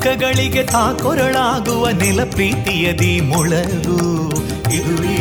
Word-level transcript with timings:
ದುಃಖಗಳಿಗೆ 0.00 0.62
ತಾಕೊರಳಾಗುವ 0.62 1.88
ನೆಲ 1.88 2.24
ಪ್ರೀತಿಯದಿ 2.30 3.20
ಮೊಳಗು. 3.20 4.30
ಇದುವೇ 4.72 5.16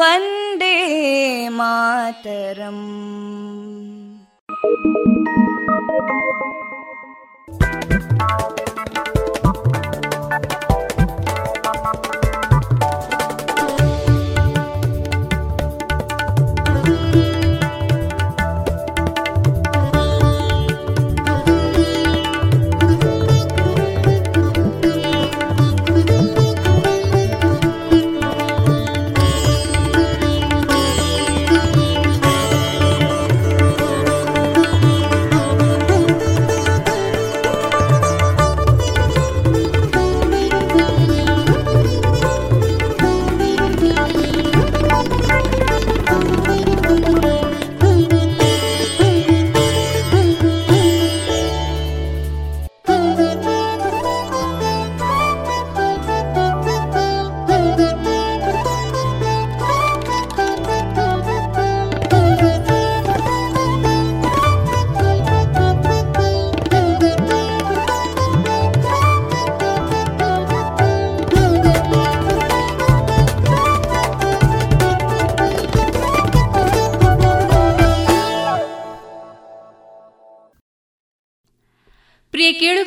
वन्दे 0.00 0.76
मातरम् 1.58 2.84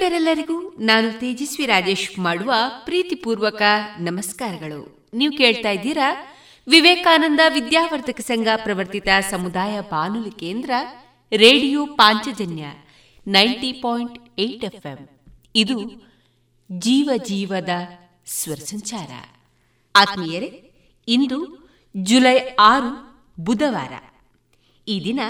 ಕೇಳುಗರೆಲ್ಲರಿಗೂ 0.08 0.68
ನಾನು 0.70 1.20
ತೇಜಸ್ವಿ 1.20 1.66
ರಾಜೇಶ್ 1.66 2.18
ಮಾಡುವ 2.18 2.52
ಪ್ರೀತಿಪೂರ್ವಕ 2.84 3.62
ನಮಸ್ಕಾರಗಳು. 3.98 5.08
ನೀವು 5.14 5.36
ಕೇಳ್ತಾ 5.36 5.70
ಇದ್ದೀರಾ? 5.70 6.26
ವಿವೇಕಾನಂದ 6.68 7.40
ವಿದ್ಯಾವರ್ಧಕ 7.48 8.20
ಸಂಘ 8.20 8.46
ಪ್ರವರ್ತಿತ 8.56 9.08
ಸಮುದಾಯ 9.30 9.80
ಬಾನುಲಿ 9.80 10.30
ಕೇಂದ್ರ, 10.30 10.70
radio 11.32 11.86
Panchajanya 11.86 12.64
ninety 13.26 13.72
point 13.72 14.40
eight 14.40 14.64
FM. 14.64 15.08
ಇದು 15.54 15.80
ಜೀವ 16.72 17.10
ಜೀವದ 17.16 17.68
ಸ್ವರ 18.26 18.56
ಸಂಚಾರ. 18.56 19.10
ಆತ್ಮೀಯರೇ, 19.96 20.72
ಇಂದು 21.08 21.68
ಜುಲೈ 21.96 22.38
ಆರು, 22.60 23.20
ಬುಧವಾರ. 23.40 23.92
ಈ 24.88 25.04
ದಿನ 25.04 25.20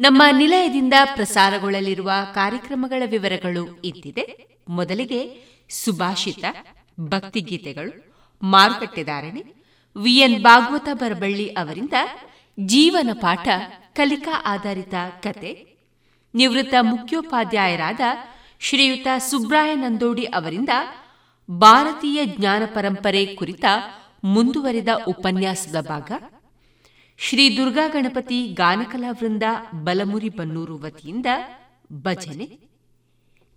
ನಮ್ಮ 0.00 0.22
ನಿಲಯದಿಂದ 0.32 0.94
ಪ್ರಸಾರಗೊಳ್ಳಲಿರುವ 1.14 2.10
ಕಾರ್ಯಕ್ರಮಗಳ 2.34 3.02
ವಿವರಗಳು 3.06 3.80
ಇದ್ದಿದೆ 3.84 4.24
ಮೊದಲಿಗೆ 4.68 5.20
ಸುಭಾಷಿತ, 5.70 6.44
ಭಕ್ತಿಗೀತೆಗಳು 7.00 7.92
ಮಾರುಕಟ್ಟೆದಾರಣೆ 8.42 9.42
ವಿಎನ್ 9.96 10.42
ಭಾಗವತ 10.42 10.88
ಬರಬಳ್ಳಿ 10.92 11.48
ಅವರಿಂದ 11.48 11.92
ಜೀವನ 12.60 13.10
ಪಾಠ, 13.12 13.48
ಕಲಿಕಾ 13.94 14.42
ಆಧಾರಿತ 14.46 14.94
ಕತೆ, 15.22 15.66
ನಿವೃತ್ತ 16.34 16.74
ಮುಖ್ಯೋಪಾಧ್ಯಾಯರಾದ 16.80 18.00
ಶ್ರೀಯುತ 18.60 19.06
ಸುಬ್ರಾಯ 19.18 19.74
ನಂದೋಡಿ 19.74 20.24
ಅವರಿಂದ 20.24 20.68
ಭಾರತೀಯ 21.50 22.24
ಜ್ಞಾನ 22.24 22.62
ಪರಂಪರೆ 22.74 23.26
ಕುರಿತ 23.26 23.64
ಮುಂದುವರಿದ 24.24 24.88
ಉಪನ್ಯಾಸದ 25.06 25.86
ಭಾಗ. 25.86 26.12
ಶ್ರೀ 27.18 27.56
ದುರ್ಗಾ 27.56 27.88
ಗಣಪತಿ 27.88 28.48
ಗಾನಕಲಾ 28.48 29.10
ವೃಂದ 29.10 29.42
ಬಲಮುರಿ 29.84 30.28
ಬನ್ನೂರು 30.28 30.78
ವತಿಯಿಂದ 30.78 31.26
ಭಜನೆ, 31.92 32.58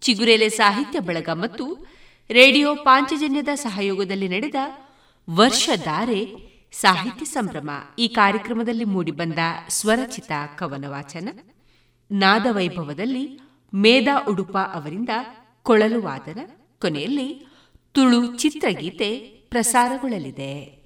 ಚಿಗುರೆಲೆ 0.01 0.50
ಸಾಹಿತ್ಯ 0.50 1.00
ಬಳಗ 1.00 1.30
ಮತ್ತು 1.30 1.88
ರೇಡಿಯೋ 2.30 2.75
ಪಾಂಚಜನ್ಯದ 2.75 3.48
ಸಹಯೋಗದಲ್ಲಿ 3.56 4.27
ನಡೆದ 4.27 4.56
ವರ್ಷಧಾರೆ 5.30 6.36
ಸಾಹಿತ್ಯ 6.71 7.25
ಸಂಭ್ರಮ 7.25 7.69
ಈ 8.00 8.07
ಕಾರ್ಯಕ್ರಮದಲ್ಲಿ 8.07 8.83
ಮೂಡಿಬಂದ 8.83 9.39
ಸ್ವರಚಿತ 9.69 10.31
ಕವನ 10.57 10.86
ವಾಚನ 10.88 11.30
ನಾದವೈಭವದಲ್ಲಿ 12.12 13.39
ಮೇಧಾ 13.74 14.25
ಉಡುಪ 14.30 14.57
ಅವರಿಂದ 14.57 15.10
ಕೊಳಲು 15.63 16.01
ವಾದನ, 16.01 16.39
ಕೊನೆಯಲ್ಲಿ 16.81 17.48
ತುಳು 17.92 18.36
ಚಿತ್ರಗೀತೆ 18.36 19.18
ಪ್ರಸಾರಗೊಳ್ಳಲಿದೆ. 19.50 20.76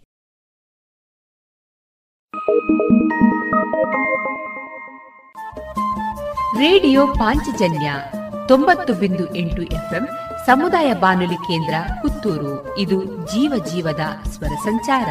ರೇಡಿಯೋ 6.58 7.08
ಪಾಂಚಜನ್ಯ 7.08 7.94
ತೊಂಬತ್ತು 8.48 8.94
ಬಿಂದು 8.94 9.36
ಎಂಟು 9.36 9.62
ಎಫ್ಎಂ 9.62 10.08
ಸಮುದಾಯ 10.46 10.94
ಬಾನುಲಿ 10.94 11.36
ಕೇಂದ್ರ 11.36 11.74
ಪುತ್ತೂರು. 12.02 12.78
ಇದು 12.78 13.06
ಜೀವ 13.06 13.66
ಜೀವದ 13.66 14.00
ಸ್ವರ 14.28 14.48
ಸಂಚಾರ. 14.48 15.10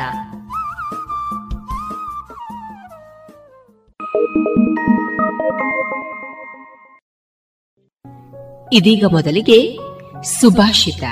ಇದೀಗ 8.73 9.05
ಮೊದಲಿಗೆ 9.11 9.79
ಸುಭಾಷಿತ. 10.23 11.03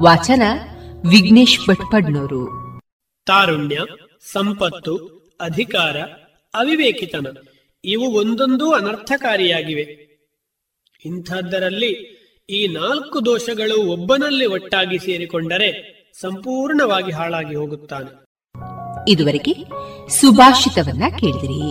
ವಾಚನ 0.00 0.42
ವಿಘ್ನೇಶ್ 1.10 1.68
ಭಟ್ಪಡ್ನೂರು. 1.68 2.46
ತಾರುಣ್ಯ, 3.26 3.76
ಸಂಪತ್ತು 4.32 5.19
ಅಧಿಕಾರ, 5.40 6.00
ಅವಿವೇಕಿತನ. 6.54 7.26
ಇವು 7.84 8.14
ಒಂದೊಂದು 8.14 8.72
ಅನರ್ಥಕಾರಿಯಾಗಿವೆ. 8.72 10.10
ಇಂಥದ್ದರಲ್ಲಿ 11.04 12.20
ಈ 12.50 12.66
ನಾಲ್ಕು 12.66 13.24
ದೋಷಗಳು 13.24 13.92
ಒಬ್ಬನಲ್ಲಿ 13.92 14.46
ಒಟ್ಟಾಗಿ 14.46 14.98
ಸೇರಿಕೊಂಡರೆ 14.98 16.00
ಸಂಪೂರ್ಣವಾಗಿ 16.20 17.12
ಹಾಳಾಗಿ 17.12 17.54
ಹೋಗುತ್ತಾನೆ. 17.54 18.24
ಇದುವರೆಗೆ 19.08 19.52
ಸುಭಾಷಿತವನ್ನ 20.08 21.04
ಕೇಳಿದಿರಿ. 21.20 21.70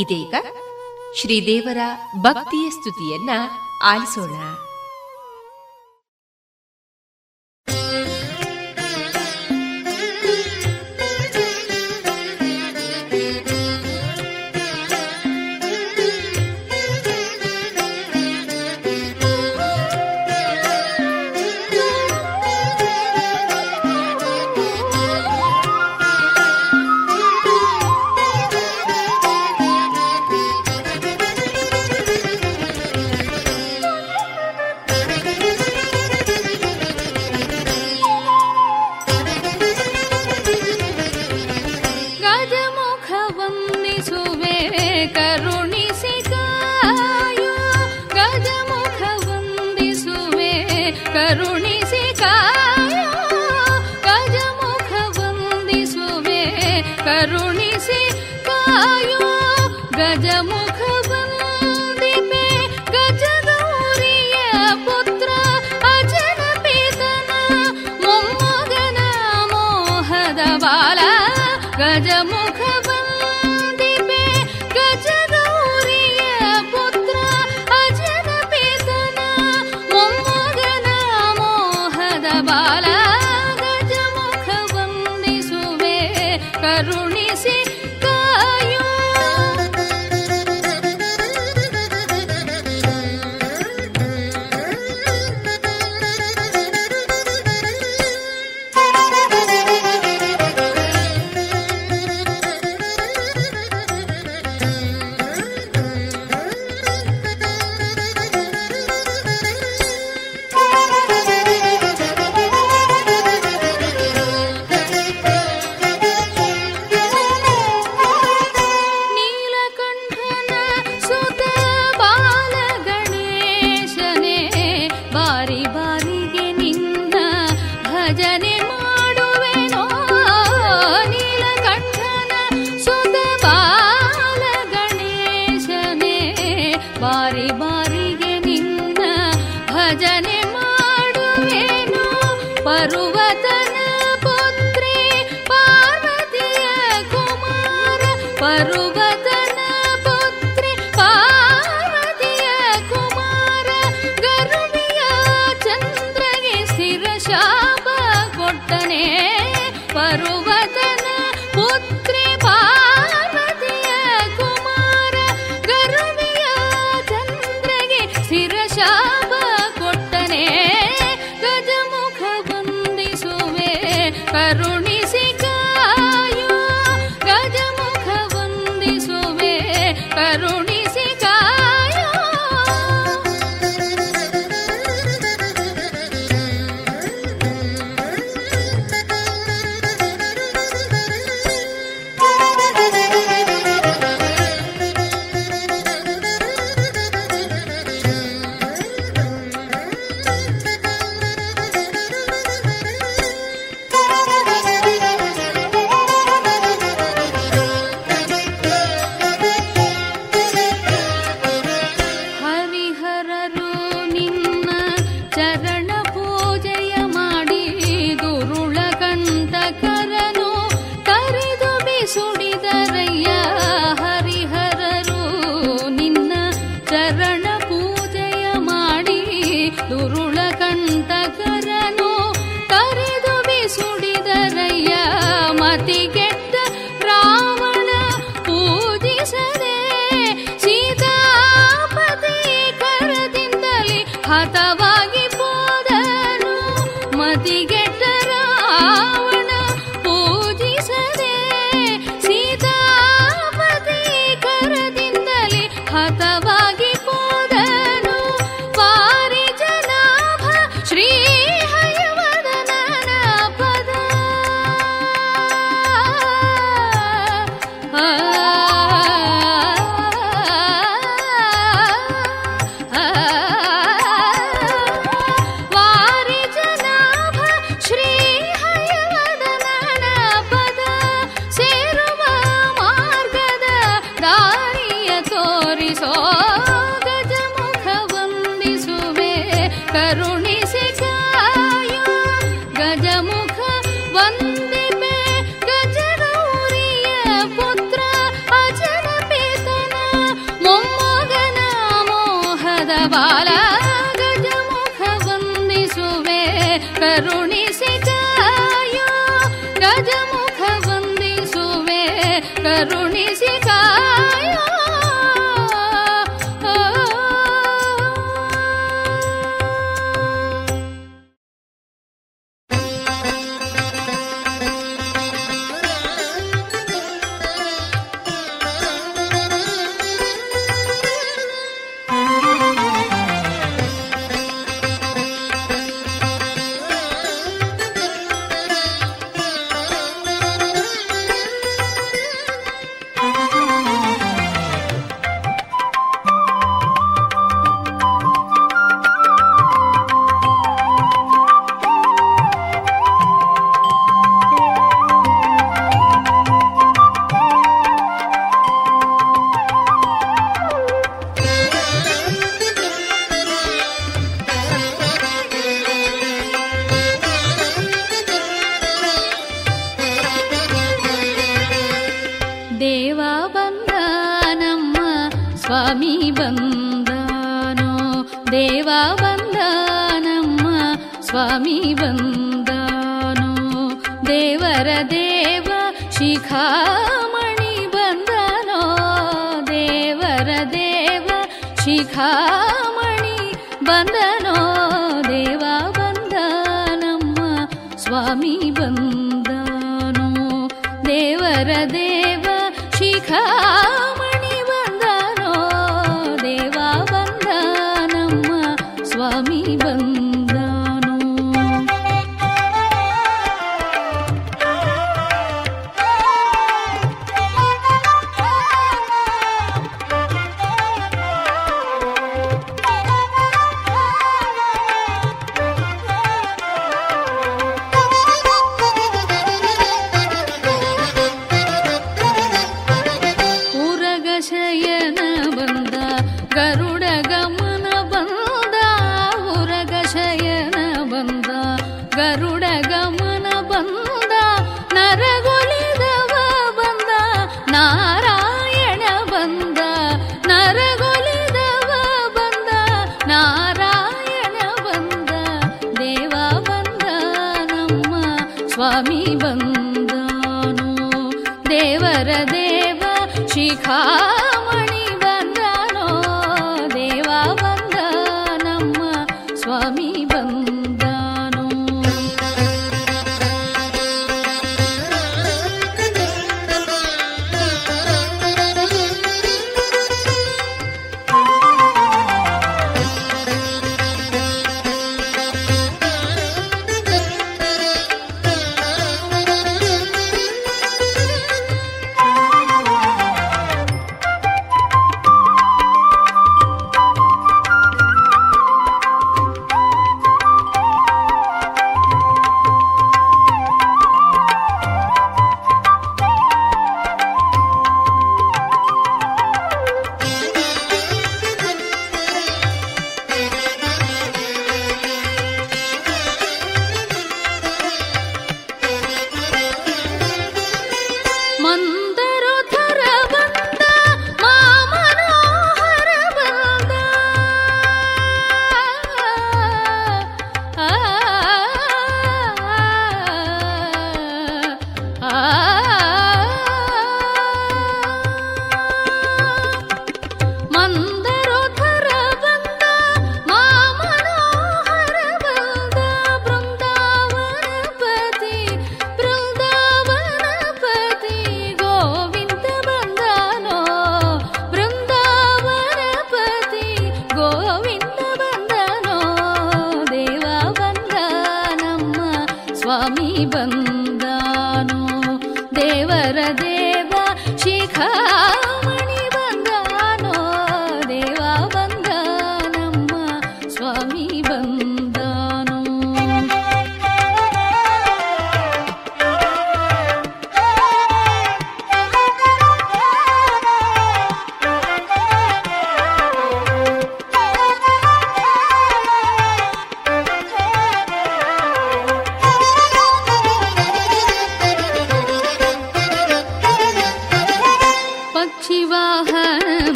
ಇದೀಗ 0.00 0.34
ಶ್ರೀದೇವರ 1.16 1.78
ಭಕ್ತಿಯ 2.16 2.70
ಸ್ತುತಿಯನ್ನ 2.70 3.30
ಆಲಿಸೋಣ. 3.84 4.67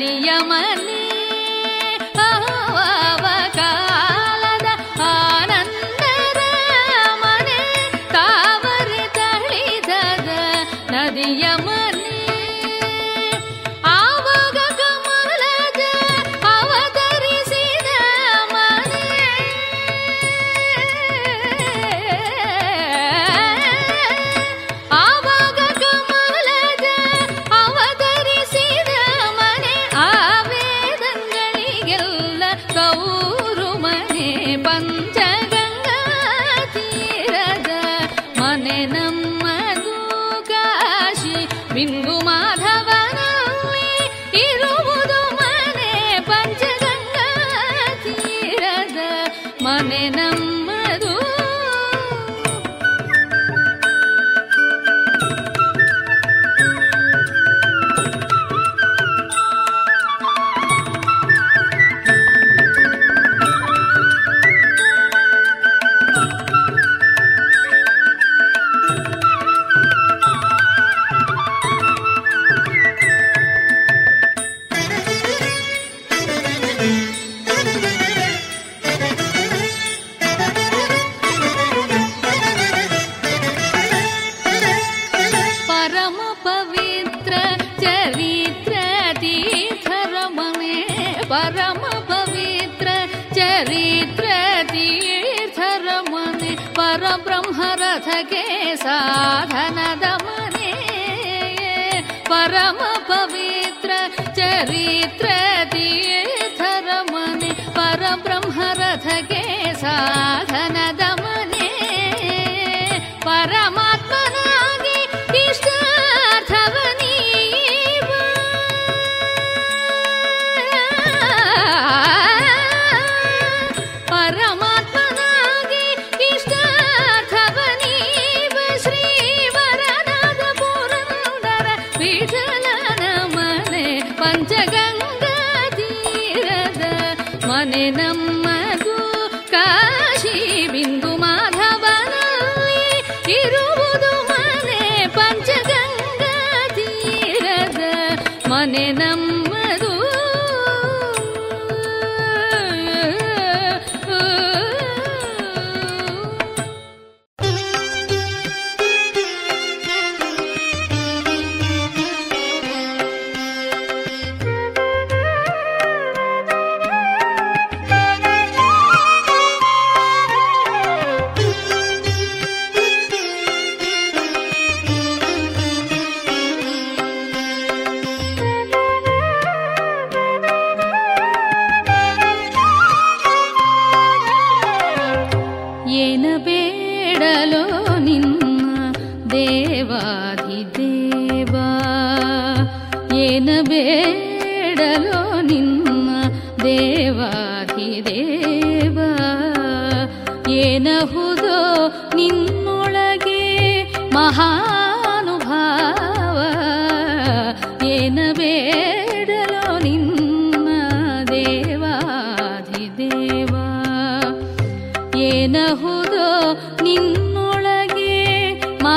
அதியமலே 0.00 0.97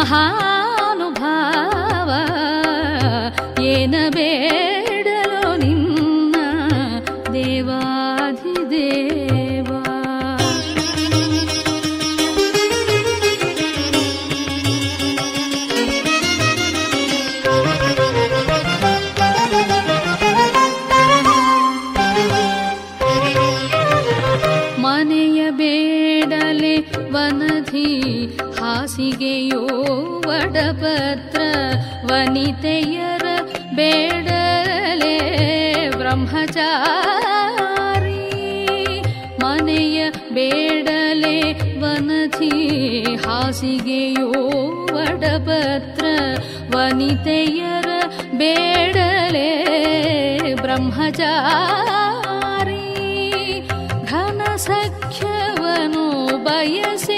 महानुभाव 0.01 1.29
येन 3.63 3.93
एन 4.15 4.60
ब्रह्मचारी 36.33 38.19
ಮನೆಯ 39.41 39.99
ಬೇಡಲೆ 40.35 41.37
डले 41.81 42.51
ಹಾಸಿಗೆಯೋ 43.23 44.29
हसि 44.95 46.01
ವನಿತೆಯರ 46.73 47.89
ಬೇಡಲೆ 48.41 49.49
ಬ್ರಹ್ಮಚಾರಿ 50.63 51.19
ಘನ 54.11 54.41
ಸಖ್ಯವನು 54.67 56.05
ಬಯಸಿ 56.47 57.10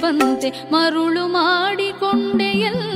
ಬಂತೆ 0.00 0.50
ಮರುಳು 0.72 1.26
ಮಾಡಿಕೊಂಡೆಯಲ್ಲೇ 1.28 2.95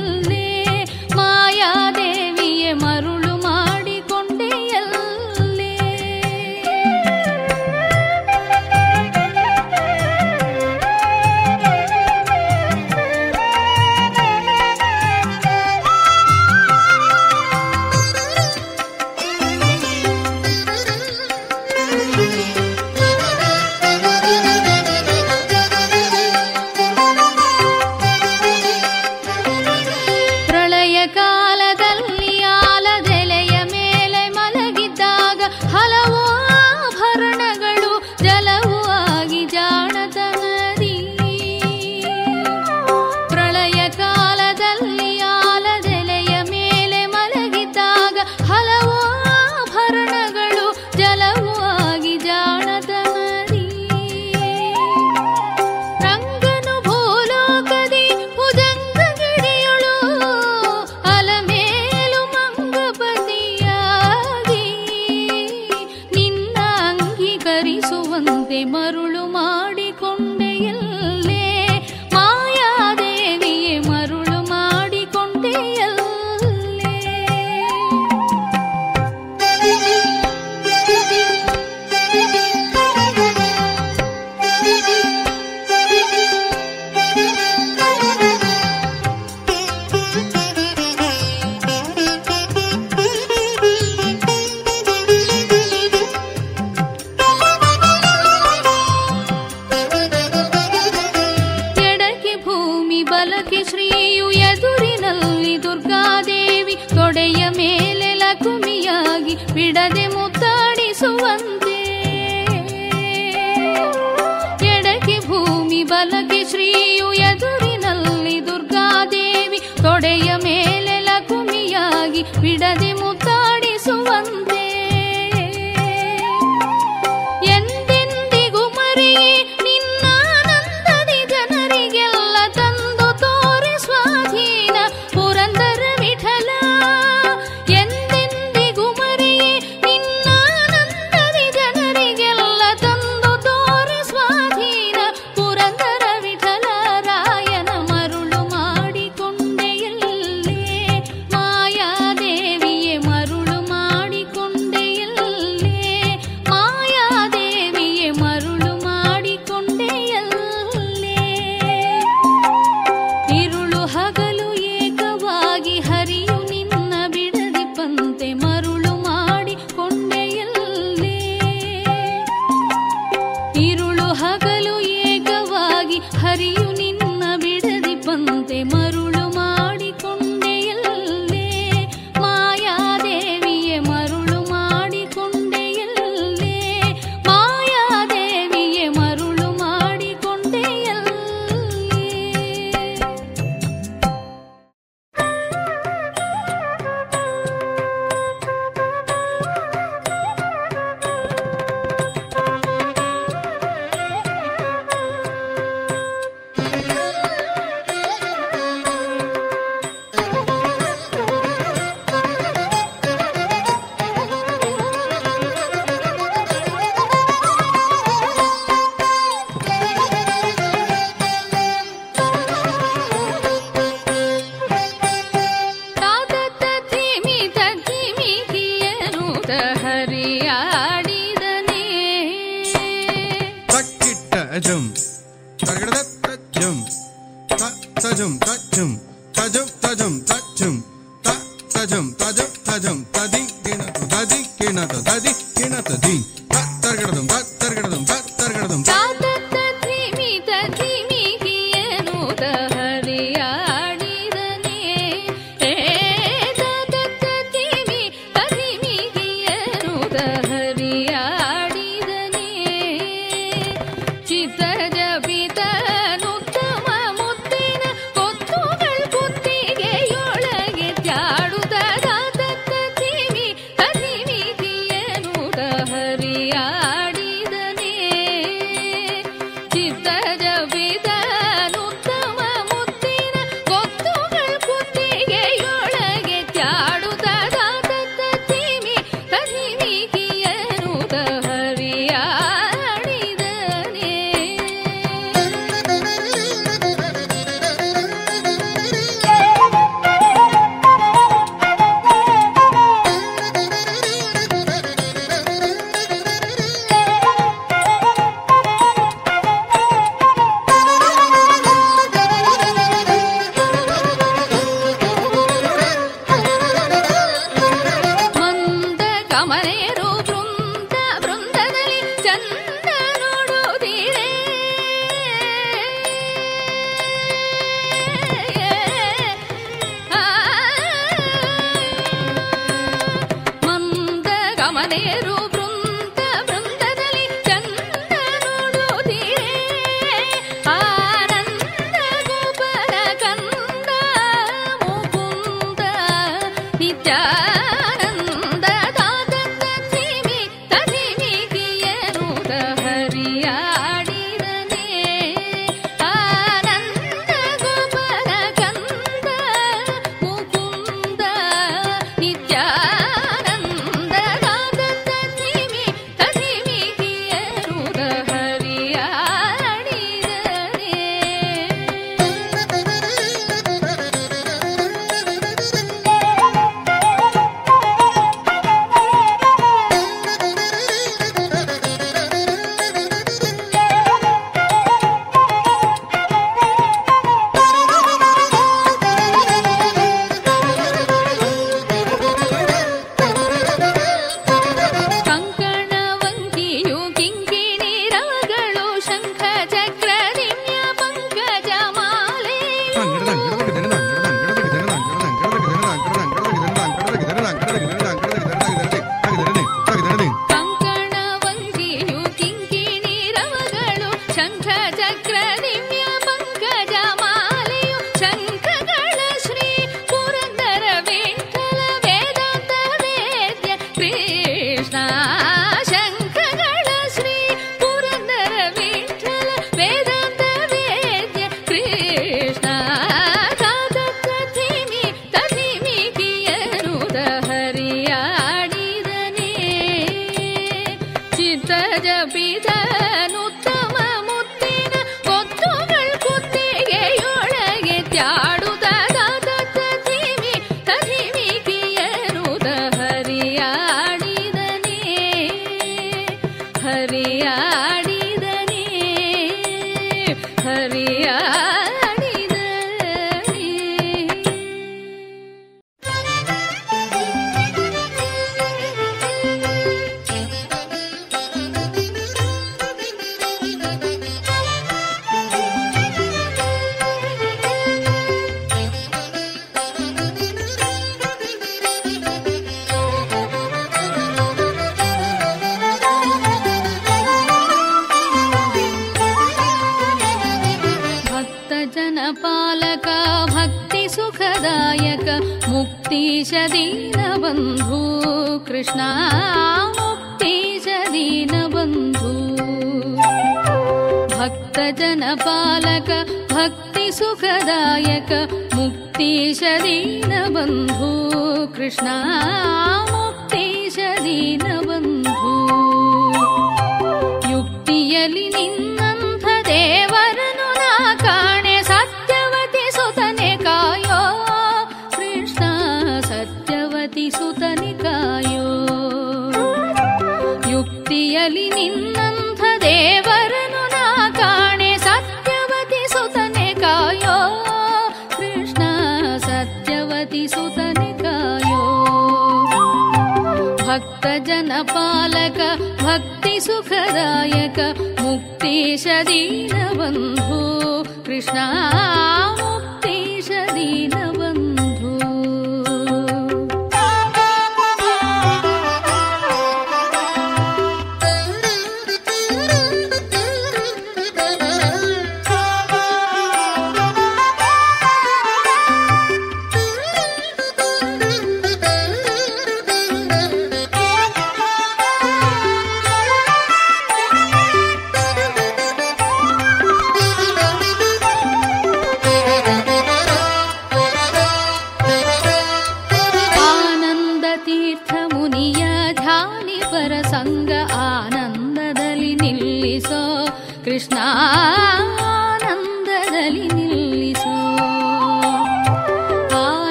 त्या 448.11 448.50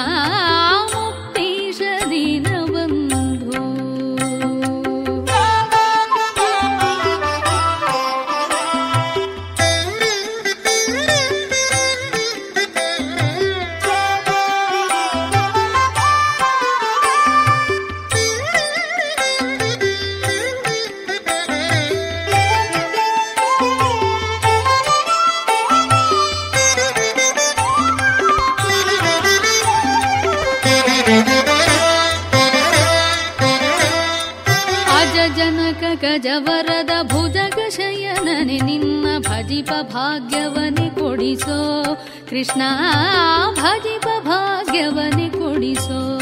ಕೃಷ್ಣ, 42.38 42.62
ಭಜಿಪ 43.54 44.06
ಭಾಗ್ಯವನೆ 44.20 45.28
ಕೊಡಿಸೋ. 45.28 46.18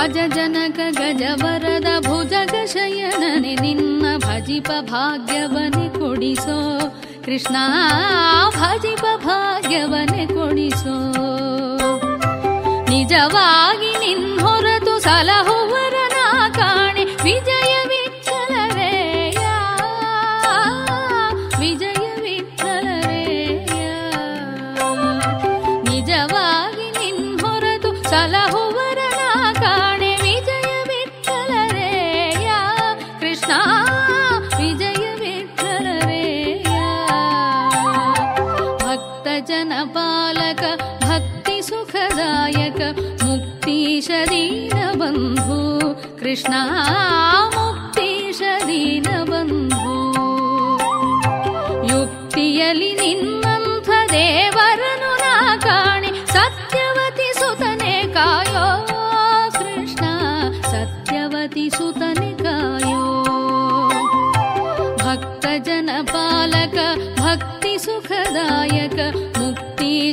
ಅಜ 0.00 0.16
ಜನಕ 0.34 0.76
ಗಜವರದ 0.76 2.06
ಭುಜಗ 2.06 2.54
ಶಯನನೆ 2.64 3.54
ನಿನ್ನ 3.54 4.06
ಭಜಿಪ 4.16 4.70
ಭಾಗ್ಯವನೆ 4.80 5.88
ಕೊಡಿಸೋ. 5.88 6.80
ಕೃಷ್ಣ, 7.24 7.56
ಭಜಿಪ 8.50 9.04
ಭಾಗ್ಯವನೆ 9.16 10.26
ಕೊಡಿಸೋ. 10.26 11.12
ನಿಜವಾಗಿ 12.90 13.98
ನಿನ್ 13.98 14.40
ಹೊರತು 14.40 14.98
ಸಲಹುವರನ 14.98 15.63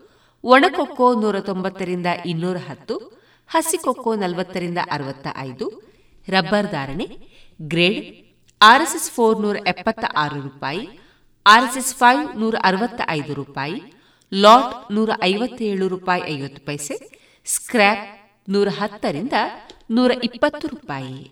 ಒಣಕೊಕ್ಕೋ 0.43 1.13
ನೂರ 1.13 1.39
ತೊಂಬತ್ತರಿಂದ 1.39 2.05
ಇನ್ನೂರ 2.25 2.57
ಹತ್ತು 2.57 2.95
ಹಸಿಕೊಕ್ಕೋ 3.49 4.15
ನಲವತ್ತರಿಂದ 4.15 4.77
ಅರವತ್ತ 4.91 5.27
ಐದು, 5.37 5.65
ರಬ್ಬರ್ 6.29 6.71
ಧಾರಣೆ, 6.71 7.07
ಗ್ರೇಡ್, 7.59 8.05
ಆರ್ಎಸ್ಎಸ್ 8.61 9.11
ಫೋರ್ 9.11 9.41
ನೂರ 9.41 9.57
ಎಪ್ಪತ್ತ 9.67 10.05
ಆರು 10.15 10.41
ರೂಪಾಯಿ, 10.41 10.89
ಆರ್ಎಸ್ಎಸ್ 11.45 11.95
ಫೈವ್ 11.95 12.39
ನೂರ 12.39 12.55
ಅರವತ್ತ 12.63 13.01
ಐದು 13.09 13.33
ರೂಪಾಯಿ, 13.33 13.77
ಲಾಟ್ 14.31 14.91
ನೂರ 14.91 15.09
ಐವತ್ತೇಳು 15.23 15.87
ರೂಪಾಯಿ 15.87 16.23
ಐವತ್ತು 16.35 16.65
ಪೈಸೆ, 16.65 16.97
ಸ್ಕ್ರ್ಯಾಪ್ 17.45 18.07
ನೂರ 18.49 18.67
ಹತ್ತರಿಂದ 18.79 19.33
ನೂರ 19.91 20.11
ಇಪ್ಪತ್ತು 20.23 20.67
ರೂಪಾಯಿ. 20.67 21.31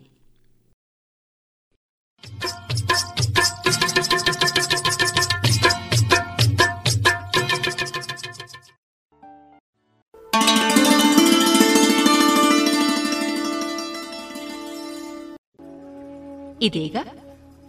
ಇದೀಗ 16.62 16.96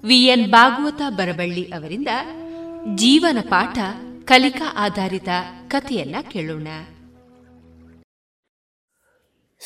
ವಿಎನ್ 0.04 0.52
ಭಾಗವತ 0.52 1.02
ಬರಬಳ್ಳಿ 1.10 1.66
ಅವರಿಂದ 1.66 2.08
ಜೀವನ 2.96 3.38
ಪಾಠ 3.50 3.78
ಕಲಿಕಾ 4.24 4.74
ಆಧಾರಿತ 4.76 5.30
ಕಥೆಯನ್ನ 5.68 6.16
ಕೇಳೋಣ. 6.32 6.68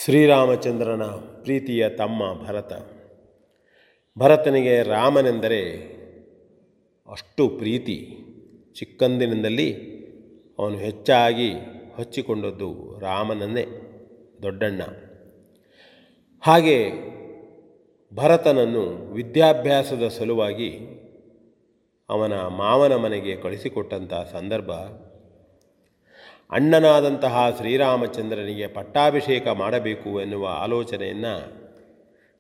ಶ್ರೀರಾಮಚಂದ್ರನ 0.04 1.04
ಪ್ರೀತಿಯ 1.44 1.90
ತಮ್ಮ 1.90 2.44
ಭರತ. 2.48 2.74
ಭರತನಿಗೆ 4.20 4.84
ರಾಮನೆಂದರೆ 4.84 5.72
ಅಷ್ಟು 7.12 7.50
ಪ್ರೀತಿ. 7.50 8.18
ಚಿಕ್ಕಂದಿನಿಂದಲೇ 8.80 9.72
ಅವನು 10.60 10.78
ಹೆಚ್ಚಾಗಿ 10.78 11.54
ಹಚ್ಚಿಕೊಂಡದ್ದು 12.00 13.00
ರಾಮನನ್ನೇ, 13.00 13.66
ದೊಡ್ಡಣ್ಣ. 14.42 14.82
ಹಾಗೆ 16.42 16.92
ಭರತನನ್ನು 18.16 19.14
ವಿದ್ಯಾಭ್ಯಾಸದ 19.14 20.08
ಸಲುವಾಗಿ 20.08 20.72
ಅವನ 22.10 22.34
ಮಾವನ 22.34 22.96
ಮನೆಗೆ 22.96 23.36
ಕಳಿಸಿಕೊಟ್ಟಂತಹ 23.36 24.30
ಸಂದರ್ಭ, 24.32 24.72
ಅಣ್ಣನಾದಂತಹ 26.52 27.50
ಶ್ರೀರಾಮಚಂದ್ರನಿಗೆ 27.58 28.68
ಪಟ್ಟಾಭಿಷೇಕ 28.68 29.48
ಮಾಡಬೇಕು 29.48 30.22
ಎನ್ನುವ 30.22 30.48
ಆಲೋಚನೆಯನ್ನು 30.48 31.36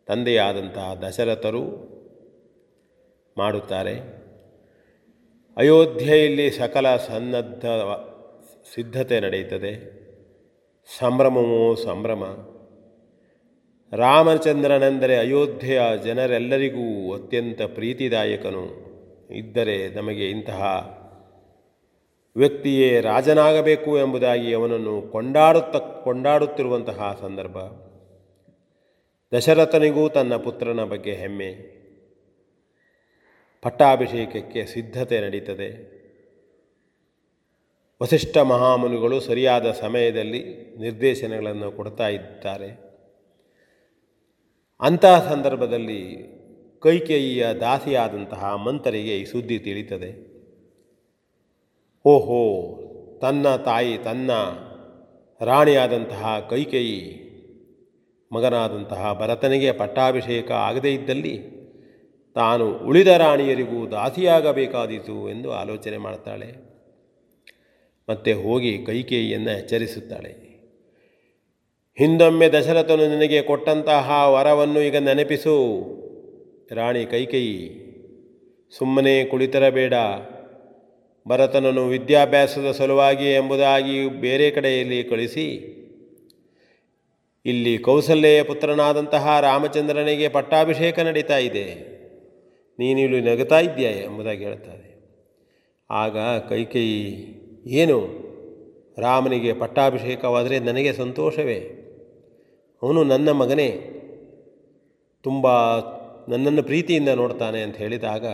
ತಂದೆಯಾದಂತಹ 0.05 0.93
ದಶರಥರು 0.93 1.63
ಮಾಡುತ್ತಾರೆ. 3.37 3.95
ಅಯೋಧ್ಯೆಯಲ್ಲಿ 5.57 6.51
ಸಕಲ 6.51 6.95
ಸನ್ನದ್ಧ 6.95 7.65
ಸಿದ್ಧತೆ 8.75 9.19
ನಡೆಯುತ್ತದೆ. 9.19 9.73
ಸಂಭ್ರಮವೋ 10.99 11.75
ಸಂಭ್ರಮ. 11.75 12.23
ರಾಮಚಂದ್ರನೆಂದರೆ 13.95 15.17
ಅಯೋಧ್ಯೆಯ 15.17 15.81
ಜನರೆಲ್ಲರಿಗೂ 16.03 17.13
ಅತ್ಯಂತ 17.13 17.61
ಪ್ರೀತಿದಾಯಕನು. 17.61 18.85
ಇದ್ದರೆ 19.31 19.87
ನಮಗೆ 19.87 20.29
ಇಂತಹ 20.29 20.61
ವ್ಯಕ್ತಿಯೇ 22.35 23.01
ರಾಜನಾಗಬೇಕು 23.01 23.99
ಎಂಬುದಾಗಿ 23.99 24.53
ಅವನನ್ನು 24.53 25.01
ಕೊಂಡಾಡುತ್ತ, 25.01 25.75
ಕೊಂಡಾಡುತ್ತಿರುವಂತಹ 25.75 27.17
ಸಂದರ್ಭ. 27.21 27.57
ದಶರಥನಿಗೂ 29.35 30.09
ತನ್ನ 30.09 30.35
ಪುತ್ರನ 30.35 30.83
ಬಗ್ಗೆ 30.83 31.13
ಹೆಮ್ಮೆ. 31.13 31.75
ಪಟ್ಟಾಭಿಷೇಕಕ್ಕೆ 33.61 34.65
ಸಿದ್ಧತೆ 34.65 35.19
ನಡೀತದೆ. 35.21 35.95
ವಸಿಷ್ಠ 38.03 38.37
ಮಹಾಮುನಿಗಳು 38.37 39.19
ಸರಿಯಾದ 39.19 39.71
ಸಮಯದಲ್ಲಿ 39.71 40.43
ನಿರ್ದೇಶನಗಳನ್ನು 40.77 41.71
ಕೊಡ್ತಾ 41.71 42.07
ಇದ್ದಾರೆ. 42.07 42.84
ಅಂತಹ 44.79 45.33
ಸಂದರ್ಭದಲ್ಲಿ 45.33 46.35
ಕೈಕೇಯಿಯ 46.79 47.47
ದಾಸಿಯಾದಂತಹ 47.59 48.55
ಮಂತರಿಗೆ 48.55 49.17
ಈ 49.17 49.25
ಸುದ್ದಿ 49.25 49.59
ತಿಳಿತದೆ. 49.59 50.35
ಓಹೋ, 52.05 52.81
ತನ್ನ 53.21 53.55
ತಾಯಿ, 53.55 53.97
ತನ್ನ 53.97 54.31
ರಾಣಿಯಾದಂತಹ 55.41 56.47
ಕೈಕೇಯಿ 56.49 57.25
ಮಗನಾದಂತಹ 58.31 59.17
ಭರತನಿಗೆ 59.19 59.71
ಪಟ್ಟಾಭಿಷೇಕ 59.71 60.51
ಆಗದೇ 60.51 60.93
ಇದ್ದಲ್ಲಿ 60.93 61.39
ತಾನು 62.35 62.77
ಉಳಿದ 62.77 63.07
ರಾಣಿಯರಿಗೂ 63.07 63.87
ದಾಸಿಯಾಗಬೇಕಾದೀತು 63.87 65.29
ಎಂದು 65.29 65.51
ಆಲೋಚನೆ 65.51 65.97
ಮಾಡ್ತಾಳೆ. 65.97 66.55
ಮತ್ತೆ 68.09 68.33
ಹೋಗಿ 68.33 68.85
ಕೈಕೇಯಿಯನ್ನು 68.85 69.51
ಎಚ್ಚರಿಸುತ್ತಾಳೆ. 69.51 70.44
ಹಿಂದೊಮ್ಮೆ 71.97 72.49
ದಶರಥನು 72.49 73.03
ನಿನಗೆ 73.09 73.41
ಕೊಟ್ಟಂತಹ 73.41 74.07
ವರವನ್ನು 74.33 74.79
ಈಗ 74.81 74.95
ನೆನಪಿಸು. 74.95 75.53
ರಾಣಿ 76.71 77.05
ಕೈಕೇಯಿ, 77.05 77.59
ಸುಮ್ಮನೆ 78.77 79.13
ಕುಳಿತರಬೇಡ. 79.23 79.93
ಭರತನನ್ನು 81.25 81.87
ವಿದ್ಯಾಭ್ಯಾಸದ 81.87 82.71
ಸಲುವಾಗಿ 82.71 83.27
ಎಂಬುದಾಗಿ 83.33 83.95
ಬೇರೆ 84.21 84.51
ಕಡೆಯಲ್ಲಿ 84.51 85.03
ಕಳಿಸಿ. 85.03 85.47
ಇಲ್ಲಿ 87.45 87.77
ಕೌಸಲ್ಯ 87.77 88.43
ಪುತ್ರನಾದಂತಹ 88.43 89.39
ರಾಮಚಂದ್ರನಿಗೆ 89.39 90.29
ಪಟ್ಟಾಭಿಷೇಕ 90.29 90.99
ನಡೀತಾ 90.99 91.37
ಇದೆ. 91.37 91.65
ನೀನಿಲ್ಲಿ 92.79 93.21
ನಗುತ್ತಾ 93.21 93.59
ಇದ್ದೀಯ 93.59 93.87
ಎಂಬುದಾಗಿ 93.87 94.43
ಹೇಳ್ತಾರೆ 94.43 94.89
ಆಗ 95.89 96.17
ಕೈಕೇಯಿ, 96.49 97.05
ಏನು? 97.79 97.99
ರಾಮನಿಗೆ 98.97 99.53
ಪಟ್ಟಾಭಿಷೇಕವಾದರೆ 99.53 100.59
ನನಗೆ 100.59 100.93
ಸಂತೋಷವೇ? 100.93 101.59
ಅವನು 102.85 103.03
ನನ್ನ 103.03 103.31
ಮಗನೇ. 103.31 103.69
ತುಂಬ 105.23 105.47
ನನ್ನನ್ನು 106.29 106.63
ಪ್ರೀತಿಯಿಂದ 106.63 107.09
ನೋಡ್ತಾನೆ 107.09 107.61
ಅಂತ 107.61 107.75
ಹೇಳಿದಾಗ, 107.75 108.25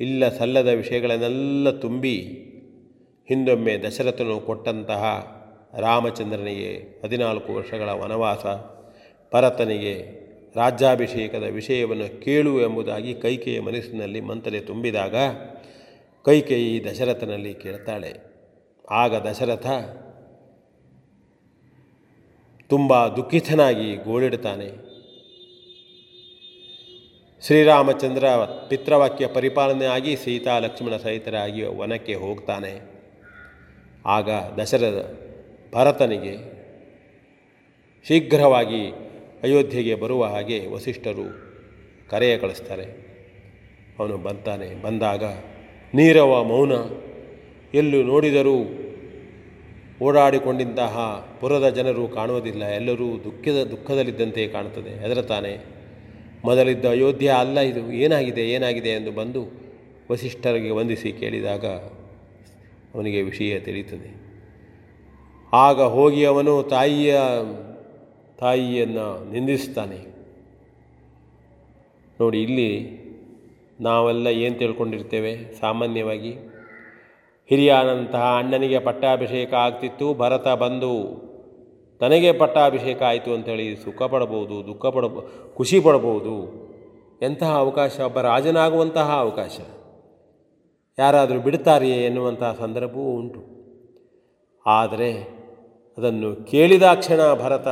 ಇಲ್ಲ 0.00 0.28
ಸಲ್ಲದ 0.28 0.68
ವಿಷಯಗಳನ್ನೆಲ್ಲ 0.68 1.70
ತುಂಬಿ 1.70 2.16
ಹಿಂದೊಮ್ಮೆ 3.28 3.78
ದಶರಥನು 3.78 4.40
ಕೊಟ್ಟಂತಹ 4.40 5.04
ರಾಮಚಂದ್ರನಿಗೆ 5.78 7.02
ಹದಿನಾಲ್ಕು 7.04 7.54
ವರ್ಷಗಳ 7.54 7.88
ವನವಾಸ, 7.88 8.46
ಭರತನಿಗೆ 9.34 10.24
ರಾಜ್ಯಾಭಿಷೇಕದ 10.56 11.42
ವಿಷಯವನ್ನು 11.42 12.20
ಕೇಳು 12.20 12.60
ಎಂಬುದಾಗಿ 12.60 13.14
ಕೈಕೇಯ 13.14 13.60
ಮನಸ್ಸಿನಲ್ಲಿ 13.60 14.20
ಮಂತನೆ 14.20 14.60
ತುಂಬಿದಾಗ 14.60 15.14
ಕೈಕೇಯಿ 16.24 16.84
ದಶರಥನಲ್ಲಿ 16.84 17.54
ಕೇಳ್ತಾಳೆ. 17.54 18.12
ಆಗ 18.90 19.26
ದಶರಥ 19.28 19.66
ತುಂಬ 22.74 23.08
ದುಃಖಿತನಾಗಿ 23.08 23.96
ಗೋಳಿಡ್ತಾನೆ 23.96 24.68
ಶ್ರೀರಾಮಚಂದ್ರ 27.46 28.28
ಪಿತೃವಾಕ್ಯ 28.68 29.26
ಪರಿಪಾಲನೆ 29.26 29.86
ಆಗಿ 29.86 30.16
ಸೀತಾ 30.16 30.58
ಲಕ್ಷ್ಮಣ 30.58 30.96
ಸಹಿತರಾಗಿ 30.96 31.62
ವನಕ್ಕೆ 31.62 32.14
ಹೋಗ್ತಾನೆ. 32.14 32.80
ಆಗ 34.06 34.30
ದಶರಥ 34.30 35.06
ಭರತನಿಗೆ 35.74 36.34
ಶೀಘ್ರವಾಗಿ 38.08 38.90
ಅಯೋಧ್ಯೆಗೆ 39.42 39.94
ಬರುವ 39.94 40.24
ಹಾಗೆ 40.24 40.66
ವಸಿಷ್ಠರು 40.66 41.26
ಕರೆಯ 42.10 42.38
ಕಳಿಸ್ತಾರೆ. 42.38 42.86
ಅವನು 43.98 44.16
ಬಂತಾನೆ. 44.16 44.82
ಬಂದಾಗ 44.82 45.24
ನೀರವ 45.94 46.42
ಮೌನ, 46.42 46.72
ಎಲ್ಲೂ 47.74 48.02
ನೋಡಿದರೂ 48.02 48.83
ಓಡಾಡಿಕೊಂಡಿದ್ದಂತಹ 50.04 50.94
ಪುರದ 51.40 51.68
ಜನರು 51.68 52.04
ಕಾಣುವುದಿಲ್ಲ. 52.08 52.62
ಎಲ್ಲರೂ 52.80 53.06
ದುಃಖದ 53.24 53.58
ದುಃಖದಲ್ಲಿದ್ದಂತೆ 53.70 54.42
ಕಾಣುತ್ತದೆ. 54.46 54.92
ತಾನೆ 55.22 55.52
ಮೊದಲಿದ್ದ 56.44 56.84
ಅಯೋಧ್ಯ 56.86 57.28
ಅಲ್ಲ 57.28 57.58
ಇದು. 57.60 57.82
ಏನಾಗಿದೆ? 58.04 58.42
ಏನಾಗಿದೆ 58.48 58.88
ಎಂದು 58.88 59.12
ಬಂದು 59.12 59.42
ವಸಿಷ್ಠರಿಗೆ 60.10 60.70
ವಂದಿಸಿ 60.70 61.10
ಕೇಳಿದಾಗ 61.12 61.66
ಅವನಿಗೆ 62.94 63.20
ವಿಷಯ 63.22 63.58
ತಿಳಿಯುತ್ತದೆ. 63.58 64.10
ಆಗ 65.52 65.80
ಹೋಗಿ 65.96 66.22
ಅವನು 66.24 66.52
ತಾಯಿಯ, 66.62 67.12
ತಾಯಿಯನ್ನು 68.38 69.06
ನಿಂದಿಸ್ತಾನೆ 69.32 70.00
ನೋಡಿ, 72.20 72.38
ಇಲ್ಲಿ 72.42 72.70
ನಾವೆಲ್ಲ 73.80 74.26
ಏನು 74.26 74.56
ತಿಳ್ಕೊಂಡಿರ್ತೇವೆ? 74.58 75.32
ಸಾಮಾನ್ಯವಾಗಿ 75.60 76.32
ಹಿರಿಯನಂತಹ 77.48 78.36
ಅಣ್ಣನಿಗೆ 78.38 78.78
ಪಟ್ಟಾಭಿಷೇಕ 78.78 79.54
ಆಗ್ತಿತ್ತು, 79.54 80.14
ಭರತ 80.14 80.48
ಬಂದು 80.48 81.24
ತನಗೆ 82.00 82.32
ಪಟ್ಟಾಭಿಷೇಕ 82.32 83.02
ಆಯಿತು 83.02 83.32
ಅಂತೇಳಿ 83.32 83.76
ಸುಖ 83.76 84.02
ಪಡಬಹುದು 84.02 84.66
ದುಃಖ 84.66 84.86
ಪಡಬ 84.86 85.18
ಖುಷಿ 85.54 85.80
ಪಡಬಹುದು 85.80 86.64
ಎಂತಹ 87.22 87.56
ಅವಕಾಶ? 87.56 88.00
ಒಬ್ಬ 88.00 88.20
ರಾಜನಾಗುವಂತಹ 88.20 89.18
ಅವಕಾಶ. 89.18 89.60
ಯಾರಾದರೂ 90.98 91.40
ಬಿಡ್ತಾರೆಯೇ 91.40 92.04
ಎನ್ನುವಂತಹ 92.04 92.56
ಸಂದರ್ಭವೂ 92.58 93.02
ಉಂಟು. 93.02 93.40
ಆದರೆ 94.66 95.12
ಅದನ್ನು 95.98 96.46
ಕೇಳಿದಾಕ್ಷಣ 96.46 97.34
ಭರತ 97.34 97.68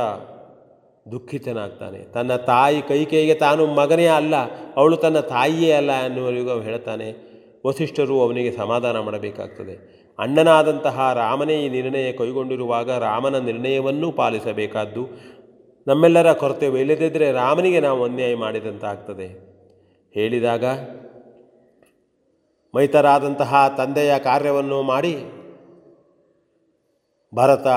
ದುಃಖಿತನಾಗ್ತಾನೆ. 1.11 1.99
ತನ್ನ 1.99 2.35
ತಾಯಿ 2.35 2.81
ಕೈಕೈಗೆ 2.81 3.33
ತಾನು 3.33 3.65
ಮಗನೇ 3.65 4.07
ಅಲ್ಲ, 4.07 4.35
ಅವಳು 4.75 4.97
ತನ್ನ 4.97 5.19
ತಾಯಿಯೇ 5.19 5.71
ಅಲ್ಲ 5.71 5.91
ಎನ್ನುವರಿಗೂ 5.91 6.59
ಹೇಳ್ತಾನೆ. 6.59 7.32
ವಸಿಷ್ಠರು 7.65 8.15
ಅವನಿಗೆ 8.21 8.51
ಸಮಾಧಾನ 8.51 8.99
ಮಾಡಬೇಕಾಗ್ತದೆ. 8.99 9.75
ಅಣ್ಣನಾದಂತಹ 10.19 11.13
ರಾಮನೇ 11.13 11.55
ಈ 11.65 11.69
ನಿರ್ಣಯ 11.69 12.11
ಕೈಗೊಂಡಿರುವಾಗ 12.11 12.89
ರಾಮನ 12.91 13.37
ನಿರ್ಣಯವನ್ನೂ 13.39 14.11
ಪಾಲಿಸಬೇಕಾದ್ದು 14.11 15.03
ನಮ್ಮೆಲ್ಲರ 15.87 16.33
ಕರ್ತವ್ಯ. 16.33 16.81
ಇಲ್ಲದಿದ್ದರೆ 16.81 17.31
ರಾಮನಿಗೆ 17.31 17.79
ನಾವು 17.79 18.03
ಅನ್ಯಾಯ 18.03 18.35
ಮಾಡಿದಂತಾಗ್ತದೆ. 18.35 19.27
ಹೇಳಿದಾಗ 20.15 20.65
ಮೈತರಾದಂತಹ 22.73 23.75
ತಂದೆಯ 23.77 24.13
ಕಾರ್ಯವನ್ನು 24.19 24.81
ಮಾಡಿ 24.81 25.13
ಭರತ 27.33 27.67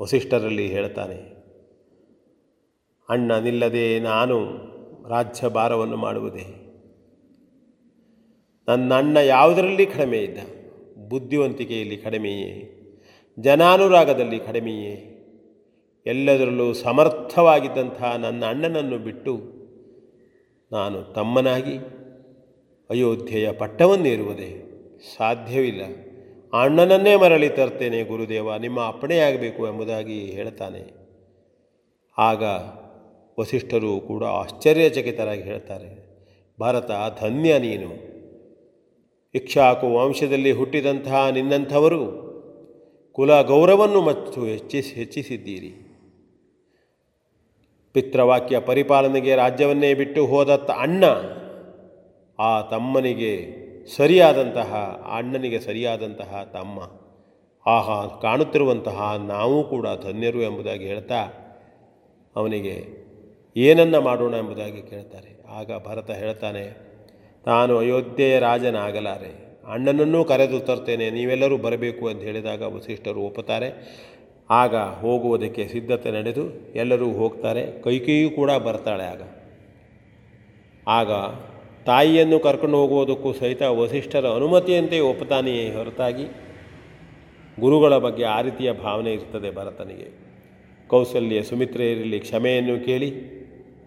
ವಸಿಷ್ಠರಲ್ಲಿ 0.00 0.66
ಹೇಳ್ತಾನೆ, 0.66 1.18
ಅಣ್ಣ, 3.08 3.32
ನಿಲ್ಲದೆ 3.38 3.86
ನಾನು 4.00 4.36
ರಾಜ್ಯಭಾರವನ್ನು 5.08 5.96
ಮಾಡುವುದೇ 5.96 6.63
ನನ್ನ 8.68 8.94
ಅಣ್ಣ 8.94 9.16
ಯಾವುದರಲ್ಲಿ 9.16 9.86
ಕಡಿಮೆ 9.86 10.18
ಇದ್ದ? 10.18 10.38
ಬುದ್ಧಿವಂತಿಕೆಯಲ್ಲಿ 11.08 11.96
ಕಡಿಮೆಯೇ? 11.96 12.52
ಜನಾನುರಾಗದಲ್ಲಿ 13.38 14.38
ಕಡಿಮೆಯೇ? 14.38 15.10
ಎಲ್ಲದರಲ್ಲೂ 16.06 16.72
ಸಮರ್ಥವಾಗಿದ್ದಂತಹ 16.72 18.16
ನನ್ನ 18.16 18.44
ಅಣ್ಣನನ್ನು 18.44 18.98
ಬಿಟ್ಟು 18.98 19.34
ನಾನು 20.72 21.02
ತಮ್ಮನಾಗಿ 21.02 21.76
ಅಯೋಧ್ಯೆಯ 22.90 23.52
ಪಟ್ಟವನ್ನೇರುವುದೇ 23.52 24.50
ಸಾಧ್ಯವಿಲ್ಲ. 25.16 25.82
ಅಣ್ಣನನ್ನೇ 26.62 27.16
ಮರಳಿ 27.16 27.48
ತರ್ತೇನೆ 27.48 28.02
ಗುರುದೇವ, 28.02 28.56
ನಿಮ್ಮ 28.56 28.86
ಅಪ್ಪಣೆಯಾಗಬೇಕು 28.86 29.68
ಎಂಬುದಾಗಿ 29.68 30.18
ಹೇಳ್ತಾನೆ. 30.26 30.82
ಆಗ 32.18 32.42
ವಸಿಷ್ಠರು 33.40 34.00
ಕೂಡ 34.00 34.24
ಆಶ್ಚರ್ಯಚಕಿತರಾಗಿ 34.24 35.42
ಹೇಳ್ತಾರೆ, 35.42 35.90
ಭಾರತ 36.60 36.90
ಧನ್ಯ 37.20 37.58
ನೀನು. 37.58 38.13
ಇಕ್ಷಾಕು 39.34 39.94
ವಂಶದಲ್ಲಿ 39.94 40.52
ಹುಟ್ಟಿದಂತಹ 40.52 41.28
ನಿನ್ನಂಥವರು 41.28 42.24
ಕುಲ 43.12 43.42
ಗೌರವವನ್ನು 43.42 44.00
ಮತ್ತು 44.00 44.44
ಹೆಚ್ಚಿಸಿ 44.44 44.94
ಹೆಚ್ಚಿಸಿದ್ದೀರಿ. 44.94 45.68
ಪಿತೃವಾಕ್ಯ 47.92 48.58
ಪರಿಪಾಲನೆಗೆ 48.58 49.34
ರಾಜ್ಯವನ್ನೇ 49.34 49.94
ಬಿಟ್ಟು 49.94 50.26
ಹೋದ 50.26 50.50
ಅಣ್ಣ, 50.78 51.04
ಆ 52.38 52.60
ತಮ್ಮನಿಗೆ 52.60 53.64
ಸರಿಯಾದಂತಹ, 53.96 55.00
ಅಣ್ಣನಿಗೆ 55.16 55.60
ಸರಿಯಾದಂತಹ 55.60 56.50
ತಮ್ಮ. 56.52 56.80
ಆಹಾ, 57.70 58.18
ಕಾಣುತ್ತಿರುವಂತಹ 58.22 59.14
ನಾವು 59.26 59.70
ಕೂಡ 59.70 59.86
ಧನ್ಯರು 60.02 60.42
ಎಂಬುದಾಗಿ 60.42 60.84
ಹೇಳ್ತಾ 60.84 61.22
ಅವನಿಗೆ 62.36 63.04
ಏನನ್ನ 63.56 63.98
ಮಾಡೋಣ 63.98 64.34
ಎಂಬುದಾಗಿ 64.34 64.82
ಕೇಳ್ತಾರೆ. 64.82 65.44
ಆಗ 65.48 65.70
ಭರತ 65.86 66.10
ಹೇಳ್ತಾನೆ 66.10 66.93
ತಾನು 67.46 67.78
ಅಯೋಧ್ಯೆಯ 67.78 68.38
ರಾಜನಾಗಲಾರೆ. 68.38 69.32
ಅಣ್ಣನನ್ನೂ 69.72 70.24
ಕರೆದು 70.24 70.60
ತರ್ತೇನೆ, 70.60 71.10
ನೀವೆಲ್ಲರೂ 71.10 71.56
ಬರಬೇಕು 71.56 72.08
ಅಂತ 72.08 72.22
ಹೇಳಿದಾಗ 72.22 72.62
ವಸಿಷ್ಠರು 72.62 73.20
ಒಪ್ಪುತ್ತಾರೆ. 73.20 73.68
ಆಗ 74.50 74.74
ಹೋಗುವುದಕ್ಕೆ 74.76 75.68
ಸಿದ್ಧತೆ 75.68 76.10
ನಡೆದು 76.10 76.74
ಎಲ್ಲರೂ 76.74 77.12
ಹೋಗ್ತಾರೆ. 77.12 77.82
ಕೈಕೇಯೂ 77.82 78.30
ಕೂಡ 78.30 78.50
ಬರ್ತಾಳೆ 78.50 79.04
ಆಗ. 79.04 79.22
ಆಗ 80.88 81.10
ತಾಯಿಯನ್ನು 81.86 82.38
ಕರ್ಕೊಂಡು 82.38 82.76
ಹೋಗುವುದಕ್ಕೂ 82.76 83.32
ಸಹಿತ 83.32 83.62
ವಸಿಷ್ಠರ 83.62 84.26
ಅನುಮತಿಯಂತೆ 84.26 85.00
ಒಪ್ಪುತ್ತಾನೆಯೇ 85.00 85.74
ಹೊರತಾಗಿ 85.74 86.24
ಗುರುಗಳ 87.60 87.96
ಬಗ್ಗೆ 87.96 88.24
ಆ 88.24 88.40
ರೀತಿಯ 88.40 88.72
ಭಾವನೆ 88.72 89.12
ಇರ್ತದೆ 89.12 89.54
ಭರತನಿಗೆ. 89.54 90.08
ಕೌಸಲ್ಯ 90.88 91.42
ಸುಮಿತ್ರೆಯರಲ್ಲಿ 91.42 92.20
ಕ್ಷಮೆಯನ್ನು 92.20 92.84
ಕೇಳಿ 92.84 93.33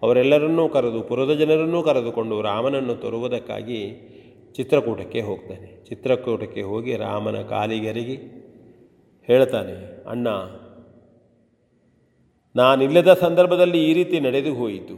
ಅವರೆಲ್ಲರನ್ನೂ 0.02 0.64
ಕರೆದು 0.68 1.00
ಪುರದ 1.02 1.32
ಜನರನ್ನೂ 1.32 1.82
ಕರೆದುಕೊಂಡು 1.82 2.36
ರಾಮನನ್ನು 2.42 2.94
ತರುವುದಕ್ಕಾಗಿ 2.94 3.80
ಚಿತ್ರಕೂಟಕ್ಕೆ 4.56 5.20
ಹೋಗ್ತಾನೆ. 5.20 5.68
ಚಿತ್ರಕೂಟಕ್ಕೆ 5.84 6.62
ಹೋಗಿ 6.62 6.96
ರಾಮನ 6.96 7.38
ಕಾಲಿಗರಿಗೆ 7.42 8.16
ಹೇಳ್ತಾನೆ, 9.28 9.74
ಅಣ್ಣ, 10.06 10.28
ನಾನಿಲ್ಲದ 12.56 13.10
ಸಂದರ್ಭದಲ್ಲಿ 13.14 13.80
ಈ 13.90 13.92
ರೀತಿ 13.92 14.16
ನಡೆದು 14.20 14.52
ಹೋಯಿತು. 14.54 14.96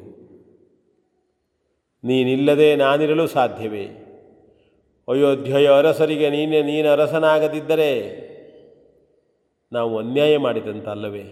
ನೀನಿಲ್ಲದೆ 2.04 2.68
ನಾನಿರಲು 2.76 3.26
ಸಾಧ್ಯವೇ? 3.26 3.84
ಅಯೋಧ್ಯೆಯ 5.08 5.68
ಅರಸರಿಗೆ 5.78 6.28
ನೀನೇ 6.30 6.60
ನೀನು 6.62 6.88
ಅರಸನಾಗದಿದ್ದರೆ 6.88 7.90
ನಾವು 9.72 9.92
ಅನ್ಯಾಯ 9.98 10.34
ಮಾಡಿದಂತಲ್ಲವೇ? 10.38 11.24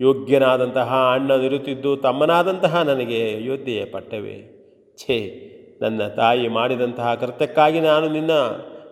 ಯೋಗ್ಯನಾದಂತಹ 0.00 1.10
ಅಣ್ಣನಿರುತ್ತಿದ್ದು 1.14 1.96
ತಮ್ಮನಾದಂತಹ 1.96 2.82
ನನಗೆ 2.82 3.34
ಅಯೋಧ್ಯೆಯ 3.34 3.84
ಪಟ್ಟವೇ. 3.84 4.50
ಛೇ, 4.96 5.50
ನನ್ನ 5.82 6.06
ತಾಯಿ 6.06 6.48
ಮಾಡಿದಂತಹ 6.48 7.14
ಕೃತ್ಯಕ್ಕಾಗಿ 7.14 7.80
ನಾನು 7.80 8.08
ನಿನ್ನ 8.08 8.32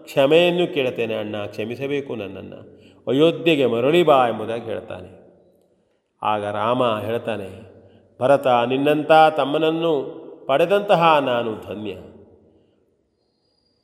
ಕ್ಷಮೆಯನ್ನು 0.05 0.75
ಕೇಳುತ್ತೇನೆ 0.75 1.15
ಅಣ್ಣ, 1.15 1.47
ಕ್ಷಮಿಸಬೇಕು 1.47 2.15
ನನ್ನನ್ನು. 2.15 2.83
ಅಯೋಧ್ಯೆಗೆ 3.09 3.67
ಮರಳಿ 3.67 4.03
ಬಾ 4.03 4.29
ಎಂಬುದಾಗಿ 4.29 4.65
ಹೇಳ್ತಾನೆ 4.65 5.23
ಆಗ 6.23 6.45
ರಾಮ 6.45 6.99
ಹೇಳ್ತಾನೆ 6.99 7.73
ಭರತ, 8.21 8.47
ನಿನ್ನಂಥ 8.47 9.13
ತಮ್ಮನನ್ನು 9.37 10.23
ಪಡೆದಂತಹ 10.47 11.19
ನಾನು 11.19 11.53
ಧನ್ಯ. 11.69 11.93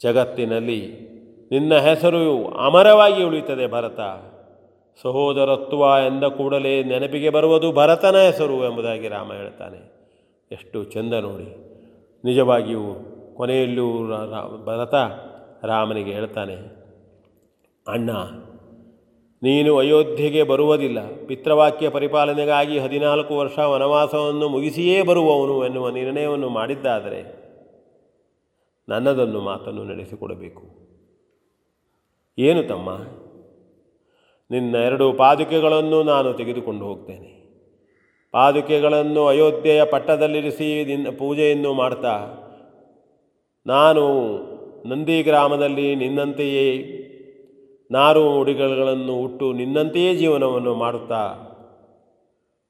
ಜಗತ್ತಿನಲ್ಲಿ 0.03 1.09
ನಿನ್ನ 1.51 1.75
ಹೆಸರು 1.75 2.47
ಅಮರವಾಗಿ 2.47 3.23
ಉಳಿಯುತ್ತದೆ 3.23 3.67
ಭರತ. 3.67 4.01
ಸಹೋದರತ್ವ 5.03 5.83
ಎಂದ 6.07 6.25
ಕೂಡಲೇ 6.25 6.83
ನೆನಪಿಗೆ 6.83 7.31
ಬರುವುದು 7.31 7.73
ಭರತನ 7.73 8.17
ಹೆಸರು 8.17 8.57
ಎಂಬುದಾಗಿ 8.65 9.09
ರಾಮ 9.09 9.33
ಹೇಳ್ತಾನೆ. 9.33 9.81
ಎಷ್ಟು 10.51 10.85
ಚೆಂದ 10.85 11.13
ನೋಡಿ. 11.13 11.49
ನಿಜವಾಗಿಯೂ 12.25 12.85
ಕೊನೆಯಲ್ಲೂ 13.37 13.87
ಭರತ 14.65 14.95
ರಾಮನಿಗೆ 15.65 16.13
ಹೇಳ್ತಾನೆ, 16.13 16.55
ಅಣ್ಣ, 17.87 18.11
ನೀನು 19.43 19.79
ಅಯೋಧ್ಯೆಗೆ 19.79 20.43
ಬರುವುದಿಲ್ಲ. 20.43 20.99
ಪಿತೃವಾಕ್ಯ 21.27 21.89
ಪರಿಪಾಲನೆಗಾಗಿ 21.89 22.79
ಹದಿನಾಲ್ಕು 22.79 23.37
ವರ್ಷ 23.37 23.59
ವನವಾಸವನ್ನು 23.59 24.49
ಮುಗಿಸಿಯೇ 24.49 25.03
ಬರುವವನು 25.03 25.65
ಎನ್ನುವ 25.65 25.91
ನಿರ್ಣಯವನ್ನು 25.91 26.49
ಮಾಡಿದ್ದಾದರೆ 26.49 27.21
ನನ್ನದೊಂದು 28.89 29.41
ಮಾತನ್ನು 29.41 29.85
ನಡೆಸಿಕೊಡಬೇಕು. 29.85 30.65
ಏನು 32.39 32.63
ತಮ್ಮ? 32.69 32.89
ನಿನ್ನ 34.51 34.75
ಎರಡು 34.75 35.13
ಪಾದುಕೆಗಳನ್ನು 35.13 36.03
ನಾನು 36.03 36.33
ತೆಗೆದುಕೊಂಡು 36.33 36.85
ಹೋಗ್ತೇನೆ. 36.85 37.39
ಪಾದುಕೆಗಳನ್ನು 38.33 39.27
ಅಯೋಧ್ಯೆಯ 39.27 39.85
ಪಟ್ಟದಲ್ಲಿರಿಸಿ 39.85 40.85
ನಿನ್ನ 40.85 41.09
ಪೂಜೆಯನ್ನು 41.19 41.73
ಮಾಡ್ತಾ, 41.73 42.15
ನಾನು 43.67 44.05
ನಂದಿ 44.89 45.23
ಗ್ರಾಮದಲ್ಲಿ 45.23 45.95
ನಿನ್ನಂತೆಯೇ 45.97 46.69
ನಾರು 47.91 48.41
ಉಡಿಗಳನ್ನು 48.41 49.21
ಹುಟ್ಟು 49.21 49.53
ನಿನ್ನಂತೆಯೇ 49.53 50.15
ಜೀವನವನ್ನು 50.15 50.75
ಮಾಡುತ್ತಾ 50.75 51.23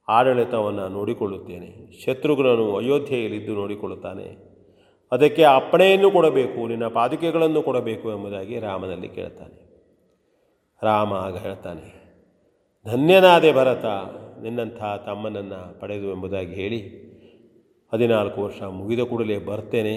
ಆಡಳಿತವನ್ನು 0.09 0.89
ನೋಡಿಕೊಳ್ಳುತ್ತೇನೆ. 0.89 1.71
ಶತ್ರುಘ್ನನು 2.05 2.77
ಅಯೋಧ್ಯೆಯಲ್ಲಿದ್ದು 2.77 3.55
ನೋಡಿಕೊಳ್ಳುತ್ತಾನೆ. 3.55 4.27
ಅದಕ್ಕೆ 5.13 5.45
ಅಪ್ಪಣೆಯನ್ನು 5.45 6.11
ಕೊಡಬೇಕು, 6.11 6.67
ನಿನ್ನ 6.67 6.87
ಪಾದುಕೆಗಳನ್ನು 6.89 7.63
ಕೊಡಬೇಕು 7.63 8.11
ಎಂಬುದಾಗಿ 8.11 8.59
ರಾಮನಲ್ಲಿ 8.59 9.09
ಕೇಳ್ತಾನೆ 9.09 9.68
ರಾಮ 10.83 11.13
ಆಗ 11.13 11.37
ಹೇಳ್ತಾನೆ, 11.37 11.87
ಧನ್ಯನಾದೆ 12.87 13.51
ಭರತ, 13.53 13.87
ನಿನ್ನಂಥ 14.43 14.81
ತಮ್ಮನನ್ನು 15.07 15.81
ಪಡೆದು 15.81 16.09
ಎಂಬುದಾಗಿ 16.13 16.55
ಹೇಳಿ 16.55 16.81
ಹದಿನಾಲ್ಕು 17.93 18.39
ವರ್ಷ 18.43 18.61
ಮುಗಿದ 18.63 19.01
ಕೂಡಲೇ 19.01 19.39
ಬರ್ತೇನೆ, 19.39 19.95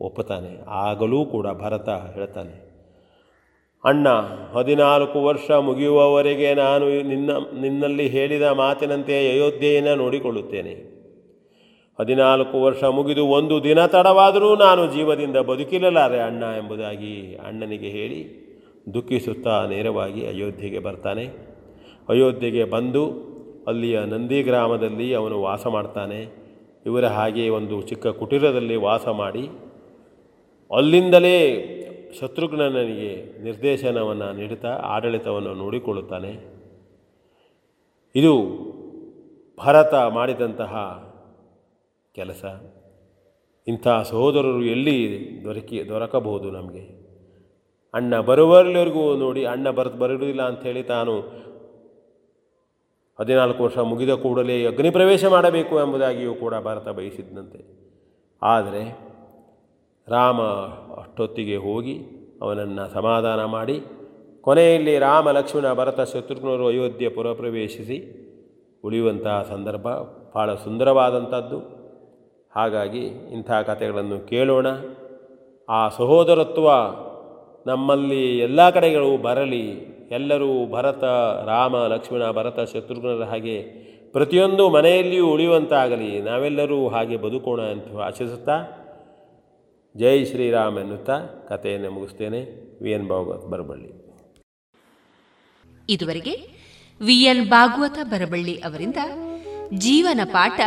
ಒಪ್ಪುತ್ತಾನೆ. 0.00 0.50
ಆಗಲೂ 0.86 1.20
ಕೂಡ 1.24 1.46
ಭರತ, 1.52 1.88
ಹೇಳ್ತಾನೆ. 1.88 2.54
ಅಣ್ಣ, 3.84 4.08
ಹದಿನಾಲ್ಕು 4.54 5.18
ವರ್ಷ 5.24 5.50
ಮುಗಿಯುವವರೆಗೆ 5.50 6.50
ನಾನು 6.54 6.86
ನಿನ್ನ, 7.02 7.30
ನಿನ್ನಲ್ಲಿ 7.60 8.06
ಹೇಳಿದ 8.08 8.46
ಮಾತಿನಂತೆ 8.62 9.16
ಅಯೋಧ್ಯೆಯನ್ನು 9.30 9.94
ನೋಡಿಕೊಳ್ಳುತ್ತೇನೆ. 9.94 10.74
ಹದಿನಾಲ್ಕು 11.98 12.56
ವರ್ಷ 12.62 12.82
ಮುಗಿದು 12.98 13.22
ಒಂದು 13.38 13.56
ದಿನ 13.64 13.80
ತಡವಾದರೂ 13.86 14.50
ನಾನು 14.56 14.82
ಜೀವದಿಂದ 14.86 15.36
ಬದುಕಿರಲಾರೆ 15.50 16.20
ಅಣ್ಣ, 16.20 16.42
ಎಂಬುದಾಗಿ 16.58 17.14
ಅಣ್ಣನಿಗೆ 17.46 17.90
ಹೇಳಿ 17.90 18.20
ದುಃಖಿಸುತ್ತಾ 18.94 19.66
ನೇರವಾಗಿ 19.66 20.26
ಅಯೋಧ್ಯೆಗೆ 20.26 20.78
ಬರ್ತಾನೆ. 20.78 21.26
ಅಯೋಧ್ಯೆಗೆ 22.08 22.64
ಬಂದು 22.64 23.28
ಅಲ್ಲಿಯ 23.66 24.00
ನಂದಿ 24.00 24.42
ಗ್ರಾಮದಲ್ಲಿ 24.42 25.14
ಅವನು 25.14 25.42
ವಾಸ 25.42 25.66
ಮಾಡ್ತಾನೆ. 25.66 26.48
ಇವರ 26.86 27.06
ಹಾಗೆ 27.06 27.48
ಒಂದು 27.48 27.82
ಚಿಕ್ಕ 27.82 28.06
ಕುಟೀರದಲ್ಲಿ 28.06 28.76
ವಾಸ 28.76 29.08
ಮಾಡಿ 29.08 29.48
ಅಲ್ಲಿಂದಲೇ 30.76 31.64
ಶತ್ರುಘ್ನನಿಗೆ 32.20 33.42
ನಿರ್ದೇಶನವನ್ನು 33.42 34.32
ನೀಡುತ್ತಾ 34.32 34.68
ಆಡಳಿತವನ್ನು 34.68 35.54
ನೋಡಿಕೊಳ್ಳುತ್ತಾನೆ. 35.54 36.38
ಇದು 38.14 38.32
ಭರತ 39.64 39.94
ಮಾಡಿದಂತಹ 39.94 41.04
ಕೆಲಸ. 42.14 42.44
ಇಂಥ 43.68 43.88
ಸಹೋದರರು 43.88 44.64
ಎಲ್ಲಿ 44.64 45.28
ದೊರಕಿ 45.44 45.88
ದೊರಕಬಹುದು 45.88 46.50
ನಮಗೆ? 46.50 46.97
ಅಣ್ಣ 47.94 48.20
ಬರುವರ್ಲಿವರೆಗೂ 48.20 49.14
ನೋಡಿ 49.14 49.44
ಅಣ್ಣ 49.44 49.70
ಬರ್, 49.70 49.88
ಬರುವುದಿಲ್ಲ 49.88 50.42
ಅಂಥೇಳಿ 50.42 50.82
ತಾನು 50.82 51.14
ಹದಿನಾಲ್ಕು 53.20 53.64
ವರ್ಷ 53.64 53.78
ಮುಗಿದ 53.78 54.10
ಕೂಡಲೇ 54.10 54.66
ಅಗ್ನಿ 54.66 54.90
ಪ್ರವೇಶ 54.90 55.24
ಮಾಡಬೇಕು 55.24 55.80
ಎಂಬುದಾಗಿಯೂ 55.80 56.34
ಕೂಡ 56.34 56.54
ಭಾರತ 56.54 56.88
ಬಯಸಿದ್ದಂತೆ. 56.88 57.60
ಆದರೆ 58.42 58.82
ರಾಮ 60.08 60.40
ಅಷ್ಟೊತ್ತಿಗೆ 61.00 61.56
ಹೋಗಿ 61.56 61.96
ಅವನನ್ನು 62.42 62.92
ಸಮಾಧಾನ 62.92 63.44
ಮಾಡಿ 63.44 63.82
ಕೊನೆಯಲ್ಲಿ 64.42 64.98
ರಾಮ, 64.98 65.30
ಲಕ್ಷ್ಮಣ, 65.30 65.72
ಭರತ, 65.72 66.00
ಶತ್ರುಘ್ನರು 66.00 66.66
ಅಯೋಧ್ಯೆ 66.66 67.08
ಪುರಪ್ರವೇಶಿಸಿ 67.08 67.98
ಉಳಿಯುವಂತಹ 68.84 69.46
ಸಂದರ್ಭ 69.48 69.88
ಭಾಳ 70.34 70.54
ಸುಂದರವಾದಂಥದ್ದು. 70.54 71.58
ಹಾಗಾಗಿ 72.56 73.02
ಇಂಥ 73.32 73.50
ಕಥೆಗಳನ್ನು 73.50 74.26
ಕೇಳೋಣ. 74.26 74.66
ಆ 75.68 75.88
ಸಹೋದರತ್ವ 75.88 76.68
ನಮ್ಮಲ್ಲಿ 77.66 78.38
ಎಲ್ಲ 78.38 78.70
ಕಡೆಗಳು 78.70 79.16
ಬರಲಿ, 79.16 79.70
ಎಲ್ಲರೂ 80.10 80.66
ಭರತ, 80.70 81.04
ರಾಮ, 81.48 81.76
ಲಕ್ಷ್ಮಣ, 81.76 82.30
ಭರತ, 82.30 82.60
ಶತ್ರುಘ್ನರ 82.60 83.24
ಹಾಗೆ 83.24 83.62
ಪ್ರತಿಯೊಂದು 84.12 84.70
ಮನೆಯಲ್ಲಿಯೂ 84.70 85.26
ಉಳಿಯುವಂತಾಗಲಿ, 85.26 86.20
ನಾವೆಲ್ಲರೂ 86.20 86.88
ಹಾಗೆ 86.88 87.16
ಬದುಕೋಣ 87.16 87.60
ಅಂತ 87.60 87.96
ಆಶಿಸುತ್ತಾ, 87.96 88.84
ಜೈ 89.96 90.24
ಶ್ರೀರಾಮ್ 90.24 90.78
ಎನ್ನುತ್ತಾ 90.78 91.18
ಕಥೆಯನ್ನು 91.48 91.90
ಮುಗಿಸ್ತೇನೆ. 91.90 92.40
ವಿ. 92.82 92.90
ಎನ್. 92.90 93.08
ಭಾಗವತ್ 93.08 93.48
ಬರಬಳ್ಳಿ. 93.48 94.14
ಇದುವರೆಗೆ 95.88 96.34
ವಿ. 97.00 97.14
ಎನ್. 97.14 97.48
ಭಾಗವತ 97.48 97.98
ಬರಬಳ್ಳಿ 98.02 98.54
ಅವರಿಂದ 98.54 98.96
ಜೀವನ 99.74 100.20
ಪಾಠ 100.24 100.60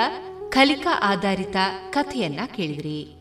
ಕಲಿಕಾ 0.50 1.00
ಆಧಾರಿತ 1.04 1.56
ಕಥೆಯನ್ನ 1.89 2.39
ಕೇಳಿದ್ರಿ. 2.56 3.14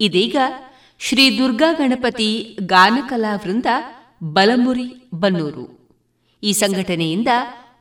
ಇದೀಗ 0.00 0.36
ಶ್ರೀ 0.98 1.38
ದುರ್ಗಾ 1.38 1.72
ಗಣಪತಿ 1.72 2.58
ಗಾನಕಲಾ 2.66 3.36
ವೃಂದ 3.36 3.66
ಬಲಮುರಿ 4.22 5.10
ಬನ್ನೂರು. 5.14 5.64
ಈ 6.42 6.52
ಸಂಘಟನೆಯಿಂದ 6.52 7.28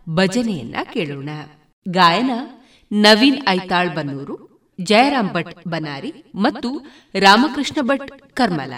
ಭಜನೆಯನ್ನ 0.10 0.76
ಕೇಳೋಣ. 0.94 1.30
ಗಾಯನ 1.88 2.32
ನವೀನ್ 2.92 3.48
ಐತಾಳ್ 3.48 3.96
ಬನ್ನೂರು 3.96 4.36
ಜಯರಾಮ್ 4.82 5.34
ಭಟ್ 5.34 5.68
ಬನಾರಿ 5.68 6.14
ಮತ್ತು 6.36 6.70
ರಾಮಕೃಷ್ಣ 7.20 7.78
ಭಟ್ 7.82 8.36
ಕರ್ಮಲ. 8.36 8.74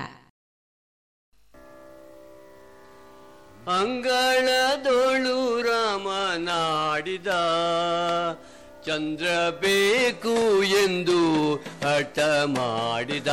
ಅಂಗಳದೊಳು 3.79 5.61
ರಾಮನಾಡಿದ 5.61 7.27
ಚಂದ್ರ 8.85 9.25
ಬೇಕು 9.49 10.63
ಎಂದು 10.63 11.55
ಹಠ 11.55 12.19
ಮಾಡಿದ. 12.45 13.27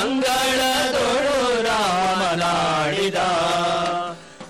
ಅಂಗಳದೊಳು 0.00 1.62
ರಾಮನಾಡಿದ. 1.62 3.14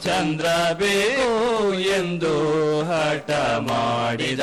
ಚಂದ್ರ 0.04 0.46
ಬೇಕು 0.72 1.74
ಎಂದು 1.74 2.34
ಹಠ 2.80 3.30
ಮಾಡಿದ. 3.58 4.40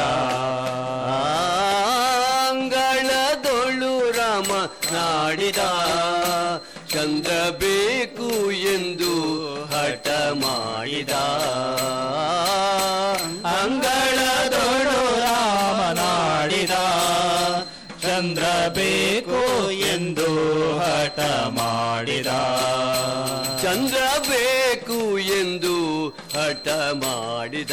ಮಾಡಿದ 26.93 27.71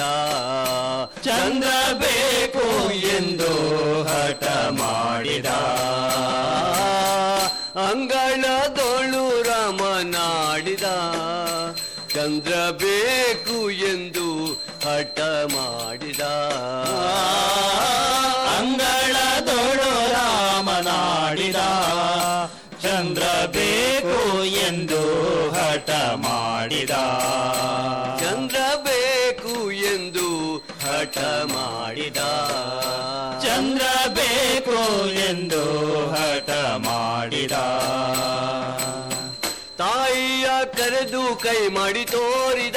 ಚಂದ್ರ 1.24 1.68
ಬೇಕು 1.92 2.90
ಎಂದು 3.16 3.52
ಹಠ 4.02 4.44
ಮಾಡಿದ 4.70 5.46
ಅಂಗಳದೊಳು 7.88 9.42
ರಮನಾಡಿದ. 9.42 10.86
ಚಂದ್ರ 12.14 12.52
ಬೇಕು 12.70 13.70
ಎಂದು 13.70 14.44
ಹಠ 14.84 15.20
ಮಾಡಿದ 15.54 16.20
ಅಂಗಳದೊಳು 18.58 19.90
ರಾಮನಾಡಿದ. 20.12 21.56
ಮಾಡಿ 41.68 42.04
ತೋರಿದ. 42.04 42.76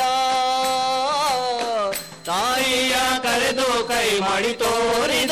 ತಾಯಿಯ 2.25 2.95
ಕರೆದು 3.19 3.87
ಕೈ 3.87 4.19
ಮಾಡಿ 4.19 4.53
ತೋರಿದ. 4.53 5.31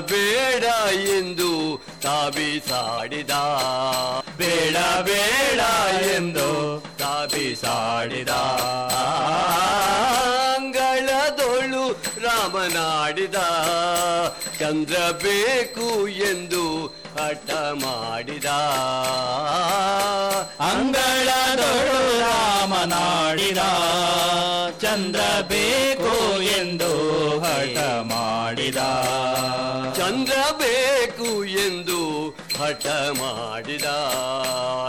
ಬೇಡ 0.00 0.64
ಎಂದು 0.98 1.80
ತಾಬಿಸಾಡಿದ 2.02 3.30
ಬೇಡ 4.36 4.76
ಬೇಡ 5.02 5.60
ಎಂದು 6.06 6.80
ತಾಪಿಸಾಡಿದ 6.98 8.28
ಅಂಗಳದೊಳು 10.56 11.92
ರಾಮನಾಡಿದ. 12.22 13.34
ಚಂದ್ರ 14.58 14.94
ಬೇಕು 14.94 16.08
ಎಂದು 16.08 16.86
ಹಠ 16.86 17.50
ಮಾಡಿದ. 17.54 18.44
ಅಂಗಳದೊಳು 20.60 22.20
ರಾಮನಾಡಿದ. 22.20 23.58
ಚಂದ್ರ 24.80 25.20
ಬೇಕು 25.42 26.42
ಎಂದು 26.42 27.05
ಹಠ 27.66 27.78
ಮಾಡಿದ. 27.78 28.76
ಚಂದ್ರ 29.96 30.38
ಬೇಕು 30.52 31.44
ಎಂದು 31.44 32.28
ಹಠ 32.28 32.86
ಮಾಡಿದ. 33.20 33.84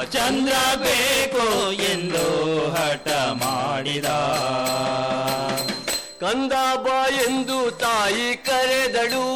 ಚಂದ್ರ 0.10 0.54
ಬೇಕು 0.76 1.72
ಎಂದು 1.72 2.70
ಹಠ 2.72 3.08
ಮಾಡಿದ. 3.44 4.06
ಕಂದ 6.22 6.52
ಬಾ 6.76 7.08
ಎಂದು 7.10 7.72
ತಾಯಿ 7.72 8.36
ಕರೆದಳು. 8.36 9.28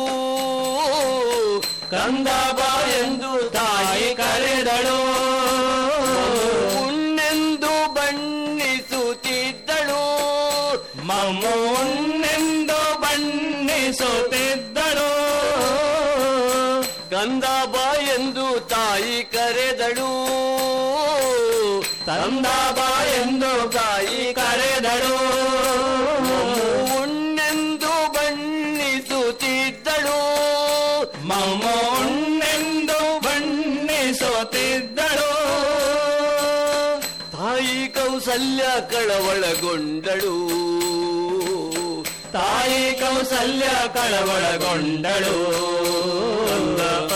ಕಂದ 1.91 2.27
ಬಾ 2.27 2.89
ಎಂದು 2.89 3.49
ತಾಯಿ 3.49 4.15
ಕರೆದಳು. 4.15 5.50
ಬಣ್ಣಿಸುತ್ತಿದ್ದಳು 14.21 15.09
ಕಂದ 17.11 17.43
ಬಾ 17.43 18.15
ಎಂದು 18.15 18.59
ತಾಯಿ 18.59 19.23
ಕರೆದಳು. 19.23 20.11
ತಂದ 22.05 22.45
ಬಾ 22.77 23.03
ಎಂದು 23.21 23.69
ತಾಯಿ 23.69 24.33
ಕರೆದಳು. 24.33 25.17
ಉಣ್ಣೆಂದು 27.01 28.13
ಬಣ್ಣಿಸುತ್ತಿದ್ದಳು 28.13 30.19
ಮಮ್ಮುನ್ನೆಂದು 31.27 33.19
ಬಣ್ಣಿಸುತ್ತಿದ್ದಳು 33.19 35.31
ತಾಯಿ 37.31 37.87
ಕೌಸಲ್ಯ 37.87 38.63
ಕಳವಳಗೊಂಡಳು. 38.91 40.50
ತಾಯಿ 42.33 42.93
ಕೌಸಲ್ಯ 42.93 43.65
ಕಳವಳಗೊಂಡಳು. 43.93 45.61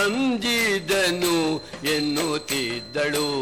ಅಂಜಿದನು 0.05 1.65
ಎನ್ನುತ್ತಿದ್ದಳು. 1.95 3.41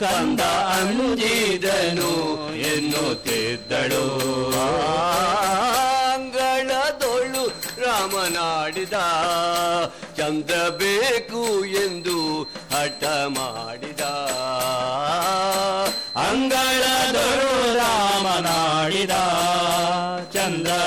ಕಂದ 0.00 0.40
ಅಂಜಿದನು 0.40 2.36
ಎನ್ನುತ್ತಿದ್ದಳು. 2.56 4.04
ಅಂಗಳದೊಳು 6.14 7.48
ರಾಮನಾಡಿದ. 7.80 8.92
ಚಂದ 10.16 10.68
ಬೇಕು 10.68 11.64
ಎಂದು 11.64 12.42
ಹಠ 12.74 13.04
ಮಾಡಿದ. 13.26 14.00
ಅಂಗಳದೊಳು 16.28 17.74
ರಾಮನಾಡಿದ. 17.74 19.10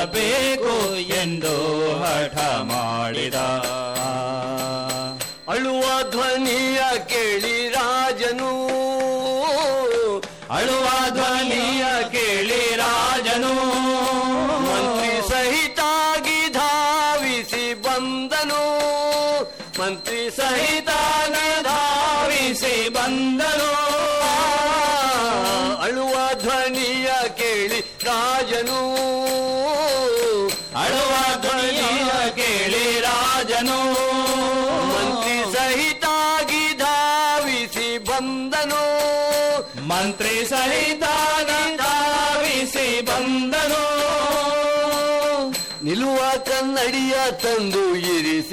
ಬೇಕು 0.05 0.95
ಎಂದು 0.95 1.79
ಹಠ 2.01 2.37
ಮಾಡಿದ. 2.61 3.35
ಅಳುವ 5.49 6.09
ಧ್ವನಿಯ 6.09 6.79
ಕೇಳಿ 7.09 7.69
ರಾಜನು. 7.69 8.69
ಅಳುವ 10.53 11.09
ಧ್ವನಿಯ 11.09 11.85
ಕೇಳಿ 12.11 12.75
ರಾಜನು. 12.75 13.88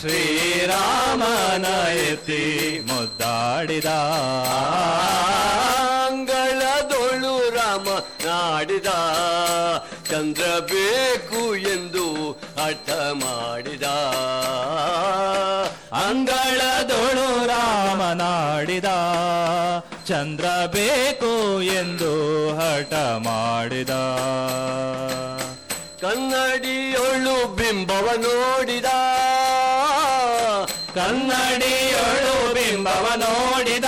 ಶ್ರೀರಾಮನ 0.00 1.64
ಎತ್ತಿ 1.88 2.80
ಮುದ್ದಾಡಿದ. 2.86 3.84
ಅಂಗಳದೊಳು 6.06 7.50
ರಾಮ 7.50 7.88
ನಾಡಿದ. 8.26 8.86
ಚಂದ್ರ 10.10 10.58
ಬೇಕು 10.58 11.56
ಎಂದು 11.56 12.32
ಅರ್ಥ 12.64 12.90
ಮಾಡಿದ. 12.90 13.82
ಅಂಗಳದೊಳು 16.06 16.61
ರಾಮನಾಡಿದ 18.52 18.88
ಚಂದ್ರ 20.06 20.46
ಬೇಕು 20.66 21.62
ಎಂದು 21.62 22.10
ಹಠ 22.54 22.94
ಮಾಡಿದ? 23.28 23.92
ಕನ್ನಡಿಯೊಳು 26.00 27.36
ಬಿಂಬವ 27.56 28.08
ನೋಡಿದ? 28.16 28.90
ಕನ್ನಡಿಯೊಳು 30.94 32.54
ಬಿಂಬವ 32.54 33.06
ನೋಡಿದ? 33.16 33.84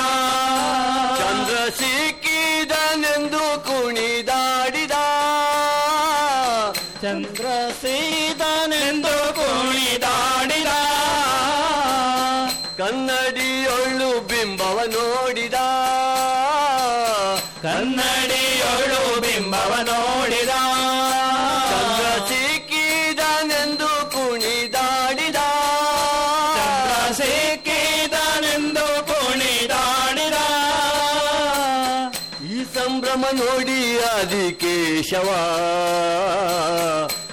ಆದಿಕೇಶವ 35.05 35.31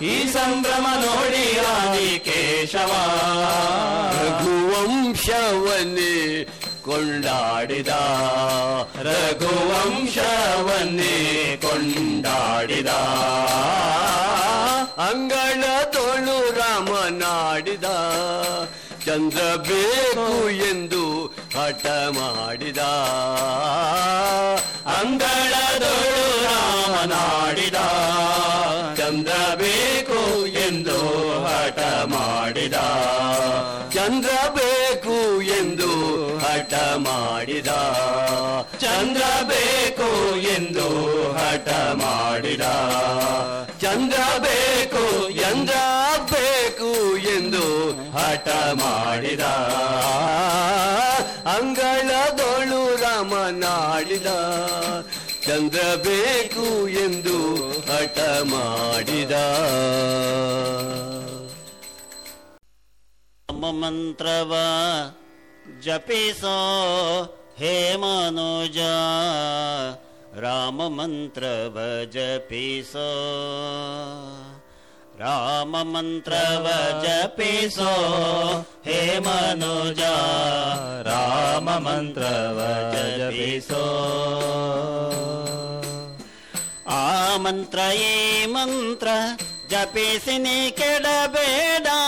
ಈ 0.01 0.31
ಸಂಭ್ರಮ 0.31 0.87
ನೋಡಿ 1.05 1.59
ಆದಿ 1.59 2.19
ಕೇಶವ. 2.19 2.91
ರಘುವಂಶವನ್ನೇ 4.21 6.13
ಕೊಂಡಾಡಿದ. 6.85 7.87
ರಘುವಂಶವನ್ನೇ 9.07 11.15
ಕೊಂಡಾಡಿದ. 11.61 12.87
ಅಂಗಳ 15.09 15.83
ತೋಳು 15.83 16.51
ರಾಮನಾಡಿದ 16.51 17.85
ಚಂದ್ರ 19.05 19.55
ಬೇಕು 19.55 20.49
ಎಂದು 20.49 21.33
ಹಠ 21.57 21.85
ಮಾಡಿದ. 21.87 22.77
ಅಂಗಳದೊಳು 24.99 26.43
ರಾಮನಾಡಿದ 26.43 27.75
ಚಂದ್ರ 28.97 29.55
ಬೇಕು 29.55 30.45
ಎಂದು 30.45 30.97
ಹಠ 31.43 31.79
ಮಾಡಿದ. 32.05 32.73
ಚಂದ್ರ 33.95 34.29
ಬೇಕು 34.49 35.41
ಎಂದು 35.41 35.91
ಹಠ 36.37 36.73
ಮಾಡಿದ. 36.97 37.67
ಚಂದ್ರ 38.79 39.23
ಬೇಕು 39.43 40.35
ಎಂದು 40.35 40.87
ಹಠ 41.33 41.69
ಮಾಡಿದ. 42.03 42.61
ಚಂದ್ರ 43.81 44.19
ಬೇಕು 44.39 45.29
ಎಂದ್ರ 45.29 45.75
ಬೇಕು 46.31 47.17
ಎಂದು 47.17 47.91
ಹಠ 48.11 48.47
ಮಾಡಿದ. 48.73 49.41
ಅಂಗಳದೊಳು 52.01 52.95
ರಾಮನಾಡಿದ 53.01 54.29
ಚಂದ್ರ 55.45 55.81
ಬೇಕು 55.95 56.87
ಎಂದು 56.87 57.37
ಹಠ 57.79 58.19
ಮಾಡಿದ. 58.43 59.31
ಮಂತ್ರವ 63.73 64.53
ಜಪಿಸೋ 65.81 66.57
ಹೇ 67.57 67.95
ಮನೋಜ 67.95 68.77
ರಾಮ 70.39 70.87
ಮಂತ್ರವ 70.87 71.77
ಜಪಿಸೋ. 72.11 73.09
राममन्त्रवजपि 75.21 76.33
सो 77.73 77.93
हे 78.85 78.99
मनुजा 79.25 80.15
राममन्त्रवजपि 81.07 82.29
सो 83.67 83.83
आमन्त्रये 86.97 88.15
मन्त्र 88.55 89.09
जपिसि 89.71 90.35
निडबेडा 90.47 91.99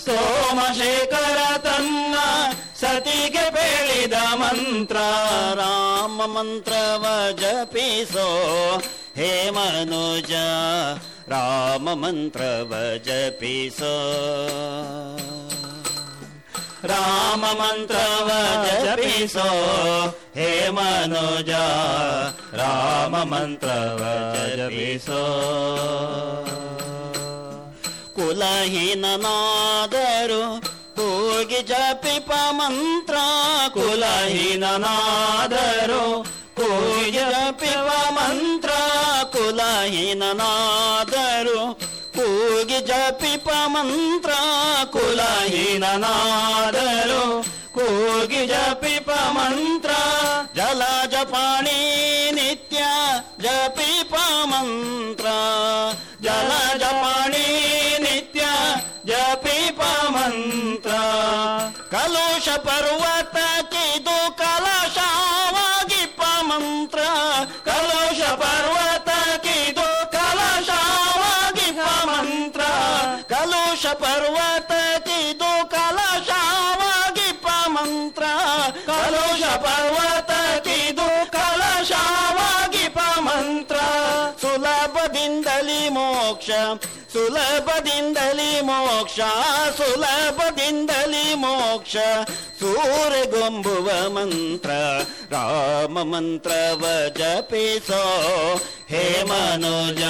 ಸೋಮಶೇಖರ 0.04 1.56
ತನ್ನ 1.58 2.16
ಸತಿಗೆ 2.80 3.50
ಪೇಳಿದ 3.50 4.12
ಮಂತ್ರ. 4.12 4.96
ರಾಮ 5.54 6.26
ಮಂತ್ರವ 6.26 7.04
ಜಪಿಸೋ 7.32 8.28
ಹೇ 9.16 9.50
ಮನುಜ, 9.50 10.32
ರಾಮ 11.28 11.92
ಮಂತ್ರವ 11.92 12.74
ಜಪಿಸೋ. 12.96 13.94
ರಾಮ 16.84 17.44
ಮಂತ್ರವ 17.60 18.28
ಜಪಿಸೋ 18.84 19.46
ಹೇ 20.36 20.50
ಮನೋಜ 20.70 21.52
ರಾಮ 22.52 23.14
ಮಂತ್ರವ 23.24 24.02
ಜಪಿಸೋ 24.58 25.22
ಕುಲಹೀನನಾದರು 29.10 30.42
ಹೋಗಿ 30.98 31.60
ಜಪಿಪ 31.62 32.30
ಮಂತ್ರ 32.52 33.16
ಕುಲಹೀನನಾದರು 33.74 34.92
ಹೋಗಿ 36.58 37.24
ಜಪಿಪ 37.28 37.88
ಮಂತ್ರ 38.16 38.70
ಕುಲಹೀನನಾದರು 39.34 39.50
ಕೂಗಿ 39.78 40.28
ಜಪಿಪ 40.28 40.28
ಮಂತ್ರ 40.30 40.30
ಕುಲಹೀನನಾದರು 40.30 40.38
जपिपा 42.88 43.58
मन्त्रा 43.74 44.40
कुलयिनदरु 44.94 45.88
कोगि 47.76 48.42
जपिपामन्त्रा 48.50 50.00
जला 50.56 50.94
नित्या 52.36 52.92
जपिपामन्त्रा 53.44 55.36
ಮೋಕ್ಷ 88.97 89.19
ಸುಲಭದಿಂದಲಿ 89.77 91.25
ಮೋಕ್ಷ 91.35 91.95
ಸೂರ್ಯಗೊಂಬುವ 92.59 93.87
ಮಂತ್ರ 94.09 94.71
ರಾಮ 95.33 95.97
ಮಂತ್ರವ 96.11 96.83
ಜಪಿಸೋ 97.19 98.03
ಹೇ 98.91 99.05
ಮನೋಜ 99.23 100.03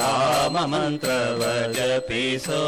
ರಾಮ 0.00 0.58
ಮಂತ್ರವ 0.74 1.42
ಜಪಿಸೋ 1.76 2.62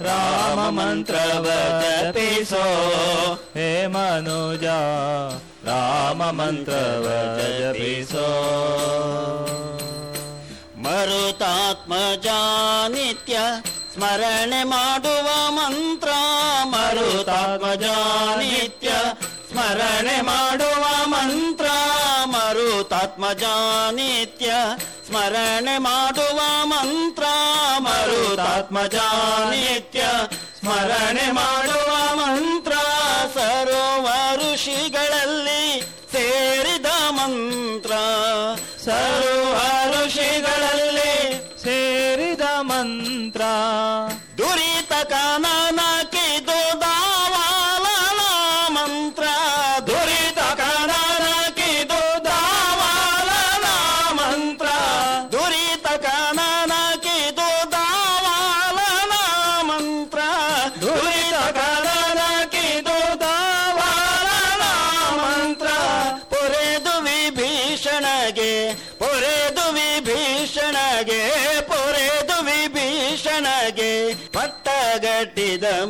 ರಾಮ 0.00 0.60
ಮಂತ್ರವ 0.78 1.46
ಜಪಿಸೋ 1.82 2.64
ಹೇ 3.56 3.70
ಮನೋಜ 3.86 4.66
ರಾಮ 5.66 6.22
ಮಂತ್ರವ 6.40 7.06
ಜಪಿಸೋ 7.38 8.26
ನಿತ್ಯ 12.91 13.39
ಸ್ಮರಣೆ 13.93 14.63
ಮಾಡುವ 14.63 15.49
ಮಂತ್ರ. 15.49 16.09
ಮರುತಾತ್ಮಜ 16.63 17.83
ನಿತ್ಯ 18.37 18.89
ಸ್ಮರಣೆ 19.51 20.21
ಮಾಡುವ 20.21 21.05
ಮಂತ್ರ. 21.05 21.65
ಮರುತಾತ್ಮಜ 22.25 23.43
ನಿತ್ಯ 23.91 24.53
ಸ್ಮರಣೆ 25.07 25.77
ಮಾಡುವ 25.77 26.39
ಮಂತ್ರ. 26.63 27.23
ಮರುತಾತ್ಮಜ 27.77 28.95
ನಿತ್ಯ 29.49 30.03
ಸ್ಮರಣೆ 30.59 31.31
ಮಾಡುವ 31.31 32.15
ಮಂತ್ರ. 32.15 32.71
ಸರೋವ 33.33 34.09
ಋಷಿಗಳಲ್ಲಿ 34.35 35.81
ಸೇರಿದ 36.11 36.85
ಮಂತ್ರ. 37.09 37.91
ಸರ್ವ 38.85 39.58
मन्त्रा। 42.89 43.53
दुरितकाना 44.37 45.58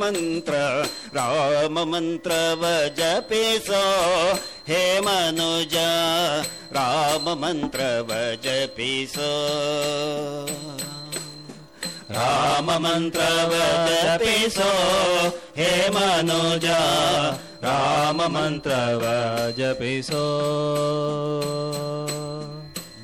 मन्त्र 0.02 0.54
राम 1.18 1.80
मन्त्र 1.92 2.38
वजपिसो 2.62 3.84
हे 4.70 4.82
मनुज 5.08 5.76
राम 6.78 7.30
मन्त्र 7.44 7.92
वजपिसो 8.10 9.30
राम 12.12 12.72
मन्त्र 12.84 13.30
वजपिसो 13.52 14.72
हे 15.58 15.72
मनुजा 15.96 16.80
राम 17.64 18.22
सो 20.10 20.26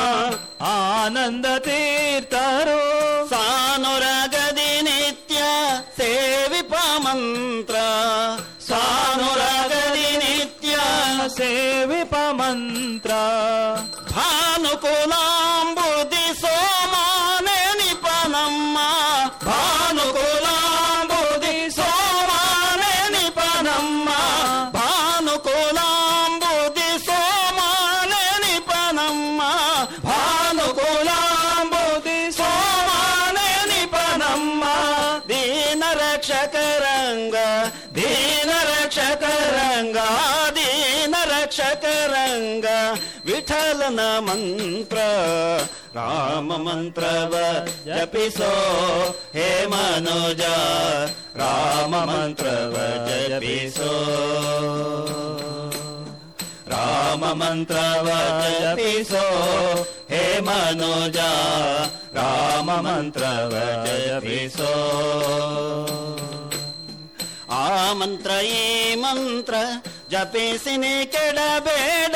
मन्त्र 43.97 44.97
राम 45.95 46.51
मन्त्रवचपि 46.65 48.29
सो 48.37 48.49
हे 49.35 49.47
मनोज 49.67 50.41
राम 51.41 51.95
मन्त्र 52.09 52.51
वजपि 52.73 53.57
सो 53.77 53.93
राम 56.73 57.25
मन्त्रवदपि 57.41 58.93
सो 59.11 59.25
हे 60.11 60.23
मनोज 60.49 61.17
राम 62.17 62.69
मन्त्रवजयति 62.87 64.49
सो 64.57 64.73
आ 67.51 67.93
ये 68.41 68.95
मन्त्र 68.95 69.55
ಜಪಿಸಿನಿ 70.09 71.05
ಕೆಡಬೇಡ. 71.05 72.15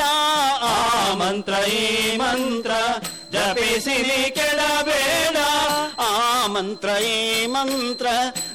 ಆ 0.60 1.14
ಮಂತ್ರ, 1.14 1.54
ಈ 1.68 2.16
ಮಂತ್ರ. 2.16 2.70
ಜಪಿಸಿನಿ 3.32 4.30
ಕೆಡಬೇಡ. 4.30 5.36
ಆ 6.00 6.46
ಮಂತ್ರ, 6.46 6.88
ಈ 6.88 7.46
ಮಂತ್ರ. 7.46 8.06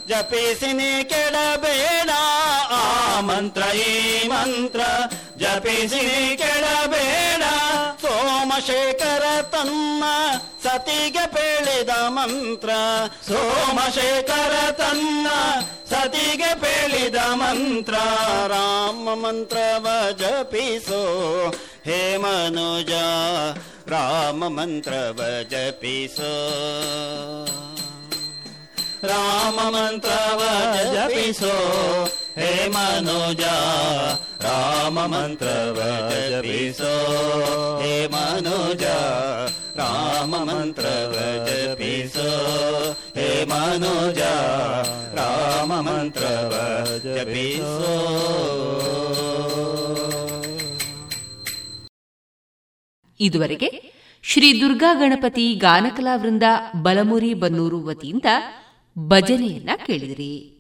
ಜಪಿಸಿನಿ 0.07 1.03
ಕೆಡಬೇಡ. 1.03 2.10
ಆ 2.72 3.20
ಮಂತ್ರ, 3.20 3.76
ಈ 3.76 4.28
ಮಂತ್ರ. 4.28 4.80
ಜಪಿಸಿನಿ 5.38 6.38
ಕೆಡಬೇಡ. 6.38 7.44
ಸೋಮಶೇಖರ 8.40 9.41
ತನ್ನ 9.41 10.03
ಸತಿಗೆ 10.64 11.28
ಪೇಳಿದ 11.28 11.90
ಮಂತ್ರ. 12.07 12.70
ಸೋಮಶೇಖರ 13.28 14.72
ತನ್ನ 14.72 15.28
ಸತಿಗೆ 15.90 16.52
ಪೇಳಿದ 16.56 17.16
ಮಂತ್ರ. 17.16 17.94
ರಾಮ 18.48 19.07
ಮಂತ್ರವ 19.14 19.88
ಜಪಿಸೋ 20.11 21.02
ಹೇ 21.86 22.18
ಮನುಜ, 22.18 22.91
ರಾಮ 23.91 24.48
ಮಂತ್ರವ 24.48 25.20
ಜಪಿಸೋ 25.44 26.32
ರಾಮ 29.03 29.60
ಮಂತ್ರವ 29.76 30.41
ಜಪಿಸೋ 30.94 31.53
ಹೇ 32.38 32.68
ಮನುಜ, 32.68 33.44
ರಾಮ 34.44 34.99
ಮಂತ್ರವ 35.06 35.80
ಜಪಿಸೋ 36.30 36.94
ಮನುಜ, 38.08 38.84
ರಾಮ 39.76 40.36
ಮಂತ್ರವ 40.36 41.46
ಜಪಿಸೋ. 41.46 42.30
ಹೇ 43.16 43.46
ಮನೋಜ, 43.46 44.18
ರಾಮ 45.16 45.80
ಮಂತ್ರವ 45.80 46.88
ಜಪಿಸೋ. 47.04 48.06
ಇದುವರೆಗೆ 53.20 54.00
ಶ್ರೀ 54.24 54.62
ದುರ್ಗಾ 54.62 54.94
ಗಣಪತಿ 54.94 55.56
ಗಾನಕಲಾ 55.56 56.16
ವೃಂದ 56.16 56.44
ಬಲಮುರಿ 56.82 57.34
ಬನ್ನೂರು 57.34 57.86
ವತಿಯಿಂದ 57.86 58.26
ಭಜನೆಯನ್ನ 59.00 59.70
ಕೇಳಿದಿರಿ. 59.86 60.56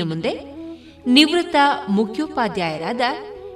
ಇನ್ನು 0.00 0.14
ಮುಂದೆ 0.14 0.32
ನಿವೃತ್ತ 1.10 1.56
ಮುಖ್ಯೋಪಾಧ್ಯಾಯರಾದ 1.88 3.00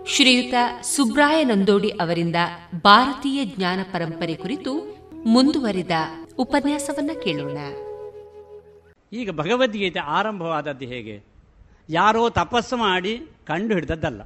ಶ್ರೀಯುತ 0.07 0.55
ಸುಬ್ರಾಯ 0.83 1.45
ನಂದೋಡಿ 1.45 1.89
ಅವರಿಂದ 1.89 2.37
ಭಾರತೀಯ 2.85 3.45
ಜ್ಞಾನ 3.45 3.79
ಪರಂಪರೆ 3.93 4.35
ಕುರಿತು 4.35 4.73
ಮುಂದುವರಿದ 5.25 5.91
ಉಪನ್ಯಾಸವನ್ನ 6.39 7.11
ಕೇಳೋಣ. 7.25 7.59
ಈಗ 9.13 9.31
ಭಗವದ್ಗೀತೆ 9.31 10.01
ಆರಂಭವಾದದ್ದು 10.01 10.85
ಹೇಗೆ? 10.85 11.23
ಯಾರೋ 11.91 12.31
ತಪಸ್ಸು 12.31 12.77
ಮಾಡಿ 12.77 13.19
ಕಂಡು 13.47 13.75
ಹಿಡಿದದ್ದಲ್ಲ 13.75 14.23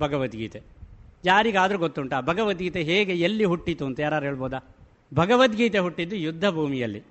ಭಗವದ್ಗೀತೆ. 0.00 0.60
ಯಾರಿಗಾದರೂ 1.24 1.78
ಗೊತ್ತುಂಟಾ? 1.78 2.20
ಭಗವದ್ಗೀತೆ 2.20 2.82
ಹೇಗೆ 2.82 3.12
ಎಲ್ಲಿ 3.12 3.44
ಹುಟ್ಟಿತು 3.44 3.86
ಅಂತ 3.86 4.00
ಯಾರು 4.00 4.24
ಹೇಳ್ಬೋದಾ? 4.24 4.58
ಭಗವದ್ಗೀತೆ 5.14 5.78
ಹುಟ್ಟಿದ್ದು 5.78 6.16
ಯುದ್ಧ 6.16 6.48
ಭೂಮಿಯಲ್ಲಿ 6.48 7.02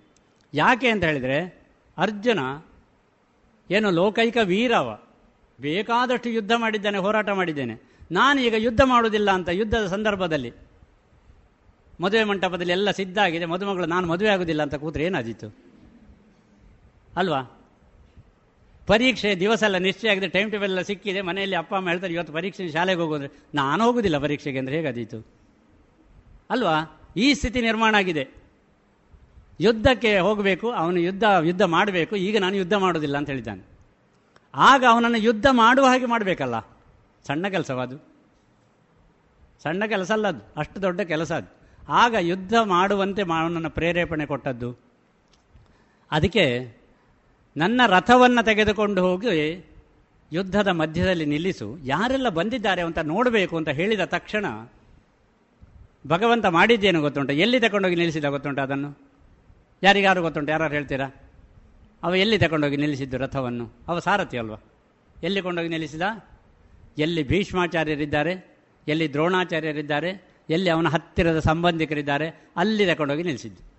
ಯಾಕೆ 0.53 0.87
ಅಂತ 0.87 1.03
ಹೇಳಿದ್ರೆ 1.03 1.63
ಅರ್ಜುನ 1.97 2.39
ಏನು 3.71 3.91
ಲೋಕೈಕ 3.91 4.37
ವೀರವ. 4.43 4.99
ಬೇಕಾದಷ್ಟು 5.61 6.29
ಯುದ್ಧ 6.29 6.51
ಮಾಡಿದ್ದೇನೆ, 6.57 6.97
ಹೋರಾಟ 6.97 7.29
ಮಾಡಿದ್ದೇನೆ. 7.29 7.81
ನಾನು 8.11 8.41
ಈಗ 8.41 8.53
ಯುದ್ಧ 8.57 8.81
ಮಾಡುವುದಿಲ್ಲ 8.85 9.31
ಅಂತ 9.31 9.49
ಯುದ್ಧದ 9.49 9.87
ಸಂದರ್ಭದಲ್ಲಿ. 9.87 10.53
ಮದುವೆ 12.01 12.23
ಮಂಟಪದಲ್ಲಿ 12.23 12.71
ಎಲ್ಲ 12.71 12.91
ಸಿದ್ಧ 12.91 13.17
ಆಗಿದೆ 13.17 13.45
ಮದುಮಗಳು, 13.45 13.85
ನಾನು 13.85 14.07
ಮದುವೆ 14.07 14.29
ಆಗುದಿಲ್ಲ 14.29 14.61
ಅಂತ 14.61 14.75
ಕೂತ್ರೆ 14.75 15.03
ಏನಾದೀತು? 15.03 15.55
ಅಲ್ವಾ? 17.15 17.41
ಪರೀಕ್ಷೆ 18.87 19.35
ದಿವಸ 19.35 19.63
ಎಲ್ಲ 19.63 19.77
ನಿಶ್ಚಯ 19.77 20.09
ಆಗಿದೆ 20.09 20.27
ಟೈಮ್ 20.27 20.51
ಟೇಬಲ್ 20.51 20.69
ಎಲ್ಲ 20.69 20.81
ಸಿಕ್ಕಿದೆ, 20.81 21.21
ಮನೆಯಲ್ಲಿ 21.21 21.55
ಅಪ್ಪ, 21.55 21.75
ಅಮ್ಮ 21.75 21.89
ಹೇಳ್ತಾರೆ, 21.89 22.13
ಇವತ್ತು 22.13 22.33
ಪರೀಕ್ಷೆ 22.33 22.69
ಶಾಲೆಗೆ 22.69 23.01
ಹೋಗೋದ್ರೆ 23.01 23.29
ನಾನು 23.55 23.83
ಹೋಗುದಿಲ್ಲ 23.83 24.17
ಪರೀಕ್ಷೆಗೆ 24.17 24.59
ಅಂದರೆ 24.59 24.75
ಹೇಗಾದೀತು? 24.75 25.27
ಅಲ್ವಾ? 26.49 27.01
ಈ 27.17 27.33
ಸ್ಥಿತಿ 27.33 27.61
ನಿರ್ಮಾಣ 27.61 27.95
ಆಗಿದೆ. 27.97 28.38
ಯುದ್ಧಕ್ಕೆ 29.59 30.19
ಹೋಗಬೇಕು, 30.19 30.71
ಅವನು 30.71 30.99
ಯುದ್ಧ 30.99 31.23
ಯುದ್ಧ 31.43 31.61
ಮಾಡಬೇಕು, 31.61 32.15
ಈಗ 32.15 32.37
ನಾನು 32.37 32.55
ಯುದ್ಧ 32.55 32.73
ಮಾಡೋದಿಲ್ಲ 32.73 33.17
ಅಂತ 33.17 33.29
ಹೇಳಿದ್ದಾನೆ. 33.29 33.63
ಆಗ 34.55 34.83
ಅವನನ್ನು 34.89 35.17
ಯುದ್ಧ 35.17 35.45
ಮಾಡುವ 35.51 35.85
ಹಾಗೆ 35.85 36.05
ಮಾಡಬೇಕಲ್ಲ? 36.05 36.59
ಸಣ್ಣ 37.27 37.47
ಕೆಲಸವಾದು 37.47 38.09
ಸಣ್ಣ 39.63 39.85
ಕೆಲಸ 39.85 40.11
ಅಲ್ಲ 40.11 40.27
ಅದು. 40.27 40.53
ಅಷ್ಟು 40.57 40.81
ದೊಡ್ಡ 40.81 41.01
ಕೆಲಸ 41.01 41.31
ಅದು. 41.31 41.59
ಆಗ 41.89 42.15
ಯುದ್ಧ 42.19 42.53
ಮಾಡುವಂತೆ 42.63 43.21
ಅವನನ್ನು 43.21 43.69
ಪ್ರೇರೇಪಣೆ 43.69 44.25
ಕೊಟ್ಟದ್ದು. 44.25 44.79
ಅದಕ್ಕೆ 46.11 46.77
ನನ್ನ 47.57 47.81
ರಥವನ್ನು 47.87 48.45
ತೆಗೆದುಕೊಂಡು 48.45 49.01
ಹೋಗಿ 49.01 49.67
ಯುದ್ಧದ 50.33 50.67
ಮಧ್ಯದಲ್ಲಿ 50.67 51.25
ನಿಲ್ಲಿಸು. 51.25 51.77
ಯಾರೆಲ್ಲ 51.83 52.29
ಬಂದಿದ್ದಾರೆ 52.29 52.81
ಅಂತ 52.81 52.99
ನೋಡಬೇಕು 52.99 53.57
ಅಂತ 53.57 53.69
ಹೇಳಿದ 53.69 53.99
ತಕ್ಷಣ 54.05 54.45
ಭಗವಂತ 56.07 56.45
ಮಾಡಿದ್ದೇನು 56.45 57.01
ಗೊತ್ತುಂಟ? 57.01 57.29
ಎಲ್ಲಿ 57.29 57.59
ತಗೊಂಡೋಗಿ 57.59 57.95
ನಿಲ್ಲಿಸಿದ 57.95 58.25
ಗೊತ್ತುಂಟ 58.25 58.59
ಅದನ್ನು? 58.59 59.08
ಯಾರಿಗಾರು 59.83 60.21
ಗೊತ್ತುಂಟು? 60.21 60.51
ಯಾರು 60.51 60.67
ಹೇಳ್ತೀರಾ? 60.67 61.11
ಅವ 62.03 62.15
ಎಲ್ಲಿ 62.15 62.37
ತಗೊಂಡೋಗಿ 62.37 62.77
ನಿಲ್ಲಿಸಿದ್ದು 62.77 63.17
ರಥವನ್ನು? 63.17 63.73
ಅವ 63.87 63.99
ಸಾರಥಿ 63.99 64.37
ಅಲ್ವಾ? 64.37 64.57
ಎಲ್ಲಿ 65.23 65.41
ಕೊಂಡೋಗಿ 65.41 65.67
ನಿಲ್ಲಿಸಿದ? 65.67 66.01
ಎಲ್ಲಿ 66.97 67.23
ಭೀಷ್ಮಾಚಾರ್ಯರಿದ್ದಾರೆ? 67.23 68.57
ಎಲ್ಲಿ 68.87 69.13
ದ್ರೋಣಾಚಾರ್ಯರಿದ್ದಾರೆ? 69.13 70.29
ಎಲ್ಲಿ 70.49 70.69
ಅವನ 70.69 70.87
ಹತ್ತಿರದ 70.87 71.39
ಸಂಬಂಧಿಕರಿದ್ದಾರೆ? 71.39 72.43
ಅಲ್ಲಿ 72.57 72.85
ತಗೊಂಡೋಗಿ 72.85 73.23
ನಿಲ್ಲಿಸಿದ್ದು. 73.23 73.69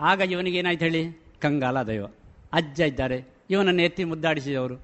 ಆಗ 0.00 0.20
ಇವನಿಗೆ 0.20 0.58
ಏನಾಯ್ತು 0.58 0.84
ಹೇಳಿ? 0.84 1.22
ಕಂಗಾಲ 1.42 1.82
ದೈವ. 1.82 2.06
ಅಜ್ಜ 2.52 2.80
ಇದ್ದಾರೆ. 2.80 3.24
ಇವನನ್ನು 3.50 3.82
ಎತ್ತಿ 3.82 4.04
ಮುದ್ದಾಡಿಸಿದವರು. 4.04 4.76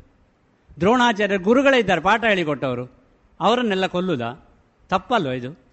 ದ್ರೋಣಾಚಾರ್ಯರು 0.81 1.43
ಗುರುಗಳೇ 1.43 1.79
ಇದ್ದಾರೆ. 1.79 2.01
ಪಾಠ 2.01 2.25
ಹೇಳಿಕೊಟ್ಟವರು. 2.25 2.93
ಅವರನ್ನೆಲ್ಲ 3.41 3.87
ಕೊಲ್ಲುದ? 3.87 4.43
ತಪ್ಪಲ್ವ 4.89 5.31
ಇದು? 5.31 5.70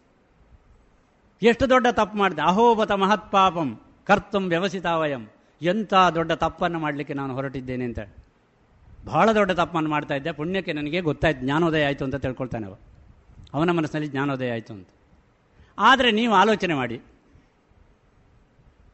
ಎಷ್ಟು 1.41 1.69
ದೊಡ್ಡ 1.69 1.88
ತಪ್ಪು 1.91 2.18
ಮಾಡಿದೆ? 2.18 2.41
ಅಹೋಬತ 2.41 2.91
ಮಹತ್ಪಾಪಂ, 2.91 3.81
ಕರ್ತಂ 4.05 4.49
ವ್ಯವಸಿತಾವಯಂ 4.49 5.27
ಎಂಥ 5.61 5.93
ದೊಡ್ಡ 6.15 6.31
ತಪ್ಪನ್ನು 6.31 6.80
ಮಾಡಲಿಕ್ಕೆ 6.80 7.14
ನಾನು 7.14 7.34
ಹೊರಟಿದ್ದೇನೆ 7.34 7.85
ಅಂತ. 7.85 7.99
ಬಹಳ 9.05 9.31
ದೊಡ್ಡ 9.31 9.51
ತಪ್ಪನ್ನು 9.51 9.89
ಮಾಡ್ತಾ 9.89 10.15
ಇದ್ದೆ. 10.15 10.31
ಪುಣ್ಯಕ್ಕೆ 10.31 10.73
ನನಗೆ 10.73 11.01
ಗೊತ್ತಾಯ್ತು, 11.01 11.39
ಜ್ಞಾನೋದಯ 11.39 11.85
ಆಯಿತು 11.85 12.05
ಅಂತ 12.05 12.15
ತಿಳ್ಕೊಳ್ತಾನೆ 12.15 12.65
ಅವ 12.65 12.77
ಅವನ 13.53 13.72
ಮನಸ್ಸಿನಲ್ಲಿ 13.72 14.11
ಜ್ಞಾನೋದಯ 14.11 14.51
ಆಯಿತು 14.51 14.73
ಅಂತ. 14.73 14.88
ಆದರೆ 15.80 16.11
ನೀವು 16.11 16.34
ಆಲೋಚನೆ 16.34 16.73
ಮಾಡಿ. 16.73 17.01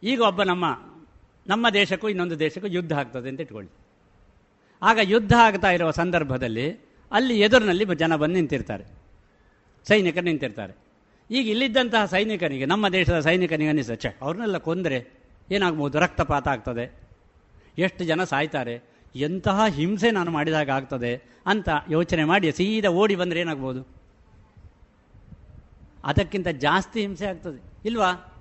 ಈಗ 0.03 0.21
ಒಬ್ಬ 0.21 0.43
ನಮ್ಮ 0.43 0.81
ನಮ್ಮ 1.47 1.69
ದೇಶಕ್ಕೂ 1.69 2.09
ಇನ್ನೊಂದು 2.09 2.39
ದೇಶಕ್ಕೂ 2.39 2.67
ಯುದ್ಧ 2.67 2.93
ಆಗ್ತದೆ 2.93 3.29
ಅಂತ 3.29 3.41
ಇಟ್ಕೊಳ್ಳಿ. 3.41 3.71
ಆಗ 4.81 4.99
ಯುದ್ಧ 5.01 5.33
ಆಗ್ತಾ 5.33 5.71
ಇರುವ 5.71 5.91
ಸಂದರ್ಭದಲ್ಲಿ 5.91 6.71
ಅಲ್ಲಿ 7.11 7.39
ಎದುರಿನಲ್ಲಿ 7.39 7.85
ಜನ 7.95 8.15
ಬಂದು 8.15 8.33
ನಿಂತಿರ್ತಾರೆ. 8.33 8.83
ಸೈನಿಕರು 9.87 10.23
ನಿಂತಿರ್ತಾರೆ. 10.23 10.82
ಈಗ 11.31 11.49
ಇಲ್ಲಿದ್ದಂತಹ 11.49 12.05
ಸೈನಿಕನಿಗೆ, 12.05 12.65
ನಮ್ಮ 12.65 12.89
ದೇಶದ 12.89 13.19
ಸೈನಿಕನಿಗೆ 13.19 13.69
ಅನ್ನಿಸ್ತದೆ 13.69 13.97
ಛೆ, 13.97 14.17
ಅವ್ರನ್ನೆಲ್ಲ 14.21 14.57
ಕೊಂದರೆ 14.57 15.07
ಏನಾಗ್ಬೋದು? 15.51 15.99
ರಕ್ತಪಾತ 15.99 16.47
ಆಗ್ತದೆ. 16.47 17.03
ಎಷ್ಟು 17.77 18.03
ಜನ 18.03 18.23
ಸಾಯ್ತಾರೆ? 18.23 18.93
ಎಂತಹ 19.15 19.65
ಹಿಂಸೆ 19.67 20.11
ನಾನು 20.11 20.31
ಮಾಡಿದಾಗ 20.31 20.69
ಆಗ್ತದೆ 20.69 21.21
ಅಂತ 21.45 21.69
ಯೋಚನೆ 21.89 22.23
ಮಾಡಿ 22.23 22.51
ಸೀದಾ 22.51 22.89
ಓಡಿ 22.89 23.15
ಬಂದರೆ 23.15 23.39
ಏನಾಗ್ಬೋದು? 23.39 23.87
ಅದಕ್ಕಿಂತ 26.03 26.47
ಜಾಸ್ತಿ 26.47 27.01
ಹಿಂಸೆ 27.01 27.25
ಆಗ್ತದೆ. 27.25 27.63
ಇಲ್ವಾ? 27.85 28.33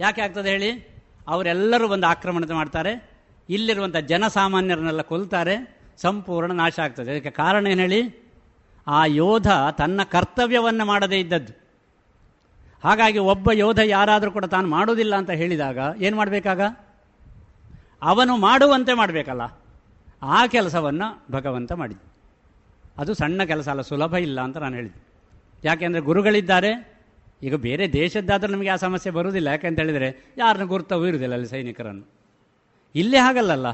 ಯಾಕೆ 0.00 0.22
ಆಗ್ತದೆ 0.22 0.50
ಹೇಳಿ? 0.50 1.02
ಅವರೆಲ್ಲರೂ 1.28 1.88
ಒಂದು 1.88 2.06
ಆಕ್ರಮಣ 2.06 2.52
ಮಾಡ್ತಾರೆ. 2.52 3.10
ಇಲ್ಲಿರುವಂಥ 3.50 3.96
ಜನಸಾಮಾನ್ಯರನ್ನೆಲ್ಲ 3.96 5.00
ಕೊಲ್ತಾರೆ. 5.00 5.78
ಸಂಪೂರ್ಣ 5.96 6.52
ನಾಶ 6.52 6.78
ಆಗ್ತದೆ. 6.78 7.10
ಅದಕ್ಕೆ 7.10 7.30
ಕಾರಣ 7.30 7.66
ಏನು 7.66 7.80
ಹೇಳಿ? 7.80 8.30
ಆ 8.86 9.04
ಯೋಧ 9.06 9.46
ತನ್ನ 9.78 10.00
ಕರ್ತವ್ಯವನ್ನು 10.02 10.84
ಮಾಡದೇ 10.84 11.20
ಇದ್ದದ್ದು. 11.20 11.59
ಹಾಗಾಗಿ 12.84 13.18
ಒಬ್ಬ 13.18 13.52
ಯೋಧ 13.52 13.78
ಯಾರಾದರೂ 13.78 14.30
ಕೂಡ 14.30 14.44
ತಾನು 14.44 14.68
ಮಾಡೋದಿಲ್ಲ 14.68 15.16
ಅಂತ 15.16 15.30
ಹೇಳಿದಾಗ 15.30 15.78
ಏನು 15.98 16.16
ಮಾಡಬೇಕಾಗ? 16.16 16.60
ಅವನು 18.02 18.36
ಮಾಡುವಂತೆ 18.36 18.94
ಮಾಡಬೇಕಲ್ಲ. 18.94 19.60
ಆ 20.22 20.46
ಕೆಲಸವನ್ನು 20.46 21.32
ಭಗವಂತ 21.32 21.72
ಮಾಡಿದ್ದು. 21.72 22.10
ಅದು 22.98 23.14
ಸಣ್ಣ 23.14 23.42
ಕೆಲಸ 23.42 23.68
ಅಲ್ಲ, 23.68 23.80
ಸುಲಭ 23.80 24.14
ಇಲ್ಲ 24.14 24.40
ಅಂತ 24.40 24.56
ನಾನು 24.56 24.74
ಹೇಳಿದ್ದೆ. 24.74 25.02
ಯಾಕೆಂದರೆ 25.64 26.00
ಗುರುಗಳಿದ್ದಾರೆ. 26.00 27.00
ಈಗ 27.42 27.54
ಬೇರೆ 27.54 27.92
ದೇಶದ್ದಾದರೂ 27.92 28.52
ನಮಗೆ 28.52 28.68
ಆ 28.68 28.76
ಸಮಸ್ಯೆ 28.76 29.12
ಬರುವುದಿಲ್ಲ. 29.12 29.48
ಯಾಕೆಂತ 29.48 29.78
ಹೇಳಿದರೆ 29.78 30.34
ಯಾರನ್ನು 30.38 30.66
ಗುರುತವೂ 30.66 31.06
ಇರುವುದಿಲ್ಲ 31.06 31.32
ಅಲ್ಲಿ 31.32 31.48
ಸೈನಿಕರನ್ನು. 31.48 32.10
ಇಲ್ಲೇ 32.94 33.18
ಹಾಗಲ್ಲಲ್ಲ. 33.18 33.66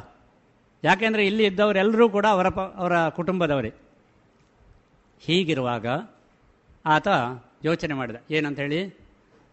ಯಾಕೆಂದರೆ 0.85 1.27
ಇಲ್ಲಿ 1.27 1.45
ಇದ್ದವರೆಲ್ಲರೂ 1.45 2.09
ಕೂಡ 2.09 2.27
ಅವರ 2.27 2.49
ಪ 2.49 2.61
ಅವರ 2.61 3.09
ಕುಟುಂಬದವರೇ. 3.09 3.75
ಹೀಗಿರುವಾಗ 5.21 5.87
ಆತ 6.87 7.09
ಯೋಚನೆ 7.65 7.95
ಮಾಡಿದ. 7.95 8.17
ಏನಂತ 8.31 8.59
ಹೇಳಿ 8.59 8.99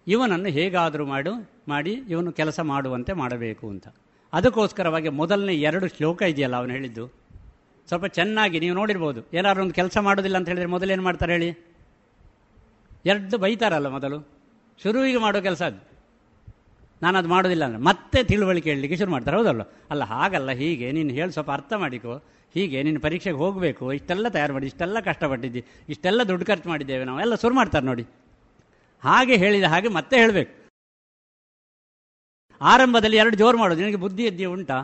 ಇವನನ್ನು 0.08 0.50
ಹೇಗಾದರೂ 0.50 1.06
ಮಾಡು, 1.06 1.52
ಮಾಡಿ 1.68 1.94
ಇವನು 1.94 2.32
ಕೆಲಸ 2.32 2.60
ಮಾಡುವಂತೆ 2.60 3.14
ಮಾಡಬೇಕು 3.14 3.70
ಅಂತ. 3.70 3.88
ಅದಕ್ಕೋಸ್ಕರವಾಗಿ 4.34 5.10
ಮೊದಲನೇ 5.10 5.54
ಎರಡು 5.54 5.88
ಶ್ಲೋಕ 5.88 6.22
ಇದೆಯಲ್ಲ 6.22 6.56
ಅವನು 6.56 6.72
ಹೇಳಿದ್ದು. 6.72 7.08
ಸ್ವಲ್ಪ 7.88 8.06
ಚೆನ್ನಾಗಿ 8.06 8.60
ನೀವು 8.60 8.76
ನೋಡಿರ್ಬೋದು. 8.76 9.22
ಏನಾದ್ರು 9.34 9.64
ಒಂದು 9.64 9.74
ಕೆಲಸ 9.74 9.98
ಮಾಡೋದಿಲ್ಲ 9.98 10.38
ಅಂತ 10.38 10.48
ಹೇಳಿದರೆ 10.48 10.68
ಮೊದಲೇನು 10.68 11.04
ಮಾಡ್ತಾರೆ 11.04 11.32
ಹೇಳಿ? 11.32 11.74
ಎರಡು 13.06 13.38
ಬೈತಾರಲ್ಲ 13.38 13.88
ಮೊದಲು. 13.88 14.30
ಶುರುವಿಗೆ 14.84 15.18
ಮಾಡೋ 15.18 15.42
ಕೆಲಸ 15.42 15.62
ಅದು. 15.62 15.93
ನಾನು 17.04 17.16
ಅದು 17.20 17.30
ಮಾಡೋದಿಲ್ಲ 17.34 17.64
ಅಂದರೆ 17.68 17.82
ಮತ್ತೆ 17.90 18.20
ತಿಳುವಳಿಕೆ 18.24 18.70
ಹೇಳಲಿಕ್ಕೆ 18.72 18.98
ಶುರು 18.98 19.12
ಮಾಡ್ತಾರೆ. 19.12 19.38
ಹೌದಲ್ಲ 19.38 19.64
ಅಲ್ಲ, 19.92 20.04
ಹಾಗಲ್ಲ, 20.14 20.52
ಹೀಗೆ, 20.62 20.88
ನೀನು 20.92 21.12
ಹೇಳಿ, 21.14 21.32
ಸ್ವಲ್ಪ 21.32 21.52
ಅರ್ಥ 21.52 21.74
ಮಾಡಿಕೊ. 21.84 22.14
ಹೀಗೆ, 22.56 22.80
ನೀನು 22.84 23.00
ಪರೀಕ್ಷೆಗೆ 23.00 23.40
ಹೋಗಬೇಕು. 23.44 23.86
ಇಷ್ಟೆಲ್ಲ 23.94 24.28
ತಯಾರು 24.30 24.54
ಮಾಡಿ, 24.54 24.68
ಇಷ್ಟೆಲ್ಲ 24.68 24.98
ಕಷ್ಟಪಟ್ಟಿದ್ದಿ, 25.00 25.62
ಇಷ್ಟೆಲ್ಲ 25.90 26.24
ದುಡ್ಡು 26.24 26.46
ಖರ್ಚು 26.46 26.70
ಮಾಡಿದ್ದೇವೆ 26.70 27.04
ನಾವು. 27.10 27.20
ಎಲ್ಲ 27.20 27.36
ಶುರು 27.36 27.56
ಮಾಡ್ತಾರೆ 27.56 27.86
ನೋಡಿ. 27.86 28.06
ಹಾಗೆ 29.04 29.36
ಹೇಳಿದ 29.36 29.64
ಹಾಗೆ 29.64 29.90
ಮತ್ತೆ 30.00 30.16
ಹೇಳಬೇಕು. 30.18 30.54
ಆರಂಭದಲ್ಲಿ 32.62 33.18
ಎರಡು 33.18 33.36
ಜೋರು 33.38 33.58
ಮಾಡೋದು. 33.58 33.82
ನಿನಗೆ 33.82 34.00
ಬುದ್ಧಿ 34.06 34.24
ಎದ್ದಿ 34.24 34.46
ಉಂಟಾ? 34.46 34.78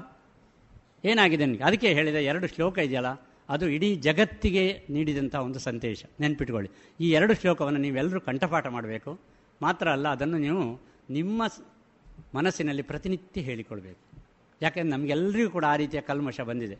ಏನಾಗಿದೆ 1.05 1.43
ನಿನಗೆ? 1.45 1.63
ಅದಕ್ಕೆ 1.63 1.89
ಹೇಳಿದ, 1.93 2.19
ಎರಡು 2.31 2.47
ಶ್ಲೋಕ 2.47 2.77
ಇದೆಯಲ್ಲ, 2.77 3.11
ಅದು 3.49 3.65
ಇಡೀ 3.69 3.89
ಜಗತ್ತಿಗೆ 4.07 4.63
ನೀಡಿದಂಥ 4.89 5.35
ಒಂದು 5.35 5.59
ಸಂದೇಶ. 5.59 6.03
ನೆನ್ಪಿಟ್ಕೊಳ್ಳಿ. 6.19 6.69
ಈ 6.99 7.09
ಎರಡು 7.11 7.33
ಶ್ಲೋಕವನ್ನು 7.33 7.79
ನೀವೆಲ್ಲರೂ 7.79 8.19
ಕಂಠಪಾಠ 8.21 8.67
ಮಾಡಬೇಕು. 8.67 9.11
ಮಾತ್ರ 9.61 9.87
ಅಲ್ಲ, 9.89 10.07
ಅದನ್ನು 10.07 10.37
ನೀವು 10.37 10.63
ನಿಮ್ಮ 11.09 11.41
ಮನಸ್ಸಿನಲ್ಲಿ 12.35 12.81
ಪ್ರತಿನಿತ್ಯ 12.81 13.41
ಹೇಳಿಕೊಳ್ಬೇಕು. 13.41 14.21
ಯಾಕೆಂದ್ರೆ 14.61 14.97
ನಮಗೆಲ್ಲರಿಗೂ 14.97 15.49
ಕೂಡ 15.49 15.65
ಆ 15.65 15.75
ರೀತಿಯ 15.75 16.01
ಕಲ್ಮಶ 16.01 16.41
ಬಂದಿದೆ. 16.41 16.75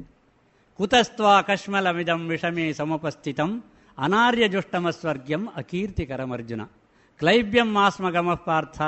ಕುತಸ್ತ್ವ 0.78 1.42
ಕಶ್ಮಲಮಿದಂ 1.48 2.28
ವಿಷಮೇ 2.28 2.74
ಸಮುಪಸ್ಥಿತಂ 2.74 3.64
ಅನಾರ್ಯ 3.98 4.48
ಜುಷ್ಟಮ 4.48 4.90
ಸ್ವರ್ಗ್ಯಂ 4.90 5.48
ಅಕೀರ್ತಿಕರಮರ್ಜುನ. 5.56 6.62
ಕ್ಲೈಬ್ಯಂ 7.20 7.78
ಆಸ್ಮಗಮ 7.78 8.34
ಪಾರ್ಥ 8.34 8.82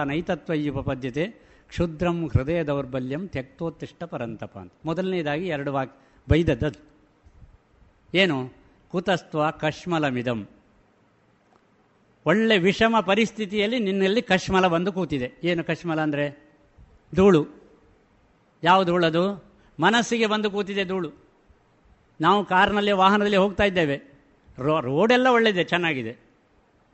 ಉಪಪದ್ಯತೆ 0.69 1.28
ಕ್ಷುದ್ರಂ 1.69 2.28
ಹೃದಯ 2.28 2.64
ದೌರ್ಬಲ್ಯಂ 2.64 3.28
ತ್ಯಕ್ತೋತ್ತಿಷ್ಟ 3.28 4.03
ಪರಂತಪ 4.03 4.57
ಅಂತ 4.57 4.72
ಮೊದಲನೇದಾಗಿ 4.86 5.48
ಎರಡು 5.48 5.73
ವಾಕ್ 5.73 5.98
ಬೈದದ್ದು 6.30 6.80
ಏನು? 8.14 8.53
ಕುತಸ್ತ್ವ 8.90 9.52
ಕಶ್ಮಲಮಿದಂ 9.52 10.49
ಒಳ್ಳೆ 12.26 12.57
ವಿಷಮ 12.57 12.95
ಪರಿಸ್ಥಿತಿಯಲ್ಲಿ 12.99 13.80
ನಿನ್ನಲ್ಲಿ 13.80 14.22
ಕಶ್ಮಲ 14.22 14.68
ಬಂದು 14.68 14.93
ಕೂತಿದೆ. 14.93 15.31
ಏನು 15.43 15.64
ಕಶ್ಮಲ 15.64 16.02
ಅಂದರೆ? 16.02 16.52
ಧೂಳು. 17.15 17.48
ಯಾವ 18.64 18.84
ಧೂಳದು 18.84 19.52
ಮನಸ್ಸಿಗೆ 19.80 20.26
ಬಂದು 20.26 20.52
ಕೂತಿದೆ 20.52 20.85
ಧೂಳು. 20.85 21.11
ನಾವು 22.22 22.45
ಕಾರ್ನಲ್ಲಿ, 22.45 22.91
ವಾಹನದಲ್ಲಿ 22.91 23.38
ಹೋಗ್ತಾ 23.38 23.64
ಇದ್ದೇವೆ. 23.64 24.02
ರೋ, 24.60 24.80
ರೋಡೆಲ್ಲ 24.80 25.27
ಒಳ್ಳೆಯದೆ, 25.27 25.64
ಚೆನ್ನಾಗಿದೆ. 25.64 26.11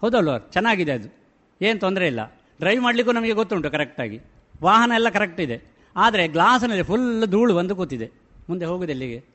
ಹೌದಲ್ವ? 0.01 0.37
ಚೆನ್ನಾಗಿದೆ 0.37 0.91
ಅದು. 0.91 1.17
ಏನು 1.61 1.79
ತೊಂದರೆ 1.79 2.07
ಇಲ್ಲ. 2.07 2.25
ಡ್ರೈವ್ 2.59 2.81
ಮಾಡಲಿಕ್ಕೂ 2.81 3.11
ನಮಗೆ 3.11 3.31
ಗೊತ್ತುಂಟು 3.31 3.71
ಕರೆಕ್ಟಾಗಿ 3.71 4.21
ವಾಹನ 4.63 4.91
ಎಲ್ಲ 4.95 5.09
ಕರೆಕ್ಟ್ 5.09 5.41
ಇದೆ. 5.41 5.61
ಆದರೆ 5.95 6.27
ಗ್ಲಾಸ್ನಲ್ಲಿ 6.27 6.83
ಫುಲ್ 6.83 7.23
ಧೂಳು 7.25 7.55
ಬಂದು 7.55 7.75
ಕೂತಿದೆ. 7.75 8.11
ಮುಂದೆ 8.49 8.65
ಹೋಗುದು 8.65 8.89
ಎಲ್ಲಿಗೆ? 8.89 9.25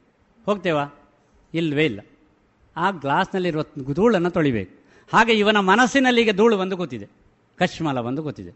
ಹೋಗ್ತೇವಾ? 0.47 1.11
ಇಲ್ಲವೇ 1.55 1.85
ಇಲ್ಲ. 1.85 2.01
ಆ 2.77 2.91
ಗ್ಲಾಸ್ನಲ್ಲಿರುವ 2.91 3.63
ಧೂಳನ್ನು 3.93 4.31
ತೊಳಿಬೇಕು. 4.31 4.82
ಹಾಗೆ 5.13 5.33
ಇವನ 5.33 5.57
ಮನಸ್ಸಿನಲ್ಲಿ 5.57 6.23
ಈಗ 6.23 6.37
ಧೂಳು 6.37 6.59
ಬಂದು 6.59 6.77
ಗೊತ್ತಿದೆ 6.77 7.09
ಕಶ್ಮಲ 7.57 8.01
ಬಂದು 8.01 8.23
ಗೊತ್ತಿದೆ 8.23 8.51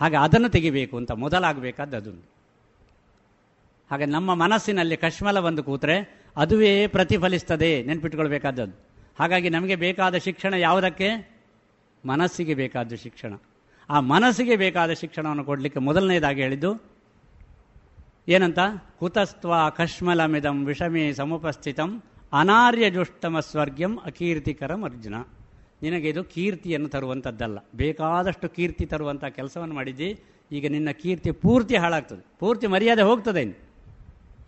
ಹಾಗೆ 0.00 0.16
ಅದನ್ನು 0.16 0.48
ತೆಗಿಬೇಕು 0.48 0.96
ಅಂತ 0.96 1.12
ಮೊದಲಾಗಬೇಕಾದ್ದು 1.12 2.30
ಹಾಗೆ 3.90 4.06
ನಮ್ಮ 4.06 4.34
ಮನಸ್ಸಿನಲ್ಲಿ 4.34 4.96
ಕಶ್ಮಲ 4.96 5.40
ಬಂದು 5.40 5.62
ಕೂತ್ರೆ 5.62 6.24
ಅದುವೇ 6.36 6.86
ಪ್ರತಿಫಲಿಸ್ತದೆ 6.86 7.82
ನೆನ್ಪಿಟ್ಕೊಳ್ಬೇಕಾದದ್ದು 7.82 8.90
ಹಾಗಾಗಿ 9.18 9.48
ನಮಗೆ 9.48 9.76
ಬೇಕಾದ 9.76 10.16
ಶಿಕ್ಷಣ 10.16 10.54
ಯಾವುದಕ್ಕೆ? 10.54 11.40
ಮನಸ್ಸಿಗೆ 12.06 12.54
ಬೇಕಾದ 12.54 12.94
ಶಿಕ್ಷಣ. 12.94 13.34
ಆ 13.90 14.00
ಮನಸ್ಸಿಗೆ 14.00 14.56
ಬೇಕಾದ 14.56 14.92
ಶಿಕ್ಷಣವನ್ನು 14.92 15.44
ಕೊಡಲಿಕ್ಕೆ 15.44 15.80
ಮೊದಲನೇದಾಗಿ 15.80 16.42
ಹೇಳಿದ್ದು 16.42 16.82
ಏನಂತ? 18.28 18.58
ಕುತಸ್ತ್ವ 18.98 19.70
ಕಶ್ಮಲಮಿದಂ 19.70 20.66
ವಿಷಮೇ 20.66 21.12
ಸಮುಪಸ್ಥಿತಂ 21.12 22.02
ಅನಾರ್ಯ 22.32 22.90
ಜುಷ್ಟಮ 22.90 23.40
ಸ್ವರ್ಗ್ಯಂ 23.40 23.98
ಅಕೀರ್ತಿಕರಂ 24.04 24.84
ಅರ್ಜುನ. 24.84 25.14
ನಿನಗೆ 25.82 26.08
ಇದು 26.08 26.24
ಕೀರ್ತಿಯನ್ನು 26.24 26.88
ತರುವಂಥದ್ದಲ್ಲ 26.88 27.58
ಬೇಕಾದಷ್ಟು 27.74 28.48
ಕೀರ್ತಿ 28.48 28.86
ತರುವಂಥ 28.86 29.24
ಕೆಲಸವನ್ನು 29.24 29.74
ಮಾಡಿದ್ದಿ, 29.74 30.20
ಈಗ 30.52 30.70
ನಿನ್ನ 30.70 30.90
ಕೀರ್ತಿ 30.90 31.30
ಪೂರ್ತಿ 31.30 31.76
ಹಾಳಾಗ್ತದೆ. 31.76 32.26
ಪೂರ್ತಿ 32.38 32.66
ಮರ್ಯಾದೆ 32.66 33.02
ಹೋಗ್ತದೆ 33.02 33.42
ಇನ್ನು. 33.42 33.70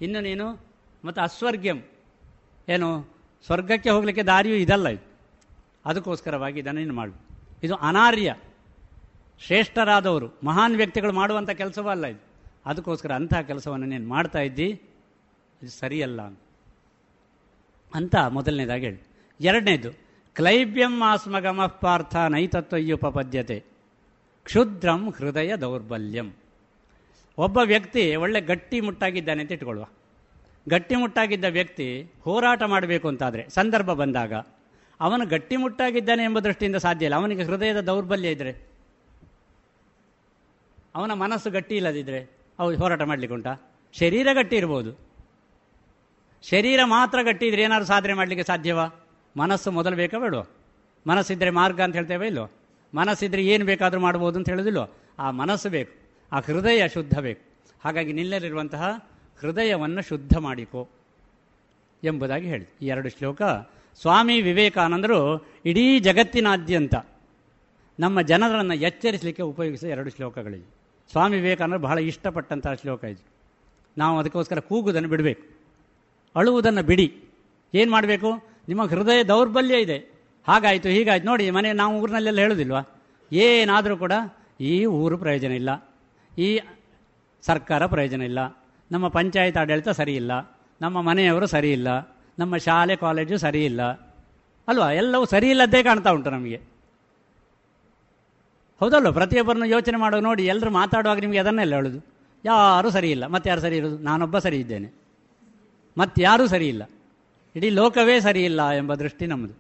ಇನ್ನು 0.03 0.21
ನೀನು 0.21 0.67
ಮತ್ತು 1.05 1.23
ಅಸ್ವರ್ಗ್ಯಂ. 1.23 1.83
ಏನು? 2.69 3.17
ಸ್ವರ್ಗಕ್ಕೆ 3.47 3.91
ಹೋಗಲಿಕ್ಕೆ 3.91 4.23
ದಾರಿಯೂ 4.23 4.55
ಇದಲ್ಲ 4.55 4.89
ಇದು. 4.89 5.13
ಅದಕ್ಕೋಸ್ಕರವಾಗಿ 5.85 6.61
ಇದನ್ನು 6.61 6.81
ನೀನು 6.81 6.95
ಮಾಡು. 6.95 7.13
ಇದು 7.63 7.75
ಅನಾರ್ಯ, 7.75 8.35
ಶ್ರೇಷ್ಠರಾದವರು, 9.41 10.29
ಮಹಾನ್ 10.45 10.77
ವ್ಯಕ್ತಿಗಳು 10.77 11.13
ಮಾಡುವಂಥ 11.13 11.51
ಕೆಲಸವೂ 11.51 11.89
ಅಲ್ಲ 11.89 12.07
ಇದು. 12.07 12.23
ಅದಕ್ಕೋಸ್ಕರ 12.67 13.13
ಅಂತಹ 13.13 13.41
ಕೆಲಸವನ್ನು 13.41 13.87
ನೀನು 13.87 14.09
ಮಾಡ್ತಾ 14.09 14.39
ಇದ್ದಿ. 14.39 14.67
ಇದು 15.63 15.71
ಸರಿಯಲ್ಲ 15.71 16.23
ಅಂತ 17.95 18.17
ಮೊದಲನೇದಾಗಿ 18.17 18.85
ಹೇಳಿ. 18.85 19.01
ಎರಡನೇದು 19.41 20.02
ಕ್ಲೈಬ್ಯಂ 20.37 21.03
ಆಸ್ಮಗಮಃ 21.03 21.67
ಪಾರ್ಥ 21.67 22.17
ನೈತತ್ವಯ್ಯುಪಪದ್ಯತೆ. 22.17 23.65
ಕ್ಷುದ್ರಂ 24.45 25.11
ಹೃದಯ 25.11 25.57
ದೌರ್ಬಲ್ಯಂ. 25.57 26.33
ಒಬ್ಬ 27.39 27.59
ವ್ಯಕ್ತಿ 27.65 28.17
ಒಳ್ಳೆ 28.17 28.41
ಗಟ್ಟಿ 28.41 28.81
ಮುಟ್ಟಾಗಿದ್ದಾನೆ 28.81 29.41
ಅಂತ 29.43 29.53
ಇಟ್ಕೊಳ್ಳುವ. 29.53 29.89
ಗಟ್ಟಿ 30.69 30.95
ಮುಟ್ಟಾಗಿದ್ದ 30.95 31.45
ವ್ಯಕ್ತಿ 31.45 32.13
ಹೋರಾಟ 32.25 32.63
ಮಾಡಬೇಕು 32.63 33.09
ಅಂತಾದರೆ, 33.09 33.49
ಸಂದರ್ಭ 33.49 33.91
ಬಂದಾಗ 33.93 34.33
ಅವನು 35.01 35.27
ಗಟ್ಟಿ 35.27 35.57
ಮುಟ್ಟಾಗಿದ್ದಾನೆ 35.57 36.23
ಎಂಬ 36.23 36.39
ದೃಷ್ಟಿಯಿಂದ 36.39 36.77
ಸಾಧ್ಯ 36.77 37.05
ಇಲ್ಲ. 37.05 37.17
ಅವನಿಗೆ 37.17 37.43
ಹೃದಯದ 37.43 37.81
ದೌರ್ಬಲ್ಯ 37.81 38.29
ಇದ್ದರೆ 38.29 38.69
ಅವನ 40.95 41.13
ಮನಸ್ಸು 41.13 41.51
ಗಟ್ಟಿ 41.51 41.77
ಇಲ್ಲದಿದ್ದರೆ 41.77 42.21
ಹೌದು 42.59 42.79
ಹೋರಾಟ 42.79 43.03
ಮಾಡಲಿಕ್ಕೆ 43.03 43.35
ಉಂಟಾ? 43.35 43.53
ಶರೀರ 43.93 44.29
ಗಟ್ಟಿ 44.33 44.57
ಇರ್ಬೋದು. 44.57 44.91
ಶರೀರ 46.43 46.81
ಮಾತ್ರ 46.85 47.19
ಗಟ್ಟಿ 47.23 47.47
ಇದ್ರೆ 47.47 47.63
ಏನಾದ್ರು 47.63 47.87
ಸಾಧನೆ 47.87 48.13
ಮಾಡಲಿಕ್ಕೆ 48.13 48.47
ಸಾಧ್ಯವಾ? 48.47 49.02
ಮನಸ್ಸು 49.37 49.71
ಮೊದಲು 49.71 49.97
ಬೇಕಾ 49.97 50.19
ಬೇಡು 50.19 50.51
ಮನಸ್ಸಿದ್ದರೆ 51.07 51.51
ಮಾರ್ಗ 51.51 51.81
ಅಂತ 51.81 51.95
ಹೇಳ್ತೇವೆ 51.95 52.27
ಇಲ್ಲೋ? 52.27 52.51
ಮನಸ್ಸಿದ್ರೆ 52.95 53.47
ಏನು 53.47 53.65
ಬೇಕಾದರೂ 53.65 54.01
ಮಾಡ್ಬೋದು 54.01 54.39
ಅಂತ 54.39 54.49
ಹೇಳೋದಿಲ್ಲೋ? 54.49 54.97
ಆ 55.19 55.31
ಮನಸ್ಸು 55.31 55.71
ಬೇಕು. 55.71 55.93
ಆ 56.33 56.41
ಹೃದಯ 56.41 56.89
ಶುದ್ಧ 56.89 57.19
ಬೇಕು. 57.19 57.41
ಹಾಗಾಗಿ 57.85 58.13
ನಿಲ್ಲಲಿರುವಂತಹ 58.13 59.09
ಹೃದಯವನ್ನು 59.41 60.03
ಶುದ್ಧ 60.03 60.37
ಮಾಡಿಕೊ 60.37 60.89
ಎಂಬುದಾಗಿ 62.05 62.47
ಹೇಳಿ. 62.47 62.67
ಈ 62.83 62.87
ಎರಡು 62.87 63.09
ಶ್ಲೋಕ, 63.09 63.43
ಸ್ವಾಮಿ 64.01 64.43
ವಿವೇಕಾನಂದರು 64.43 65.47
ಇಡೀ 65.65 65.99
ಜಗತ್ತಿನಾದ್ಯಂತ 65.99 66.95
ನಮ್ಮ 68.01 68.23
ಜನರನ್ನು 68.23 68.75
ಎಚ್ಚರಿಸಲಿಕ್ಕೆ 68.75 69.43
ಉಪಯೋಗಿಸಿದ 69.43 69.89
ಎರಡು 69.89 70.11
ಶ್ಲೋಕಗಳಿವೆ. 70.11 70.75
ಸ್ವಾಮಿ 71.11 71.37
ವಿವೇಕಾನಂದರು 71.37 71.79
ಬಹಳ 71.79 71.99
ಇಷ್ಟಪಟ್ಟಂತಹ 71.99 72.75
ಶ್ಲೋಕ 72.75 73.05
ಇದು. 73.05 73.25
ನಾವು 73.99 74.19
ಅದಕ್ಕೋಸ್ಕರ 74.19 74.59
ಕೂಗುವುದನ್ನು 74.59 75.09
ಬಿಡಬೇಕು. 75.09 75.43
ಅಳುವುದನ್ನು 76.37 76.83
ಬಿಡಿ. 76.83 77.25
ಏನು 77.75 77.91
ಮಾಡಬೇಕು? 77.91 78.52
ನಿಮ್ಮ 78.69 78.85
ಹೃದಯ 78.85 79.25
ದೌರ್ಬಲ್ಯ 79.25 79.81
ಇದೆ. 79.81 79.97
ಹಾಗಾಯಿತು, 80.49 80.89
ಹೀಗಾಯ್ತು. 80.89 81.27
ನೋಡಿ, 81.27 81.51
ಮನೆ 81.51 81.73
ನಾವು 81.73 81.99
ಊರಿನಲ್ಲೆಲ್ಲ 81.99 82.39
ಹೇಳೋದಿಲ್ವಾ? 82.39 83.01
ಏನಾದರೂ 83.33 83.97
ಕೂಡ 83.97 84.13
ಈ 84.61 84.85
ಊರು 84.85 85.19
ಪ್ರಯೋಜನ 85.19 85.53
ಇಲ್ಲ. 85.53 85.91
ಈ 86.39 86.61
ಸರ್ಕಾರ 87.43 87.87
ಪ್ರಯೋಜನ 87.87 88.23
ಇಲ್ಲ. 88.23 88.39
ನಮ್ಮ 88.93 89.09
ಪಂಚಾಯತ್ 89.09 89.57
ಆಡಳಿತ 89.57 89.89
ಸರಿ 89.89 90.15
ಇಲ್ಲ. 90.15 90.59
ನಮ್ಮ 90.81 91.01
ಮನೆಯವರು 91.01 91.47
ಸರಿ 91.47 91.73
ಇಲ್ಲ. 91.73 92.17
ನಮ್ಮ 92.39 92.57
ಶಾಲೆ, 92.57 92.97
ಕಾಲೇಜು 92.97 93.39
ಸರಿ 93.39 93.65
ಇಲ್ಲ. 93.65 93.83
ಅಲ್ವಾ? 94.69 94.91
ಎಲ್ಲವೂ 94.91 95.25
ಸರಿ 95.25 95.51
ಇಲ್ಲದ್ದೇ 95.51 95.83
ಕಾಣ್ತಾ 95.83 96.11
ಉಂಟು 96.11 96.31
ನಮಗೆ. 96.31 96.61
ಹೌದಲ್ವ? 98.81 99.13
ಪ್ರತಿಯೊಬ್ಬರನ್ನು 99.13 99.67
ಯೋಚನೆ 99.67 99.97
ಮಾಡೋ 99.97 100.21
ನೋಡಿ, 100.21 100.47
ಎಲ್ಲರೂ 100.47 100.71
ಮಾತಾಡುವಾಗ 100.71 101.19
ನಿಮಗೆ 101.19 101.39
ಅದನ್ನೆಲ್ಲ 101.39 101.75
ಹೇಳೋದು. 101.75 102.07
ಯಾರೂ 102.45 102.91
ಸರಿ 102.91 103.11
ಇಲ್ಲ. 103.11 103.27
ಮತ್ತೆ 103.27 103.51
ಯಾರು 103.51 103.61
ಸರಿ 103.61 103.77
ಇರೋದು 103.77 103.99
ನಾನೊಬ್ಬ 103.99 104.39
ಸರಿ 104.39 104.57
ಇದ್ದೇನೆ. 104.57 104.93
ಮತ್ತಾರೂ 105.99 106.47
ಸರಿಯಿಲ್ಲ 106.47 106.83
ಇಡೀ 107.57 107.71
ಲೋಕವೇ 107.71 108.21
ಸರಿಯಿಲ್ಲ 108.21 108.71
ಎಂಬ 108.71 108.95
ದೃಷ್ಟಿ 108.95 109.27
ನಮ್ಮದು. 109.27 109.55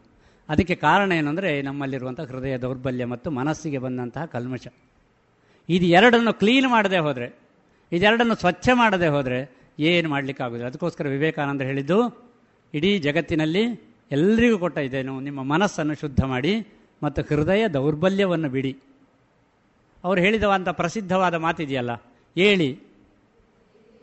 ಅದಕ್ಕೆ 0.48 0.74
ಕಾರಣ 0.74 1.12
ಏನಂದರೆ 1.12 1.62
ನಮ್ಮಲ್ಲಿರುವಂಥ 1.62 2.20
ಹೃದಯ 2.20 2.59
ದೌರ್ಬಲ್ಯ 2.59 3.05
ಮತ್ತು 3.05 3.31
ಮನಸ್ಸಿಗೆ 3.31 3.78
ಬಂದಂತಹ 3.78 4.24
ಕಲ್ಮಶ. 4.24 4.66
ಇದು 5.69 5.86
ಎರಡನ್ನು 5.86 6.32
ಕ್ಲೀನ್ 6.32 6.70
ಮಾಡದೆ 6.70 6.98
ಹೋದರೆ, 6.98 7.39
ಇದೆರಡನ್ನು 7.93 8.35
ಸ್ವಚ್ಛ 8.35 8.69
ಮಾಡದೆ 8.73 9.06
ಹೋದರೆ 9.06 9.56
ಏನು 9.78 10.09
ಮಾಡಲಿಕ್ಕಾಗೋದಿಲ್ಲ. 10.09 10.66
ಅದಕ್ಕೋಸ್ಕರ 10.66 11.09
ವಿವೇಕಾನಂದ 11.09 11.62
ಹೇಳಿದ್ದು, 11.62 12.31
ಇಡೀ 12.74 12.98
ಜಗತ್ತಿನಲ್ಲಿ 12.98 13.93
ಎಲ್ಲರಿಗೂ 14.10 14.59
ಕೊಟ್ಟ 14.59 14.78
ಇದೇನು, 14.78 15.20
ನಿಮ್ಮ 15.20 15.43
ಮನಸ್ಸನ್ನು 15.43 15.94
ಶುದ್ಧ 15.94 16.24
ಮಾಡಿ 16.24 16.66
ಮತ್ತು 17.02 17.23
ಹೃದಯ 17.23 17.69
ದೌರ್ಬಲ್ಯವನ್ನು 17.69 18.48
ಬಿಡಿ. 18.48 18.78
ಅವರು 20.05 20.20
ಹೇಳಿದವಂಥ 20.20 20.69
ಪ್ರಸಿದ್ಧವಾದ 20.69 21.35
ಮಾತಿದೆಯಲ್ಲ 21.35 21.93
ಹೇಳಿ 22.39 22.78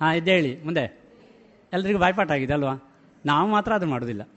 ಹಾಂ 0.01 0.15
ಇದೇಳಿ 0.15 0.63
ಮುಂದೆ. 0.63 0.99
ಎಲ್ರಿಗೂ 1.73 1.99
ಬಾಯ್ಪಾಟ 1.99 2.31
ಆಗಿದೆ 2.31 2.53
ಅಲ್ವಾ? 2.53 2.88
ನಾವು 3.25 3.49
ಮಾತ್ರ 3.49 3.73
ಅದು 3.73 3.85
ಮಾಡೋದಿಲ್ಲ 3.85 4.29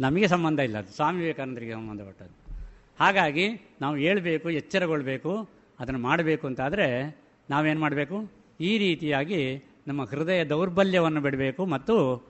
ನಮಗೆ 0.00 0.28
ಸಂಬಂಧ 0.28 0.58
ಇಲ್ಲ 0.58 0.78
ಅದು. 0.78 0.88
ಸ್ವಾಮಿ 0.88 1.20
ವಿವೇಕಾನಂದರಿಗೆ 1.20 1.72
ಸಂಬಂಧಪಟ್ಟದ್ದು 1.72 2.56
ಹಾಗಾಗಿ 3.00 3.46
ನಾವು 3.80 3.96
ಹೇಳಬೇಕು, 3.96 4.50
ಎಚ್ಚರಗೊಳ್ಬೇಕು, 4.50 5.48
ಅದನ್ನು 5.80 6.00
ಮಾಡಬೇಕು 6.00 6.46
ಅಂತಾದರೆ 6.46 7.16
ನಾವೇನು 7.50 7.80
ಮಾಡಬೇಕು? 7.80 8.32
ಈ 8.60 8.78
ರೀತಿಯಾಗಿ 8.78 9.64
ನಮ್ಮ 9.88 10.04
ಹೃದಯ 10.04 10.44
ದೌರ್ಬಲ್ಯವನ್ನು 10.44 11.20
ಬಿಡಬೇಕು 11.20 11.66
ಮತ್ತು 11.66 12.26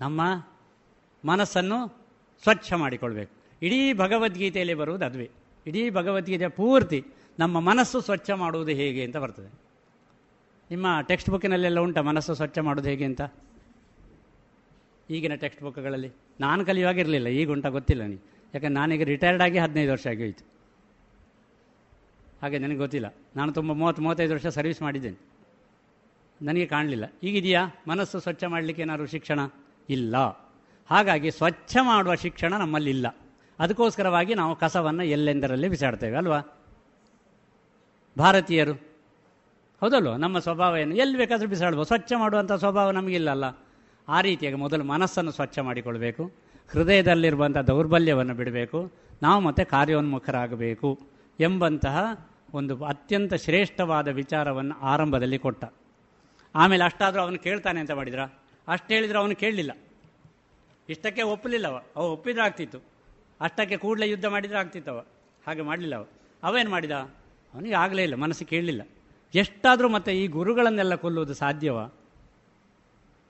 ನಮ್ಮ 0.00 0.20
ಮನಸ್ಸನ್ನು 1.24 1.88
ಸ್ವಚ್ಛ 2.42 2.72
ಮಾಡಿಕೊಳ್ಬೇಕು. 2.72 3.32
ಇಡೀ 3.62 3.92
ಭಗವದ್ಗೀತೆಯಲ್ಲಿ 3.92 4.74
ಬರುವುದು 4.74 5.04
ಅದುವೇ. 5.04 5.30
ಇಡೀ 5.66 5.90
ಭಗವದ್ಗೀತೆ 5.90 6.48
ಪೂರ್ತಿ 6.48 7.04
ನಮ್ಮ 7.38 7.60
ಮನಸ್ಸು 7.60 8.00
ಸ್ವಚ್ಛ 8.00 8.30
ಮಾಡುವುದು 8.30 8.70
ಹೇಗೆ 8.70 9.04
ಅಂತ 9.04 9.16
ಬರ್ತದೆ. 9.16 9.52
ನಿಮ್ಮ 10.70 11.00
ಟೆಕ್ಸ್ಟ್ 11.00 11.30
ಬುಕ್ಕಿನಲ್ಲೆಲ್ಲ 11.30 11.80
ಉಂಟ 11.80 11.98
ಮನಸ್ಸು 11.98 12.34
ಸ್ವಚ್ಛ 12.34 12.58
ಮಾಡೋದು 12.58 12.88
ಹೇಗೆ 12.88 13.04
ಅಂತ? 13.04 13.22
ಈಗಿನ 15.10 15.34
ಟೆಕ್ಸ್ಟ್ 15.34 15.62
ಬುಕ್ಗಳಲ್ಲಿ 15.62 16.12
ನಾನು 16.40 16.64
ಕಲಿಯುವಾಗಿರಲಿಲ್ಲ, 16.64 17.26
ಈಗ 17.26 17.50
ಉಂಟ 17.50 17.66
ಗೊತ್ತಿಲ್ಲ 17.66 18.02
ನನಗೆ. 18.02 18.34
ಯಾಕಂದ್ರೆ 18.54 18.68
ನಾನೀಗ 18.68 19.02
ರಿಟೈರ್ಡ್ 19.02 19.42
ಆಗಿ 19.42 19.58
ಹದಿನೈದು 19.58 19.92
ವರ್ಷ 19.92 20.06
ಆಗಿ 20.06 20.30
ಹಾಗೆ 22.42 22.58
ನನಗೆ 22.58 22.76
ಗೊತ್ತಿಲ್ಲ. 22.76 23.14
ನಾನು 23.36 23.52
ತುಂಬ 23.52 23.72
ಮೂವತ್ತು, 23.72 24.02
ಮೂವತ್ತೈದು 24.02 24.32
ವರ್ಷ 24.32 24.46
ಸರ್ವಿಸ್ 24.46 24.82
ಮಾಡಿದ್ದೇನೆ. 24.82 25.16
ನನಗೆ 26.42 26.66
ಕಾಣಲಿಲ್ಲ. 26.66 27.12
ಈಗಿದೆಯಾ? 27.22 27.66
ಮನಸ್ಸು 27.88 28.20
ಸ್ವಚ್ಛ 28.20 28.44
ಮಾಡಲಿಕ್ಕೆ 28.44 28.82
ಏನಾದರೂ 28.82 29.06
ಶಿಕ್ಷಣ? 29.06 29.40
ಇಲ್ಲ. 29.90 30.16
ಹಾಗಾಗಿ 30.90 31.30
ಸ್ವಚ್ಛ 31.30 31.76
ಮಾಡುವ 31.82 32.14
ಶಿಕ್ಷಣ 32.14 32.56
ನಮ್ಮಲ್ಲಿಲ್ಲ. 32.56 33.16
ಅದಕ್ಕೋಸ್ಕರವಾಗಿ 33.58 34.34
ನಾವು 34.34 34.56
ಕಸವನ್ನು 34.56 35.02
ಎಲ್ಲೆಂದರಲ್ಲಿ 35.02 35.68
ಬಿಸಾಡ್ತೇವೆ, 35.68 36.16
ಅಲ್ವಾ? 36.16 36.40
ಭಾರತೀಯರು. 38.18 38.72
ಹೌದಲ್ವ? 39.80 40.16
ನಮ್ಮ 40.16 40.38
ಸ್ವಭಾವ 40.38 40.76
ಏನು? 40.76 40.96
ಎಲ್ಲಿ 40.96 41.18
ಬೇಕಾದರೂ 41.18 41.48
ಬಿಸಾಡ್ಬೋದು. 41.48 41.84
ಸ್ವಚ್ಛ 41.84 42.12
ಮಾಡುವಂಥ 42.16 42.52
ಸ್ವಭಾವ 42.52 42.90
ನಮಗಿಲ್ಲಲ್ಲ 42.90 43.63
ಆ 44.08 44.20
ರೀತಿಯಾಗಿ 44.20 44.56
ಮೊದಲು 44.56 44.84
ಮನಸ್ಸನ್ನು 44.84 45.32
ಸ್ವಚ್ಛ 45.32 45.58
ಮಾಡಿಕೊಳ್ಬೇಕು. 45.58 46.32
ಹೃದಯದಲ್ಲಿರುವಂಥ 46.72 47.56
ದೌರ್ಬಲ್ಯವನ್ನು 47.56 48.34
ಬಿಡಬೇಕು. 48.34 48.92
ನಾವು 49.22 49.40
ಮತ್ತೆ 49.40 49.64
ಕಾರ್ಯೋನ್ಮುಖರಾಗಬೇಕು 49.64 51.00
ಎಂಬಂತಹ 51.40 52.28
ಒಂದು 52.54 52.84
ಅತ್ಯಂತ 52.84 53.34
ಶ್ರೇಷ್ಠವಾದ 53.34 54.08
ವಿಚಾರವನ್ನು 54.08 54.80
ಆರಂಭದಲ್ಲಿ 54.80 55.38
ಕೊಟ್ಟ. 55.38 55.64
ಆಮೇಲೆ 56.54 56.84
ಅಷ್ಟಾದರೂ 56.84 57.22
ಅವನು 57.22 57.38
ಕೇಳ್ತಾನೆ 57.38 57.80
ಅಂತ 57.80 57.90
ಮಾಡಿದ್ರ? 57.90 58.20
ಅಷ್ಟು 58.68 58.94
ಹೇಳಿದ್ರು 58.94 59.18
ಅವನು 59.18 59.36
ಕೇಳಲಿಲ್ಲ. 59.36 59.70
ಇಷ್ಟಕ್ಕೆ 60.88 61.22
ಒಪ್ಪಲಿಲ್ಲವ 61.22 61.82
ಅವ. 61.96 62.02
ಒಪ್ಪಿದ್ರೆ 62.02 62.42
ಆಗ್ತಿತ್ತು. 62.42 62.78
ಅಷ್ಟಕ್ಕೆ 63.40 63.76
ಕೂಡಲೇ 63.76 64.08
ಯುದ್ಧ 64.08 64.24
ಮಾಡಿದರೆ 64.24 64.58
ಆಗ್ತಿತ್ತವ 64.58 65.04
ಹಾಗೆ 65.46 65.62
ಮಾಡಲಿಲ್ಲ 65.62 65.96
ಅವ. 65.96 66.06
ಅವೇನು 66.42 66.70
ಮಾಡಿದ? 66.70 66.90
ಅವನಿಗೆ 67.54 67.74
ಆಗಲೇ 67.74 68.02
ಇಲ್ಲ. 68.02 68.14
ಮನಸ್ಸು 68.14 68.44
ಕೇಳಲಿಲ್ಲ. 68.44 68.82
ಎಷ್ಟಾದರೂ 69.34 69.88
ಮತ್ತೆ 69.88 70.24
ಈ 70.24 70.26
ಗುರುಗಳನ್ನೆಲ್ಲ 70.26 70.94
ಕೊಲ್ಲುವುದು 70.94 71.34
ಸಾಧ್ಯವಾ? 71.34 71.88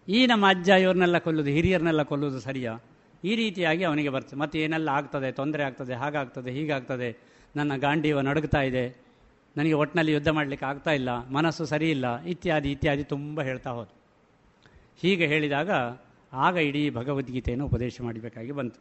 ಈ 0.09 0.27
ನಮ್ಮ 0.27 0.49
ಅಜ್ಜ 0.49 0.69
ಇವ್ರನ್ನೆಲ್ಲ 0.69 1.19
ಕೊಲ್ಲುವುದು 1.19 1.51
ಹಿರಿಯರನ್ನೆಲ್ಲ 1.51 2.03
ಕೊಲ್ಲುವುದು 2.03 2.41
ಸರಿಯಾ? 2.41 2.73
ಈ 3.25 3.35
ರೀತಿಯಾಗಿ 3.35 3.85
ಅವನಿಗೆ 3.85 4.09
ಬರ್ತದೆ. 4.09 4.41
ಮತ್ತೆ 4.41 4.61
ಏನೆಲ್ಲ 4.61 4.89
ಆಗ್ತದೆ? 4.89 5.33
ತೊಂದರೆ 5.33 5.63
ಆಗ್ತದೆ, 5.63 5.95
ಹಾಗಾಗ್ತದೆ, 5.95 6.51
ಹೀಗಾಗ್ತದೆ. 6.51 7.17
ನನ್ನ 7.57 7.77
ಗಾಂಡೀವ 7.77 8.21
ನಡುಗ್ತಾ 8.21 8.63
ಇದೆ. 8.63 8.85
ನನಗೆ 9.57 9.73
ಒಟ್ಟಿನಲ್ಲಿ 9.73 10.13
ಯುದ್ಧ 10.13 10.29
ಮಾಡಲಿಕ್ಕೆ 10.29 10.67
ಆಗ್ತಾ 10.67 10.91
ಇಲ್ಲ, 10.91 11.29
ಮನಸ್ಸು 11.29 11.65
ಸರಿ 11.67 11.91
ಇಲ್ಲ, 11.91 12.23
ಇತ್ಯಾದಿ 12.25 12.71
ಇತ್ಯಾದಿ 12.71 13.05
ತುಂಬ 13.05 13.43
ಹೇಳ್ತಾ 13.43 13.71
ಹೋದ 13.71 13.89
ಹೀಗೆ 15.03 15.27
ಹೇಳಿದಾಗ 15.27 15.71
ಆಗ 16.33 16.57
ಇಡೀ 16.57 16.91
ಭಗವದ್ಗೀತೆಯನ್ನು 16.91 17.67
ಉಪದೇಶ 17.67 18.01
ಮಾಡಬೇಕಾಗಿ 18.03 18.53
ಬಂತು. 18.53 18.81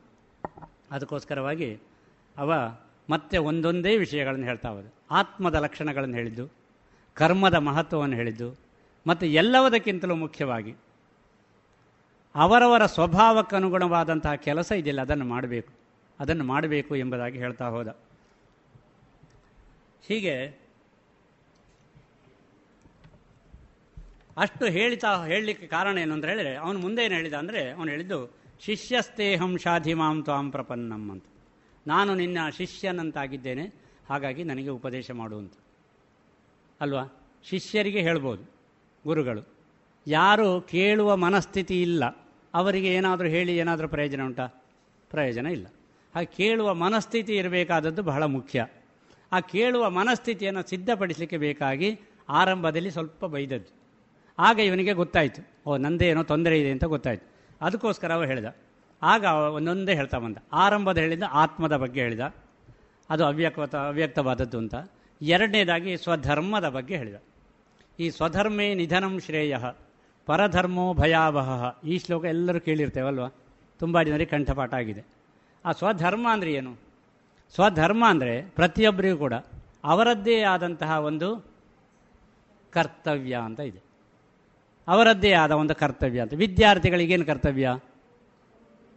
ಅದಕ್ಕೋಸ್ಕರವಾಗಿ 0.91 1.69
ಅವ 2.37 2.53
ಮತ್ತೆ 3.09 3.37
ಒಂದೊಂದೇ 3.37 3.97
ವಿಷಯಗಳನ್ನು 3.97 4.45
ಹೇಳ್ತಾ 4.45 4.69
ಹೋದ. 4.69 4.85
ಆತ್ಮದ 5.11 5.55
ಲಕ್ಷಣಗಳನ್ನು 5.55 6.15
ಹೇಳಿದ್ದು, 6.15 6.45
ಕರ್ಮದ 7.13 7.53
ಮಹತ್ವವನ್ನು 7.53 8.15
ಹೇಳಿದ್ದು, 8.15 8.49
ಮತ್ತು 9.07 9.25
ಎಲ್ಲವುದಕ್ಕಿಂತಲೂ 9.25 10.15
ಮುಖ್ಯವಾಗಿ 10.15 10.73
ಅವರವರ 12.35 12.85
ಸ್ವಭಾವಕ್ಕೆ 12.85 13.55
ಅನುಗುಣವಾದಂತಹ 13.55 14.35
ಕೆಲಸ 14.35 14.71
ಇದೆಯಲ್ಲ 14.71 15.01
ಅದನ್ನು 15.01 15.25
ಮಾಡಬೇಕು. 15.25 15.73
ಅದನ್ನು 16.19 16.43
ಮಾಡಬೇಕು 16.43 16.95
ಎಂಬುದಾಗಿ 16.95 17.37
ಹೇಳ್ತಾ 17.37 17.67
ಹೋದ. 17.69 17.87
ಹೀಗೆ 20.07 20.63
ಅಷ್ಟು 24.37 24.65
ಹೇಳ್ತಾ 24.65 25.25
ಹೇಳಲಿಕ್ಕೆ 25.25 25.67
ಕಾರಣ 25.67 25.97
ಏನು 25.97 26.13
ಅಂತ 26.13 26.25
ಹೇಳಿದರೆ, 26.25 26.55
ಅವನು 26.55 26.79
ಮುಂದೆ 26.79 27.05
ಏನು 27.05 27.15
ಹೇಳಿದ 27.15 27.33
ಅಂದರೆ, 27.33 27.71
ಅವನು 27.71 27.89
ಹೇಳಿದ್ದು 27.91 28.35
ಶಿಷ್ಯಸ್ತೇಹಂ 28.59 29.57
ಶಾಧಿಮಾಂ 29.57 30.23
ತ್ವಾಂ 30.23 30.51
ಪ್ರಪನ್ನಂ 30.51 31.11
ಅಂತ. 31.11 31.23
ನಾನು 31.87 32.15
ನಿನ್ನ 32.15 32.37
ಶಿಷ್ಯನಂತಾಗಿದ್ದೇನೆ, 32.57 33.73
ಹಾಗಾಗಿ 34.09 34.43
ನನಗೆ 34.43 34.69
ಉಪದೇಶ 34.69 35.11
ಮಾಡುವಂತ 35.11 35.53
ಅಲ್ವಾ? 36.81 37.03
ಶಿಷ್ಯರಿಗೆ 37.43 38.01
ಹೇಳ್ಬೋದು 38.01 38.43
ಗುರುಗಳು. 39.07 39.47
ಯಾರು 40.07 40.61
ಕೇಳುವ 40.61 41.15
ಮನಸ್ಥಿತಿ 41.15 41.81
ಇಲ್ಲ. 41.81 42.22
ಅವರಿಗೆ 42.53 42.93
ಏನಾದರೂ 42.93 43.27
ಹೇಳಿ 43.27 43.57
ಏನಾದರೂ 43.57 43.87
ಪ್ರಯೋಜನ 43.87 44.21
ಉಂಟಾ? 44.21 44.47
ಪ್ರಯೋಜನ 45.09 45.45
ಇಲ್ಲ. 45.45 45.67
ಹಾಗೆ 46.15 46.25
ಕೇಳುವ 46.25 46.73
ಮನಸ್ಥಿತಿ 46.73 47.33
ಇರಬೇಕಾದದ್ದು 47.33 48.03
ಬಹಳ 48.03 48.23
ಮುಖ್ಯ. 48.23 48.67
ಆ 49.31 49.39
ಕೇಳುವ 49.39 49.89
ಮನಸ್ಥಿತಿಯನ್ನು 49.89 50.69
ಸಿದ್ಧಪಡಿಸಲಿಕ್ಕೆ 50.69 51.37
ಬೇಕಾಗಿ 51.37 51.99
ಆರಂಭದಲ್ಲಿ 52.29 52.91
ಸ್ವಲ್ಪ 52.91 53.25
ಬೈದದ್ದು. 53.25 53.83
ಆಗ 54.39 54.59
ಇವನಿಗೆ 54.59 54.93
ಗೊತ್ತಾಯಿತು. 54.93 55.47
ಓ, 55.65 55.77
ನಂದೇನೋ 55.77 56.23
ತೊಂದರೆ 56.23 56.59
ಇದೆ 56.59 56.71
ಅಂತ 56.71 56.83
ಗೊತ್ತಾಯಿತು. 56.83 57.27
ಅದಕ್ಕೋಸ್ಕರ 57.61 58.13
ಅವ 58.13 58.25
ಹೇಳಿದ. 58.25 58.45
ಆಗ 59.03 59.23
ಒಂದೊಂದೇ 59.23 59.95
ಹೇಳ್ತಾ 59.95 60.17
ಬಂದ. 60.17 60.37
ಆರಂಭದ 60.53 60.97
ಹೇಳಿದ 60.97 61.23
ಆತ್ಮದ 61.31 61.75
ಬಗ್ಗೆ 61.75 62.01
ಹೇಳಿದ. 62.01 62.35
ಅದು 63.09 63.25
ಅವ್ಯಕ್ತ 63.25 63.75
ಅವ್ಯಕ್ತವಾದದ್ದು 63.75 64.57
ಅಂತ. 64.57 64.75
ಎರಡನೇದಾಗಿ 65.21 65.97
ಸ್ವಧರ್ಮದ 65.97 66.69
ಬಗ್ಗೆ 66.69 66.97
ಹೇಳಿದ. 66.97 67.15
ಈ 67.99 68.09
ಸ್ವಧರ್ಮೇ 68.09 68.73
ನಿಧನಂ 68.73 69.19
ಶ್ರೇಯ. 69.19 69.57
ಪರಧರ್ಮೋ 70.25 70.93
ಭಯಾವಹ. 70.93 71.79
ಈ 71.83 71.97
ಶ್ಲೋಕ 71.97 72.25
ಎಲ್ಲರೂ 72.25 72.59
ಕೇಳಿರ್ತೇವಲ್ವ? 72.59 73.27
ತುಂಬ 73.79 74.01
ಜನರಿಗೆ 74.01 74.31
ಕಂಠಪಾಠ 74.31 74.73
ಆಗಿದೆ. 74.73 75.03
ಆ 75.65 75.71
ಸ್ವಧರ್ಮ 75.71 76.27
ಅಂದರೆ 76.31 76.53
ಏನು? 76.53 76.75
ಸ್ವಧರ್ಮ 77.53 78.05
ಅಂದರೆ 78.09 78.41
ಪ್ರತಿಯೊಬ್ಬರಿಗೂ 78.41 79.17
ಕೂಡ 79.17 79.33
ಅವರದ್ದೇ 79.83 80.41
ಆದಂತಹ 80.41 80.99
ಒಂದು 80.99 81.45
ಕರ್ತವ್ಯ 82.71 83.35
ಅಂತ 83.43 83.59
ಇದೆ. 83.59 83.79
ಅವರದ್ದೇ 84.87 85.31
ಆದ 85.31 85.51
ಒಂದು 85.51 85.75
ಕರ್ತವ್ಯ 85.75 86.21
ಅಂತ. 86.21 86.33
ವಿದ್ಯಾರ್ಥಿಗಳಿಗೇನು 86.33 87.25
ಕರ್ತವ್ಯ? 87.25 87.79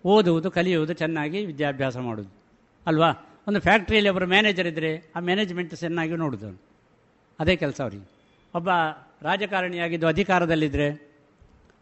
ಓದುವುದು, 0.05 0.51
ಕಲಿಯುವುದು, 0.51 0.93
ಚೆನ್ನಾಗಿ 0.93 1.47
ವಿದ್ಯಾಭ್ಯಾಸ 1.47 1.97
ಮಾಡೋದು 1.97 2.29
ಅಲ್ವಾ? 2.87 3.11
ಒಂದು 3.49 3.61
ಫ್ಯಾಕ್ಟ್ರಿಯಲ್ಲಿ 3.61 4.11
ಒಬ್ಬರು 4.11 4.27
ಮ್ಯಾನೇಜರ್ 4.27 4.67
ಇದ್ದರೆ 4.67 5.13
ಆ 5.17 5.21
ಮ್ಯಾನೇಜ್ಮೆಂಟ್ 5.21 5.75
ಚೆನ್ನಾಗಿ 5.75 6.17
ನೋಡೋದು 6.17 6.61
ಅದೇ 7.39 7.57
ಕೆಲಸ 7.57 7.81
ಅವರಿಗೆ. 7.81 8.09
ಒಬ್ಬ 8.55 8.69
ರಾಜಕಾರಣಿಯಾಗಿದ್ದು 9.23 10.07
ಅಧಿಕಾರದಲ್ಲಿದ್ದರೆ 10.07 11.16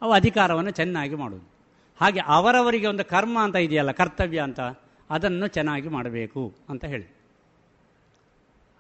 ಅವ 0.05 0.12
ಅಧಿಕಾರವನ್ನು 0.12 0.70
ಚೆನ್ನಾಗಿ 0.70 1.14
ಮಾಡೋದು 1.14 1.55
ಹಾಗೆ 2.01 2.20
ಅವರವರಿಗೆ 2.20 2.86
ಒಂದು 2.86 3.05
ಕರ್ಮ 3.05 3.39
ಅಂತ 3.43 3.56
ಇದೆಯಲ್ಲ, 3.56 3.90
ಕರ್ತವ್ಯ 3.90 4.40
ಅಂತ, 4.40 4.60
ಅದನ್ನು 5.10 5.47
ಚೆನ್ನಾಗಿ 5.47 5.89
ಮಾಡಬೇಕು 5.89 6.55
ಅಂತ 6.68 6.85
ಹೇಳಿ. 6.85 7.16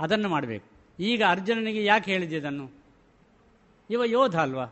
ಅದನ್ನು 0.00 0.28
ಮಾಡಬೇಕು. 0.28 0.66
ಈಗ 1.00 1.22
ಅರ್ಜುನನಿಗೆ 1.28 1.84
ಯಾಕೆ 1.84 2.12
ಹೇಳಿದೆ 2.12 2.36
ಇದನ್ನು? 2.36 2.70
ಇವ 3.90 4.04
ಯೋಧ 4.04 4.38
ಅಲ್ವಾ? 4.38 4.66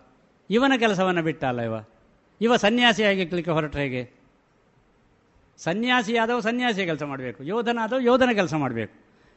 ಇವನ 0.50 0.72
ಕೆಲಸವನ್ನು 0.78 1.22
ಬಿಟ್ಟ 1.22 1.44
ಅಲ್ಲ 1.44 1.60
ಇವ? 1.60 1.74
ಇವ 2.40 2.56
ಸನ್ಯಾಸಿಯಾಗಿ 2.56 3.26
ಕ್ಲಿಕ್ಕೆ 3.26 3.50
ಹೊರಟ್ರೆ 3.50 3.82
ಹೇಗೆ? 3.82 4.10
ಸನ್ಯಾಸಿಯಾದವ 5.58 6.40
ಸನ್ಯಾಸಿಯ 6.40 6.84
ಕೆಲಸ 6.84 7.02
ಮಾಡಬೇಕು. 7.02 7.44
ಯೋಧನಾದವ 7.44 8.00
ಯೋಧನ 8.00 8.28
ಕೆಲಸ 8.32 8.54
ಮಾಡಬೇಕು. 8.54 8.94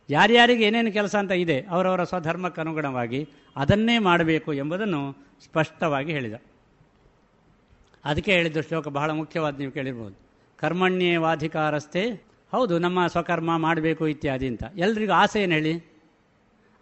ಯಾರ್ಯಾರಿಗೆ 0.09 0.63
ಏನೇನು 0.63 0.91
ಕೆಲಸ 0.91 1.15
ಅಂತ 1.15 1.31
ಇದೆ, 1.31 1.65
ಅವರವರ 1.69 2.03
ಸ್ವಧರ್ಮಕ್ಕೆ 2.03 2.61
ಅನುಗುಣವಾಗಿ 2.61 3.29
ಅದನ್ನೇ 3.55 3.97
ಮಾಡಬೇಕು 3.99 4.53
ಎಂಬುದನ್ನು 4.53 5.13
ಸ್ಪಷ್ಟವಾಗಿ 5.43 6.11
ಹೇಳಿದ. 6.11 6.33
ಅದಕ್ಕೆ 8.05 8.31
ಹೇಳಿದ್ದು 8.31 8.61
ಶ್ಲೋಕ 8.61 8.87
ಬಹಳ 8.87 9.11
ಮುಖ್ಯವಾದ 9.11 9.57
ನೀವು 9.57 9.71
ಕೇಳಿರ್ಬೋದು. 9.71 10.15
ಕರ್ಮಣ್ಯೇವಾಧಿಕಾರಸ್ಥೆ, 10.57 12.09
ಹೌದು, 12.51 12.79
ನಮ್ಮ 12.79 13.07
ಸ್ವಕರ್ಮ 13.07 13.57
ಮಾಡಬೇಕು 13.57 14.07
ಇತ್ಯಾದಿ 14.07 14.47
ಅಂತ. 14.47 14.63
ಎಲ್ರಿಗೂ 14.77 15.13
ಆಸೆ 15.13 15.43
ಏನು 15.43 15.51
ಹೇಳಿ? 15.51 15.95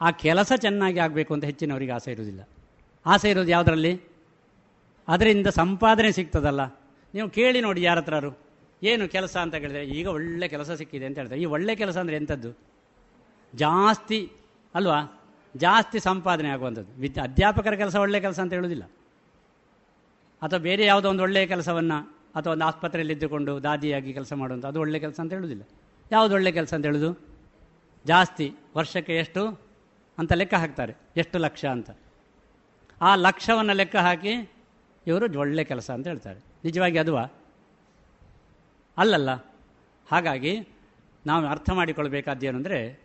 ಆ 0.02 0.12
ಕೆಲಸ 0.12 0.52
ಚೆನ್ನಾಗಿ 0.56 1.00
ಆಗಬೇಕು 1.00 1.34
ಅಂತ 1.34 1.44
ಹೆಚ್ಚಿನವರಿಗೆ 1.44 1.92
ಆಸೆ 1.92 2.12
ಇರುವುದಿಲ್ಲ. 2.12 2.50
ಆಸೆ 3.06 3.30
ಇರೋದು 3.30 3.50
ಯಾವುದರಲ್ಲಿ? 3.50 4.02
ಅದರಿಂದ 5.08 5.48
ಸಂಪಾದನೆ 5.48 6.12
ಸಿಗ್ತದಲ್ಲ. 6.12 6.66
ನೀವು 7.14 7.30
ಕೇಳಿ 7.30 7.62
ನೋಡಿ 7.62 7.82
ಯಾರ 7.82 8.00
ಹತ್ರರು 8.00 8.38
ಏನು 8.84 9.08
ಕೆಲಸ 9.08 9.38
ಅಂತ 9.38 9.56
ಕೇಳಿದ್ರೆ, 9.56 9.86
ಈಗ 9.86 10.08
ಒಳ್ಳೆ 10.08 10.48
ಕೆಲಸ 10.48 10.72
ಸಿಕ್ಕಿದೆ 10.72 11.06
ಅಂತ 11.06 11.18
ಹೇಳ್ತಾರೆ. 11.18 11.42
ಈ 11.42 11.46
ಒಳ್ಳೆ 11.46 11.76
ಕೆಲಸ 11.76 11.98
ಅಂದರೆ 11.98 12.16
ಎಂಥದ್ದು 12.16 12.58
ಜಾಸ್ತಿ, 13.56 14.32
ಅಲ್ವಾ? 14.76 15.24
ಜಾಸ್ತಿ 15.56 16.00
ಸಂಪಾದನೆ 16.00 16.50
ಆಗುವಂಥದ್ದು. 16.50 17.02
ವಿದ್ಯಾ 17.02 17.24
ಅಧ್ಯಾಪಕರ 17.24 17.74
ಕೆಲಸ 17.74 17.96
ಒಳ್ಳೆ 17.96 18.20
ಕೆಲಸ 18.20 18.40
ಅಂತ 18.40 18.54
ಹೇಳೋದಿಲ್ಲ 18.54 18.84
ಅಥವಾ 20.44 20.60
ಬೇರೆ 20.60 20.86
ಯಾವುದೋ 20.86 21.10
ಒಂದು 21.10 21.24
ಒಳ್ಳೆಯ 21.24 21.48
ಕೆಲಸವನ್ನು 21.48 22.18
ಅಥವಾ 22.36 22.54
ಒಂದು 22.54 22.66
ಆಸ್ಪತ್ರೆಯಲ್ಲಿ 22.66 23.14
ಇದ್ದುಕೊಂಡು 23.14 23.64
ದಾದಿಯಾಗಿ 23.64 24.14
ಕೆಲಸ 24.14 24.34
ಮಾಡುವಂಥ 24.34 24.66
ಅದು 24.66 24.80
ಒಳ್ಳೆಯ 24.80 25.02
ಕೆಲಸ 25.02 25.20
ಅಂತ 25.20 25.34
ಹೇಳೋದಿಲ್ಲ 25.34 25.62
ಯಾವುದು 26.12 26.34
ಒಳ್ಳೆಯ 26.34 26.54
ಕೆಲಸ 26.54 26.74
ಅಂತ 26.74 26.86
ಹೇಳೋದು? 26.86 27.34
ಜಾಸ್ತಿ 28.06 28.54
ವರ್ಷಕ್ಕೆ 28.78 29.16
ಎಷ್ಟು 29.16 29.62
ಅಂತ 30.18 30.34
ಲೆಕ್ಕ 30.34 30.54
ಹಾಕ್ತಾರೆ. 30.54 30.94
ಎಷ್ಟು 31.18 31.38
ಲಕ್ಷ 31.38 31.66
ಅಂತ. 31.66 31.90
ಆ 33.02 33.16
ಲಕ್ಷವನ್ನು 33.16 33.74
ಲೆಕ್ಕ 33.74 33.96
ಹಾಕಿ 33.96 34.52
ಇವರು 35.08 35.40
ಒಳ್ಳೆ 35.40 35.64
ಕೆಲಸ 35.64 35.92
ಅಂತ 35.92 36.08
ಹೇಳ್ತಾರೆ. 36.08 36.40
ನಿಜವಾಗಿ 36.64 36.98
ಅದುವಾ? 36.98 37.28
ಅಲ್ಲಲ್ಲ. 38.98 39.36
ಹಾಗಾಗಿ 40.12 40.68
ನಾವು 41.26 41.46
ಅರ್ಥ 41.46 41.70
ಮಾಡಿಕೊಳ್ಬೇಕಾದ್ದೇನು 41.70 42.58
ಅಂದರೆ 42.58 43.00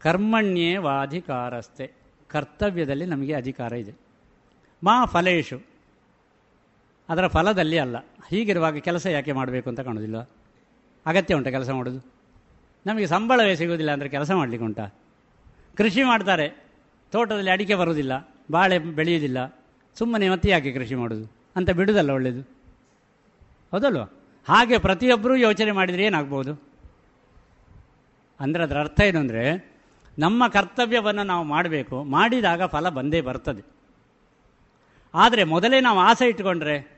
ಕರ್ಮಣ್ಯೇ 0.00 0.76
ವಾಧಿಕಾರಸ್ಥೆ 0.76 1.92
ಕರ್ತವ್ಯದಲ್ಲಿ 2.28 3.06
ನಮಗೆ 3.06 3.34
ಅಧಿಕಾರ 3.34 3.72
ಇದೆ. 3.72 3.92
ಮಾ 4.84 5.04
ಫಲೇಶು. 5.04 5.67
ಅದರ 7.08 7.26
ಫಲದಲ್ಲಿ 7.26 7.78
ಅಲ್ಲ. 7.78 7.96
ಹೀಗಿರುವಾಗ 8.30 8.76
ಕೆಲಸ 8.76 9.06
ಯಾಕೆ 9.06 9.32
ಮಾಡಬೇಕು 9.32 9.70
ಅಂತ 9.70 9.80
ಕಾಣೋದಿಲ್ಲ. 9.80 10.18
ಅಗತ್ಯ 11.06 11.34
ಉಂಟಾ 11.34 11.50
ಕೆಲಸ 11.50 11.70
ಮಾಡೋದು. 11.70 12.06
ನಮಗೆ 12.86 13.06
ಸಂಬಳವೇ 13.06 13.54
ಸಿಗೋದಿಲ್ಲ 13.54 13.90
ಅಂದರೆ 13.90 14.08
ಕೆಲಸ 14.08 14.30
ಮಾಡಲಿಕ್ಕೆ 14.30 14.94
ಕೃಷಿ 15.76 16.02
ಮಾಡ್ತಾರೆ. 16.02 16.64
ತೋಟದಲ್ಲಿ 17.12 17.50
ಅಡಿಕೆ 17.50 17.74
ಬರುವುದಿಲ್ಲ. 17.74 18.28
ಬಾಳೆ 18.50 18.78
ಬೆಳೆಯುವುದಿಲ್ಲ. 18.78 19.56
ಸುಮ್ಮನೆ 19.98 20.28
ಮತ್ತೆ 20.28 20.48
ಯಾಕೆ 20.48 20.72
ಕೃಷಿ 20.72 20.94
ಮಾಡೋದು? 20.94 21.32
ಅಂತ 21.56 21.70
ಬಿಡುವುದಲ್ಲ 21.70 22.10
ಒಳ್ಳೆಯದು 22.10 22.40
ಹೌದಲ್ವ? 23.72 24.02
ಹಾಗೆ 24.48 24.78
ಪ್ರತಿಯೊಬ್ಬರೂ 24.78 25.36
ಯೋಚನೆ 25.36 25.70
ಮಾಡಿದರೆ 25.70 26.04
ಏನಾಗ್ಬೋದು? 26.04 26.62
ಅಂದರೆ 28.40 28.62
ಅದರ 28.62 28.80
ಅರ್ಥ 28.80 29.00
ಏನು 29.00 29.18
ಅಂದರೆ, 29.18 29.72
ನಮ್ಮ 30.18 30.48
ಕರ್ತವ್ಯವನ್ನು 30.48 31.22
ನಾವು 31.22 31.44
ಮಾಡಬೇಕು. 31.44 32.04
ಮಾಡಿದಾಗ 32.04 32.64
ಫಲ 32.64 32.88
ಬಂದೇ 32.88 33.20
ಬರ್ತದೆ. 33.20 33.66
ಆದರೆ 35.14 35.44
ಮೊದಲೇ 35.44 35.80
ನಾವು 35.80 35.98
ಆಸೆ 35.98 36.26
ಇಟ್ಟುಕೊಂಡ್ರೆ 36.26 36.97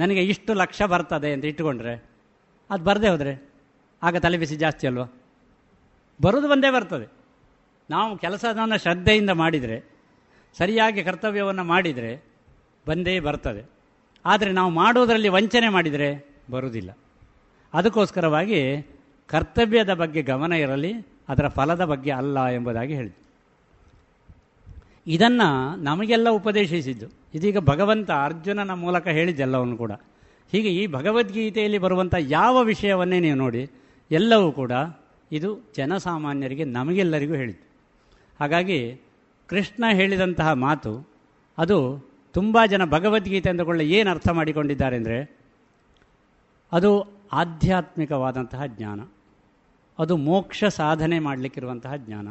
ನನಗೆ 0.00 0.22
ಇಷ್ಟು 0.24 0.54
ಲಕ್ಷ 0.54 0.82
ಬರ್ತದೆ 0.82 1.32
ಅಂತ 1.32 1.44
ಇಟ್ಟುಕೊಂಡ್ರೆ, 1.44 1.94
ಅದು 2.70 2.84
ಬರದೇ 2.84 3.08
ಹೋದರೆ 3.08 3.32
ಆಗ 4.02 4.16
ತಲೆ 4.16 4.38
ಬಿಸಿ 4.38 4.56
ಜಾಸ್ತಿ 4.56 4.86
ಅಲ್ವಾ? 4.86 5.06
ಬರೋದು 6.22 6.48
ಬಂದೇ 6.48 6.70
ಬರ್ತದೆ. 6.70 7.06
ನಾವು 7.90 8.18
ಕೆಲಸವನ್ನು 8.18 8.78
ಶ್ರದ್ಧೆಯಿಂದ 8.78 9.30
ಮಾಡಿದರೆ, 9.30 9.76
ಸರಿಯಾಗಿ 10.58 11.02
ಕರ್ತವ್ಯವನ್ನು 11.02 11.64
ಮಾಡಿದರೆ 11.64 12.12
ಬಂದೇ 12.86 13.14
ಬರ್ತದೆ. 13.20 13.62
ಆದರೆ 14.24 14.50
ನಾವು 14.52 14.70
ಮಾಡೋದರಲ್ಲಿ 14.70 15.28
ವಂಚನೆ 15.28 15.68
ಮಾಡಿದರೆ 15.68 16.08
ಬರುವುದಿಲ್ಲ 16.50 16.90
ಅದಕ್ಕೋಸ್ಕರವಾಗಿ 17.74 18.60
ಕರ್ತವ್ಯದ 19.30 19.92
ಬಗ್ಗೆ 19.94 20.22
ಗಮನ 20.22 20.52
ಇರಲಿ, 20.52 20.92
ಅದರ 21.28 21.48
ಫಲದ 21.48 21.84
ಬಗ್ಗೆ 21.84 22.10
ಅಲ್ಲ 22.10 22.46
ಎಂಬುದಾಗಿ 22.48 22.94
ಹೇಳಿದೆ 22.94 23.18
ಇದನ್ನು 25.10 25.76
ನಮಗೆಲ್ಲ 25.82 26.28
ಉಪದೇಶಿಸಿದ್ದು. 26.28 27.06
ಇದೀಗ 27.34 27.58
ಭಗವಂತ 27.58 28.10
ಅರ್ಜುನನ 28.10 28.72
ಮೂಲಕ 28.74 29.08
ಹೇಳಿದ್ದೆಲ್ಲವನ್ನು 29.08 29.76
ಕೂಡ. 29.76 29.92
ಹೀಗೆ 30.52 30.70
ಈ 30.74 30.86
ಭಗವದ್ಗೀತೆಯಲ್ಲಿ 30.86 31.78
ಬರುವಂಥ 31.78 32.14
ಯಾವ 32.18 32.62
ವಿಷಯವನ್ನೇ 32.62 33.20
ನೀವು 33.20 33.36
ನೋಡಿ, 33.36 33.62
ಎಲ್ಲವೂ 34.10 34.52
ಕೂಡ 34.52 34.72
ಇದು 35.32 35.50
ಜನಸಾಮಾನ್ಯರಿಗೆ 35.76 36.64
ನಮಗೆಲ್ಲರಿಗೂ 36.64 37.34
ಹೇಳಿದ್ದು. 37.34 37.66
ಹಾಗಾಗಿ 38.40 39.00
ಕೃಷ್ಣ 39.48 39.84
ಹೇಳಿದಂತಹ 39.92 40.52
ಮಾತು, 40.52 40.92
ಅದು 41.58 41.78
ತುಂಬ 42.34 42.58
ಜನ 42.66 42.84
ಭಗವದ್ಗೀತೆ 42.84 43.48
ಅಂದುಕೊಳ್ಳ 43.50 43.80
ಏನು 43.80 44.10
ಅರ್ಥ 44.10 44.28
ಮಾಡಿಕೊಂಡಿದ್ದಾರೆ 44.28 44.96
ಅಂದರೆ, 44.96 45.18
ಅದು 46.72 46.90
ಆಧ್ಯಾತ್ಮಿಕವಾದಂತಹ 47.32 48.62
ಜ್ಞಾನ. 48.66 49.00
ಅದು 49.98 50.16
ಮೋಕ್ಷ 50.16 50.64
ಸಾಧನೆ 50.64 51.18
ಮಾಡಲಿಕ್ಕಿರುವಂತಹ 51.18 51.96
ಜ್ಞಾನ. 51.96 52.28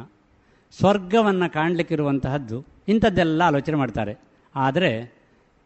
ಸ್ವರ್ಗವನ್ನು 0.78 1.52
ಕಾಣಲಿಕ್ಕಿರುವಂತಹದ್ದು 1.52 2.64
ಇಂಥದ್ದೆಲ್ಲ 2.88 3.42
ಆಲೋಚನೆ 3.42 3.76
ಮಾಡ್ತಾರೆ. 3.76 4.16
ಆದರೆ 4.54 5.20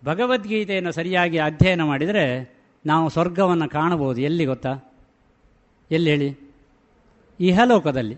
ಭಗವದ್ಗೀತೆಯನ್ನು 0.05 0.93
ಸರಿಯಾಗಿ 0.93 1.39
ಅಧ್ಯಯನ 1.39 1.83
ಮಾಡಿದರೆ 1.83 2.55
ನಾವು 2.87 3.09
ಸ್ವರ್ಗವನ್ನು 3.09 3.69
ಕಾಣಬಹುದು. 3.69 4.21
ಎಲ್ಲಿ 4.21 4.45
ಗೊತ್ತಾ? 4.45 4.79
ಎಲ್ಲಿ 5.91 6.11
ಹೇಳಿ? 6.11 6.39
ಇಹಲೋಕದಲ್ಲಿ. 7.41 8.17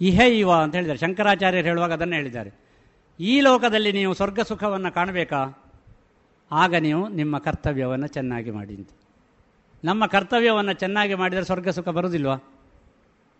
ಇಹ 0.00 0.20
ಇವ 0.20 0.52
ಅಂತ 0.52 0.74
ಹೇಳಿದ್ದಾರೆ. 0.74 0.98
ಶಂಕರಾಚಾರ್ಯರು 0.98 1.66
ಹೇಳುವಾಗ 1.66 1.92
ಅದನ್ನು 1.92 2.14
ಹೇಳಿದ್ದಾರೆ. 2.14 2.50
ಈ 3.20 3.40
ಲೋಕದಲ್ಲಿ 3.40 3.92
ನೀವು 3.92 4.14
ಸ್ವರ್ಗ 4.14 4.40
ಸುಖವನ್ನು 4.40 4.94
ಕಾಣಬೇಕಾ? 4.94 5.64
ಆಗ 6.52 6.74
ನೀವು 6.74 7.08
ನಿಮ್ಮ 7.08 7.38
ಕರ್ತವ್ಯವನ್ನು 7.38 8.06
ಚೆನ್ನಾಗಿ 8.06 8.50
ಮಾಡಿ 8.50 8.74
ಅಂತ 8.74 8.88
ನಮ್ಮ 9.84 10.06
ಕರ್ತವ್ಯವನ್ನು 10.06 10.72
ಚೆನ್ನಾಗಿ 10.72 11.14
ಮಾಡಿದರೆ 11.14 11.44
ಸ್ವರ್ಗ 11.44 11.68
ಸುಖ 11.68 11.88
ಬರುವುದಿಲ್ವಾ 11.88 12.36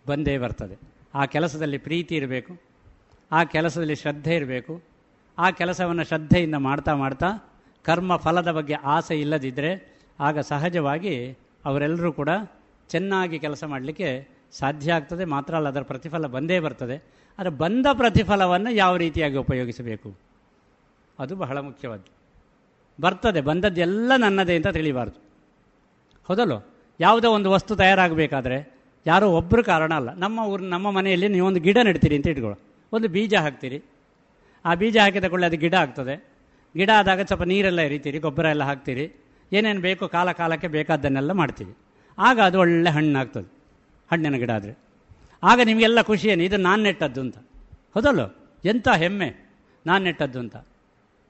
ಬಂದೇ 0.07 0.37
ಬರ್ತದೆ. 0.37 0.98
ಆ 1.13 1.25
ಕೆಲಸದಲ್ಲಿ 1.25 1.77
ಪ್ರೀತಿ 1.77 2.15
ಇರಬೇಕು, 2.15 2.61
ಆ 3.31 3.43
ಕೆಲಸದಲ್ಲಿ 3.43 3.95
ಶ್ರದ್ಧೆ 3.95 4.35
ಇರಬೇಕು, 4.35 4.83
ಆ 5.37 5.51
ಕೆಲಸವನ್ನು 5.51 6.03
ಶ್ರದ್ಧೆಯಿಂದ 6.03 6.55
ಮಾಡ್ತಾ 6.55 6.95
ಮಾಡ್ತಾ 6.95 7.49
ಕರ್ಮ 7.83 8.15
ಫಲದ 8.15 8.51
ಬಗ್ಗೆ 8.51 8.73
ಆಸೆ 8.73 9.19
ಇಲ್ಲದಿದ್ದರೆ 9.19 9.99
ಆಗ 10.19 10.39
ಸಹಜವಾಗಿ 10.39 11.37
ಅವರೆಲ್ಲರೂ 11.65 12.13
ಕೂಡ 12.13 12.29
ಚೆನ್ನಾಗಿ 12.89 13.39
ಕೆಲಸ 13.39 13.63
ಮಾಡಲಿಕ್ಕೆ 13.63 14.27
ಸಾಧ್ಯ 14.51 14.93
ಆಗ್ತದೆ. 14.93 15.25
ಮಾತ್ರ 15.25 15.55
ಅಲ್ಲ, 15.55 15.69
ಅದರ 15.69 15.81
ಪ್ರತಿಫಲ 15.81 16.27
ಬಂದೇ 16.27 16.59
ಬರ್ತದೆ. 16.59 17.03
ಆದರೆ 17.39 17.49
ಬಂದ 17.49 17.85
ಪ್ರತಿಫಲವನ್ನು 17.93 18.71
ಯಾವ 18.71 18.97
ರೀತಿಯಾಗಿ 18.97 19.37
ಉಪಯೋಗಿಸಬೇಕು? 19.37 20.17
ಅದು 21.19 21.35
ಬಹಳ 21.35 21.57
ಮುಖ್ಯವಾದ್ದು. 21.57 22.11
ಬರ್ತದೆ, 23.01 23.41
ಬಂದದ್ದೆಲ್ಲ 23.41 24.11
ನನ್ನದೇ 24.17 24.55
ಅಂತ 24.55 24.67
ತಿಳಿಬಾರ್ದು. 24.67 25.21
ಹೌದಲ್ಲೋ? 26.27 26.73
ಯಾವುದೋ 26.99 27.31
ಒಂದು 27.31 27.51
ವಸ್ತು 27.51 27.75
ತಯಾರಾಗಬೇಕಾದ್ರೆ 27.75 28.78
ಯಾರೋ 29.07 29.31
ಒಬ್ಬರು 29.31 29.63
ಕಾರಣ 29.63 29.93
ಅಲ್ಲ. 29.93 30.13
ನಮ್ಮ 30.15 30.39
ಊರು, 30.39 30.63
ನಮ್ಮ 30.63 30.91
ಮನೆಯಲ್ಲಿ 30.91 31.27
ನೀವೊಂದು 31.27 31.59
ಗಿಡ 31.59 31.77
ನೆಡ್ತೀರಿ 31.83 32.15
ಅಂತ 32.15 32.27
ಇಟ್ಕೊಳ್ಳೋ. 32.27 32.59
ಒಂದು 32.93 33.07
ಬೀಜ 33.07 33.35
ಹಾಕ್ತೀರಿ. 33.35 33.83
ಆ 34.65 34.73
ಬೀಜ 34.73 34.97
ಹಾಕಿದ 34.97 35.25
ಕೂಡಲೇ 35.25 35.45
ಅದು 35.45 35.57
ಗಿಡ 35.57 35.75
ಆಗ್ತದೆ. 35.75 36.27
ಗಿಡ 36.77 36.89
ಆದಾಗ 36.97 37.21
ಸ್ವಲ್ಪ 37.21 37.43
ನೀರೆಲ್ಲ 37.43 37.81
ಎರಿತೀರಿ, 37.81 38.19
ಗೊಬ್ಬರ 38.19 38.45
ಎಲ್ಲ 38.45 38.63
ಹಾಕ್ತೀರಿ. 38.63 39.25
ಏನೇನು 39.53 39.81
ಬೇಕೋ 39.81 40.07
ಕಾಲ 40.07 40.31
ಕಾಲಕ್ಕೆ 40.31 40.67
ಬೇಕಾದ್ದನ್ನೆಲ್ಲ 40.67 41.31
ಮಾಡ್ತೀವಿ 41.31 41.75
ಆಗ 42.19 42.39
ಅದು 42.39 42.59
ಒಳ್ಳೆ 42.59 42.89
ಹಣ್ಣಾಗ್ತದೆ. 42.89 43.53
ಹಣ್ಣಿನ 44.11 44.35
ಗಿಡ 44.35 44.51
ಆದರೆ. 44.51 44.79
ಆಗ 45.43 45.59
ನಿಮಗೆಲ್ಲ 45.63 46.01
ಖುಷಿ 46.01 46.27
ಏನು? 46.27 46.43
ಇದು 46.43 46.57
ನಾನು 46.57 46.83
ನೆಟ್ಟದ್ದು 46.83 47.21
ಅಂತ. 47.21 47.37
ಹೌದಲ್ಲೋ? 47.93 48.35
ಎಂಥ 48.65 48.87
ಹೆಮ್ಮೆ. 48.87 49.49
ನಾನು 49.85 50.03
ನೆಟ್ಟದ್ದು 50.03 50.39
ಅಂತ. 50.39 50.55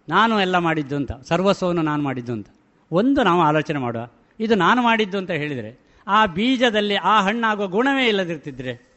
ನಾನು 0.09 0.41
ಎಲ್ಲ 0.41 0.57
ಮಾಡಿದ್ದು 0.57 0.95
ಅಂತ. 0.95 1.11
ಸರ್ವಸ್ವವನ್ನು 1.11 1.81
ನಾನು 1.81 2.03
ಮಾಡಿದ್ದು 2.03 2.33
ಅಂತ. 2.33 2.47
ಒಂದು 2.91 3.23
ನಾವು 3.23 3.41
ಆಲೋಚನೆ 3.41 3.79
ಮಾಡುವ. 3.79 4.09
ಇದು 4.39 4.55
ನಾನು 4.55 4.81
ಮಾಡಿದ್ದು 4.81 5.17
ಅಂತ 5.17 5.31
ಹೇಳಿದರೆ 5.31 5.88
ಆ 6.09 6.25
ಬೀಜದಲ್ಲಿ 6.25 6.95
ಆ 6.95 7.21
ಹಣ್ಣಾಗುವ 7.21 7.67
ಗುಣವೇ 7.67 8.07
ಇಲ್ಲದಿರ್ತಿದ್ರೆ, 8.07 8.89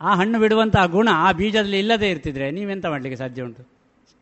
ಆ 0.00 0.14
ಹಣ್ಣು 0.14 0.38
ಬಿಡುವಂತಹ 0.38 0.86
ಗುಣ 0.86 1.08
ಆ 1.12 1.32
ಬೀಜದಲ್ಲಿ 1.32 1.78
ಇಲ್ಲದೇ 1.78 2.10
ಇರ್ತಿದ್ರೆ 2.10 2.50
ನೀವೆಂತ 2.50 2.86
ಮಾಡಲಿಕ್ಕೆ 2.86 3.16
ಸಾಧ್ಯ 3.16 3.42
ಉಂಟು? 3.42 3.68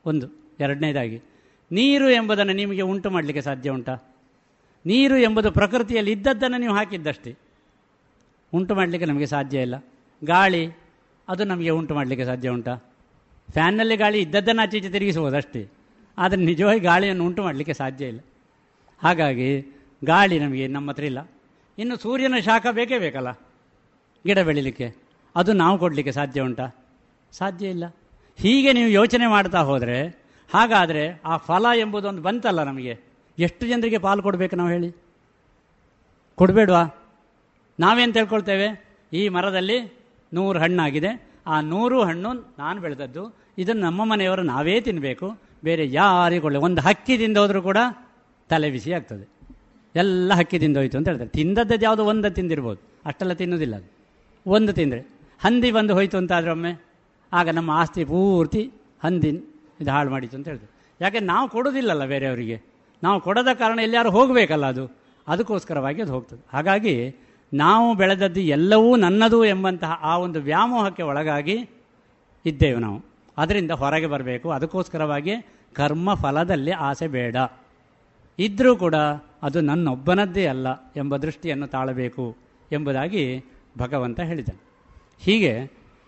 ಒಂದು, 0.06 0.54
ಎರಡನೇದಾಗಿ, 0.60 1.22
ನೀರು 1.72 2.10
ಎಂಬುದನ್ನು 2.10 2.52
ನಿಮಗೆ 2.52 2.82
ಉಂಟು 2.82 3.10
ಮಾಡಲಿಕ್ಕೆ 3.10 3.42
ಸಾಧ್ಯ 3.42 3.70
ಉಂಟಾ? 3.70 3.94
ನೀರು 4.86 5.16
ಎಂಬುದು 5.16 5.52
ಪ್ರಕೃತಿಯಲ್ಲಿ 5.52 6.12
ಇದ್ದದ್ದನ್ನು 6.12 6.56
ನೀವು 6.56 6.74
ಹಾಕಿದ್ದಷ್ಟೇ. 6.74 7.36
ಉಂಟು 8.52 8.74
ಮಾಡಲಿಕ್ಕೆ 8.74 9.06
ನಮಗೆ 9.06 9.26
ಸಾಧ್ಯ 9.26 9.60
ಇಲ್ಲ. 9.60 9.74
ಗಾಳಿ, 10.24 10.68
ಅದು 11.28 11.44
ನಮಗೆ 11.44 11.70
ಉಂಟು 11.70 11.94
ಮಾಡಲಿಕ್ಕೆ 11.94 12.26
ಸಾಧ್ಯ 12.26 12.48
ಉಂಟಾ? 12.48 12.74
ಫ್ಯಾನ್ನಲ್ಲಿ 13.52 13.96
ಗಾಳಿ 13.96 14.20
ಇದ್ದದ್ದನ್ನು 14.20 14.62
ಆಚೆ 14.62 14.78
ಈಚೆ 14.78 14.88
ತಿರುಗಿಸ್ಬೋದು 14.88 15.36
ಅಷ್ಟೇ 15.36 15.68
ಆದರೆ 16.18 16.40
ನಿಜವಾಗಿ 16.40 16.80
ಗಾಳಿಯನ್ನು 16.80 17.24
ಉಂಟು 17.24 17.42
ಮಾಡಲಿಕ್ಕೆ 17.42 17.72
ಸಾಧ್ಯ 17.72 18.06
ಇಲ್ಲ. 18.06 18.20
ಹಾಗಾಗಿ 19.02 19.66
ಗಾಳಿ 20.04 20.38
ನಮಗೆ 20.38 20.66
ನಮ್ಮ 20.66 20.90
ಹತ್ರ 20.90 21.04
ಇಲ್ಲ. 21.04 21.30
ಇನ್ನು 21.78 21.96
ಸೂರ್ಯನ 21.96 22.34
ಶಾಖ 22.44 22.66
ಬೇಕೇ 22.70 22.98
ಬೇಕಲ್ಲ? 22.98 23.32
ಗಿಡ 24.26 24.38
ಬೆಳಿಲಿಕ್ಕೆ. 24.38 24.94
ಅದು 25.36 25.52
ನಾವು 25.52 25.78
ಕೊಡಲಿಕ್ಕೆ 25.78 26.12
ಸಾಧ್ಯ 26.12 26.40
ಉಂಟಾ? 26.40 26.84
ಸಾಧ್ಯ 27.32 27.68
ಇಲ್ಲ. 27.68 27.84
ಹೀಗೆ 28.36 28.72
ನೀವು 28.72 28.88
ಯೋಚನೆ 28.88 29.26
ಮಾಡ್ತಾ 29.26 29.58
ಹೋದರೆ, 29.58 30.08
ಹಾಗಾದರೆ 30.54 31.20
ಆ 31.24 31.36
ಫಲ 31.36 31.66
ಎಂಬುದೊಂದು 31.76 32.22
ಬಂತಲ್ಲ 32.22 32.62
ನಮಗೆ? 32.62 33.00
ಎಷ್ಟು 33.38 33.66
ಜನರಿಗೆ 33.66 33.98
ಪಾಲು 33.98 34.22
ಕೊಡಬೇಕು 34.22 34.56
ನಾವು 34.56 34.70
ಹೇಳಿ? 34.70 34.96
ಕೊಡಬೇಡ್ವಾ? 36.34 37.10
ನಾವೇನು 37.80 38.12
ತಿಳ್ಕೊಳ್ತೇವೆ? 38.12 38.84
ಈ 39.12 39.28
ಮರದಲ್ಲಿ 39.28 39.98
ನೂರು 40.34 40.58
ಹಣ್ಣಾಗಿದೆ. 40.58 41.28
ಆ 41.46 41.60
ನೂರು 41.60 42.02
ಹಣ್ಣು 42.02 42.54
ನಾನು 42.58 42.80
ಬೆಳೆದದ್ದು. 42.80 43.34
ಇದನ್ನು 43.58 43.82
ನಮ್ಮ 43.82 44.04
ಮನೆಯವರು 44.04 44.42
ನಾವೇ 44.42 44.80
ತಿನ್ನಬೇಕು 44.80 45.38
ಬೇರೆ 45.64 45.92
ಯಾರಿಗೂ 45.92 46.60
ಒಂದು 46.60 46.82
ಹಕ್ಕಿ 46.82 47.18
ತಿಂದು 47.18 47.40
ಹೋದರೂ 47.40 47.62
ಕೂಡ 47.62 47.76
ತಲೆ 48.48 48.70
ಬಿಸಿ 48.70 48.92
ಆಗ್ತದೆ. 48.92 49.33
ಎಲ್ಲ 49.94 50.32
ಹಕ್ಕಿ 50.34 50.58
ತಿಂದೋಯ್ತು 50.58 50.98
ಅಂತ 50.98 51.08
ಹೇಳ್ತಾರೆ. 51.08 51.30
ತಿಂದದ್ದು 51.30 51.84
ಯಾವುದೋ? 51.84 52.04
ಒಂದು 52.04 52.30
ತಿಂದಿರ್ಬೋದು. 52.30 52.80
ಅಷ್ಟೆಲ್ಲ 53.06 53.32
ತಿನ್ನೋದಿಲ್ಲ 53.32 53.76
ಅದು. 53.76 53.92
ಒಂದು 54.46 54.72
ತಿಂದರೆ. 54.72 55.00
ಹಂದಿ 55.40 55.72
ಬಂದು 55.72 55.94
ಹೋಯಿತು 55.94 56.16
ಅಂತ 56.16 56.32
ಒಮ್ಮೆ, 56.50 56.84
ಆಗ 57.32 57.48
ನಮ್ಮ 57.48 57.70
ಆಸ್ತಿ 57.70 58.04
ಪೂರ್ತಿ 58.04 58.72
ಹಂದಿ 59.04 59.28
ಇದು 59.80 59.90
ಹಾಳು 59.90 60.10
ಮಾಡಿತು 60.10 60.36
ಅಂತ 60.36 60.48
ಹೇಳ್ತಾರೆ. 60.48 60.96
ಯಾಕೆ? 61.00 61.20
ನಾವು 61.20 61.48
ಕೊಡೋದಿಲ್ಲಲ್ಲ 61.48 62.04
ಬೇರೆಯವರಿಗೆ. 62.04 62.62
ನಾವು 63.02 63.20
ಕೊಡದ 63.20 63.48
ಕಾರಣ 63.54 63.78
ಎಲ್ಲಿಯಾರು 63.78 64.10
ಹೋಗಬೇಕಲ್ಲ 64.10 64.66
ಅದು. 64.66 64.96
ಅದಕ್ಕೋಸ್ಕರವಾಗಿ 65.28 66.02
ಅದು 66.02 66.12
ಹೋಗ್ತದೆ. 66.12 66.46
ಹಾಗಾಗಿ 66.52 67.16
ನಾವು 67.54 67.94
ಬೆಳೆದದ್ದು 67.94 68.40
ಎಲ್ಲವೂ 68.40 68.96
ನನ್ನದು 68.96 69.44
ಎಂಬಂತಹ 69.44 69.98
ಆ 70.02 70.18
ಒಂದು 70.18 70.40
ವ್ಯಾಮೋಹಕ್ಕೆ 70.40 71.02
ಒಳಗಾಗಿ 71.02 71.70
ಇದ್ದೇವೆ 72.46 72.78
ನಾವು. 72.78 73.04
ಅದರಿಂದ 73.38 73.70
ಹೊರಗೆ 73.70 74.06
ಬರಬೇಕು. 74.06 74.50
ಅದಕ್ಕೋಸ್ಕರವಾಗಿ 74.50 75.30
ಕರ್ಮ 75.72 76.14
ಫಲದಲ್ಲಿ 76.14 76.70
ಆಸೆ 76.70 77.08
ಬೇಡ. 77.08 77.36
ಇದ್ದರೂ 78.38 78.76
ಕೂಡ 78.76 78.94
ಅದು 79.42 79.60
ನನ್ನೊಬ್ಬನದ್ದೇ 79.60 80.46
ಅಲ್ಲ 80.46 80.68
ಎಂಬ 80.96 81.16
ದೃಷ್ಟಿಯನ್ನು 81.16 81.66
ತಾಳಬೇಕು 81.66 82.36
ಎಂಬುದಾಗಿ 82.72 83.44
ಭಗವಂತ 83.78 84.20
ಹೇಳಿದನು. 84.20 84.60
ಹೀಗೆ 85.20 85.52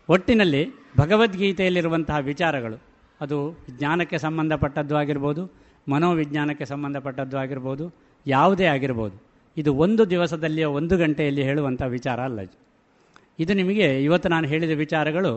ಒಟ್ಟಿನಲ್ಲಿ 0.09 0.63
ಭಗವದ್ಗೀತೆಯಲ್ಲಿರುವಂತಹ 0.99 2.17
ವಿಚಾರಗಳು, 2.17 2.83
ಅದು 3.21 3.59
ಜ್ಞಾನಕ್ಕೆ 3.71 4.19
ಸಂಬಂಧಪಟ್ಟದ್ದು 4.19 4.97
ಆಗಿರ್ಬೋದು, 4.97 5.43
ಮನೋವಿಜ್ಞಾನಕ್ಕೆ 5.89 6.65
ಸಂಬಂಧಪಟ್ಟದ್ದು 6.65 7.37
ಆಗಿರ್ಬೋದು, 7.39 7.95
ಯಾವುದೇ 8.27 8.65
ಆಗಿರ್ಬೋದು, 8.65 9.17
ಇದು 9.57 9.75
ಒಂದು 9.75 10.11
ದಿವಸದಲ್ಲಿಯೋ 10.11 10.71
ಒಂದು 10.71 10.97
ಗಂಟೆಯಲ್ಲಿ 10.97 11.43
ಹೇಳುವಂಥ 11.43 11.83
ವಿಚಾರ 11.83 12.21
ಅಲ್ಲ 12.21 12.41
ಇದು 13.39 13.55
ನಿಮಗೆ, 13.55 14.03
ಇವತ್ತು 14.03 14.29
ನಾನು 14.29 14.47
ಹೇಳಿದ 14.47 14.71
ವಿಚಾರಗಳು 14.71 15.33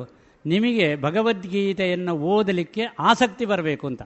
ನಿಮಗೆ 0.46 1.02
ಭಗವದ್ಗೀತೆಯನ್ನು 1.02 2.14
ಓದಲಿಕ್ಕೆ 2.18 2.84
ಆಸಕ್ತಿ 3.00 3.46
ಬರಬೇಕು 3.46 3.88
ಅಂತ. 3.88 4.02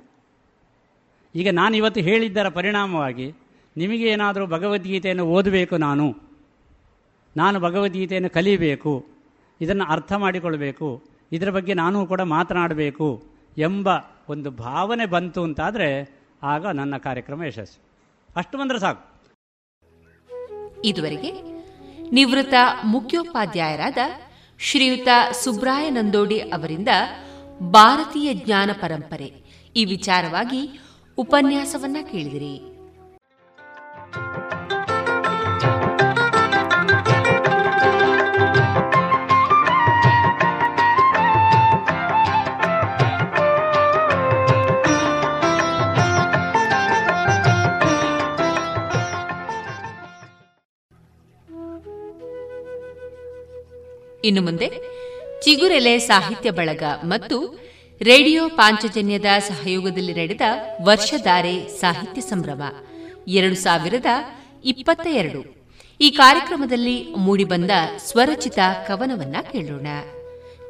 ಈಗ 1.36 1.50
ನಾನು 1.52 1.74
ಇವತ್ತು 1.76 2.00
ಹೇಳಿದ್ದರ 2.00 2.50
ಪರಿಣಾಮವಾಗಿ 2.50 3.28
ನಿಮಗೆ 3.76 4.06
ಏನಾದರೂ 4.08 4.46
ಭಗವದ್ಗೀತೆಯನ್ನು 4.48 5.26
ಓದಬೇಕು 5.36 5.76
ನಾನು 5.78 6.06
ನಾನು 7.36 7.60
ಭಗವದ್ಗೀತೆಯನ್ನು 7.60 8.30
ಕಲಿಬೇಕು, 8.30 8.94
ಇದನ್ನು 9.62 9.86
ಅರ್ಥ 9.86 10.14
ಮಾಡಿಕೊಳ್ಬೇಕು, 10.14 10.90
ಇದರ 11.32 11.50
ಬಗ್ಗೆ 11.50 11.74
ನಾನು 11.74 12.06
ಕೂಡ 12.06 12.22
ಮಾತನಾಡಬೇಕು 12.22 13.08
ಎಂಬ 13.58 13.88
ಒಂದು 14.30 14.52
ಭಾವನೆ 14.52 15.06
ಬಂತು 15.06 15.44
ಅಂತಾದರೆ 15.44 15.88
ಆಗ 16.44 16.66
ನನ್ನ 16.80 16.98
ಕಾರ್ಯಕ್ರಮ 16.98 17.44
ಯಶಸ್ವಿ 17.44 17.82
ಅಷ್ಟು 18.36 18.56
ಬಂದರೆ 18.58 18.80
ಸಾಕು. 18.80 19.02
ಇದುವರೆಗೆ 20.90 21.32
ನಿವೃತ್ತ 22.12 22.54
ಮುಖ್ಯೋಪಾಧ್ಯಾಯರಾದ 22.86 23.98
ಶ್ರೀಯುತ 24.60 25.08
ಸುಬ್ರಾಯ 25.44 25.86
ನಂದೋಡಿ 25.90 26.40
ಅವರಿಂದ 26.56 26.92
ಭಾರತೀಯ 27.78 28.30
ಜ್ಞಾನ 28.34 28.70
ಪರಂಪರೆ 28.82 29.30
ಈ 29.76 29.84
ವಿಚಾರವಾಗಿ 29.86 30.62
ಉಪನ್ಯಾಸವನ್ನ 31.18 31.98
ಕೇಳಿದಿರಿ. 32.12 32.56
ಇನ್ನು 54.26 54.42
ಮುಂದೆ 54.42 54.68
ಚಿಗುರೆಲೆ 55.42 56.00
ಸಾಹಿತ್ಯ 56.00 56.52
ಬಳಗ 56.52 56.84
ಮತ್ತು 57.04 57.38
ರೇಡಿಯೋ 58.02 58.50
ಪಾಂಚಜನ್ಯದ 58.50 59.26
ಸಹಯೋಗದಲ್ಲಿ 59.40 60.14
ನಡೆದ 60.14 60.42
ವರ್ಷಧಾರೆ 60.82 61.68
ಸಾಹಿತ್ಯ 61.68 62.22
ಸಂಭ್ರಮ. 62.22 62.62
ಎರಡು 63.28 63.56
ಸಾವಿರದ 63.56 64.06
ಇಪ್ಪತ್ತ 64.64 65.08
ಎರಡು. 65.08 65.68
ಈ 66.02 66.10
ಕಾರ್ಯಕ್ರಮದಲ್ಲಿ 66.10 67.16
ಮೂಡಿಬಂದ 67.18 67.72
ಸ್ವರಚಿತ 67.98 68.60
ಕವನವನ್ನ 68.88 69.36
ಕೇಳೋಣ. 69.52 69.88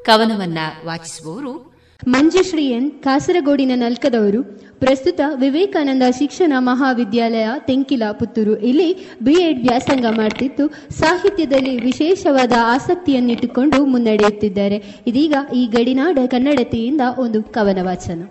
ಕವನವನ್ನ 0.03 0.57
ವಾಚಿಸುವವರು 0.85 1.72
ಮಂಜುಶ್ರೀ 2.07 2.65
ಎನ್ 2.65 2.91
ಕಾಸರಗೋಡಿನ 2.91 3.71
ನಲ್ಕದವರು, 3.75 4.43
ಪ್ರಸ್ತುತ 4.79 5.19
ವಿವೇಕಾನಂದ 5.35 6.03
ಶಿಕ್ಷಣ 6.17 6.53
ಮಹಾವಿದ್ಯಾಲಯ 6.57 7.47
ತೆಂಕಿಲ 7.59 8.03
ಪುತ್ತೂರು. 8.11 8.57
ಇಲ್ಲಿ 8.57 9.09
ಬಿಎಡ್ 9.23 9.59
ವ್ಯಾಸಂಗ 9.59 10.05
ಮಾಡ್ತಿತ್ತು. 10.05 10.67
ಸಾಹಿತ್ಯದಲ್ಲಿ 10.99 11.77
ವಿಶೇಷವಾದ 11.81 12.51
ಆಸಕ್ತಿಯನ್ನಿಟ್ಟುಕೊಂಡು 12.63 13.85
ಮುನ್ನಡೆಯುತ್ತಿದ್ದಾರೆ. 13.85 14.83
ಇದೀಗ 15.07 15.33
ಈ 15.55 15.65
ಗಡಿನಾಡ 15.67 16.19
ಕನ್ನಡತೆಯಿಂದ 16.27 17.01
ಒಂದು 17.17 17.43
ಕವನ 17.43 17.77
ವಾಚನ. 17.81 18.27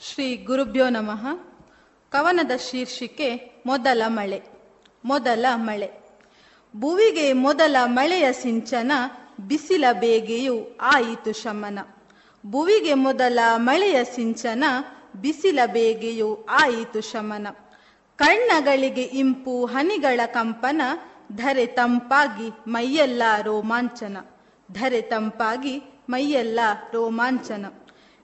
ಶ್ರೀ 0.00 0.36
ಗುರುಭ್ಯೋ 0.36 0.88
ನಮಃ. 0.88 1.26
ಕವನದ 2.10 2.50
ಶೀರ್ಷಿಕೆ, 2.70 3.62
ಮೊದಲ 3.66 4.02
ಮಳೆ 4.06 4.42
ಮೊದಲ 5.04 5.46
ಮಳೆ. 5.54 5.90
ಭುವಿಗೆ 6.80 7.32
ಮೊದಲ 7.32 7.76
ಮಳೆಯ 7.84 8.32
ಸಿಂಚನ, 8.32 8.92
ಬಿಸಿಲ 9.48 9.84
ಬೇಗೆಯು 10.00 10.78
ಆಯಿತು 10.80 11.42
ಶಮನ. 11.42 11.78
ಭುವಿಗೆ 12.50 12.94
ಮೊದಲ 12.94 13.38
ಮಳೆಯ 13.56 14.04
ಸಿಂಚನ, 14.04 14.64
ಬಿಸಿಲ 15.20 15.58
ಬೇಗೆಯು 15.66 16.46
ಆಯಿತು 16.50 17.00
ಶಮನ. 17.00 17.46
ಕಣ್ಣಗಳಿಗೆ 18.16 19.02
ಇಂಪು 19.02 19.64
ಹನಿಗಳ 19.64 20.20
ಕಂಪನ, 20.26 20.82
ಧರೆ 21.32 21.66
ತಂಪಾಗಿ 21.66 22.50
ಮೈಯೆಲ್ಲ 22.66 23.22
ರೋಮಾಂಚನ. 23.42 24.16
ಧರೆ 24.72 25.00
ತಂಪಾಗಿ 25.00 25.82
ಮೈಯೆಲ್ಲ 26.08 26.60
ರೋಮಾಂಚನ. 26.92 27.66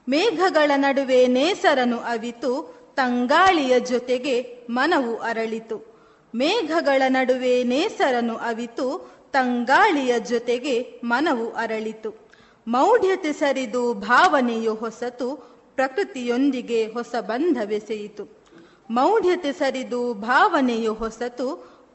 ಮೇಘಗಳ 0.09 0.71
ನಡುವೆ 0.77 1.27
ನೇಸರನು 1.27 1.99
ಅವಿತು, 1.99 2.83
ತಂಗಾಳಿಯ 2.97 3.81
ಜೊತೆಗೆ 3.81 4.67
ಮನವು 4.71 5.17
ಅರಳಿತು. 5.17 6.09
ಮೇಘಗಳ 6.35 7.03
ನಡುವೆ 7.09 7.63
ನೇಸರನು 7.63 8.37
ಅವಿತು, 8.37 9.13
ತಂಗಾಳಿಯ 9.33 10.21
ಜೊತೆಗೆ 10.21 11.01
ಮನವು 11.05 11.51
ಅರಳಿತು. 11.51 12.22
ಮೌಢ್ಯತೆ 12.67 13.33
ಸರಿದು 13.33 13.83
ಭಾವನೆಯು 14.05 14.75
ಹೊಸತು 14.75 15.29
ಪ್ರಕೃತಿಯೊಂದಿಗೆ 15.79 16.87
ಹೊಸ 16.95 17.15
ಬಂಧವೆಸೆಯಿತು 17.29 18.25
ಮೌಢ್ಯತೆ 18.91 19.53
ಸರಿದು 19.53 20.01
ಭಾವನೆಯು 20.23 20.95
ಹೊಸತು 20.95 21.47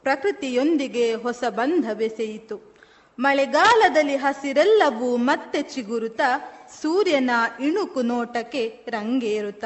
ಪ್ರಕೃತಿಯೊಂದಿಗೆ 0.02 1.14
ಹೊಸ 1.16 1.44
ಬಂಧವೆಸೆಯಿತು 1.50 2.56
ಮಳೆಗಾಲದಲ್ಲಿ 3.18 4.16
ಹಸಿರೆಲ್ಲವೂ 4.16 5.16
ಮತ್ತೆ 5.28 5.62
ಚಿಗುರುತ 5.72 6.20
ಸೂರ್ಯನ 6.80 7.32
ಇಣುಕು 7.60 8.02
ನೋಟಕ್ಕೆ 8.04 8.62
ರಂಗೇರುತ 8.88 9.64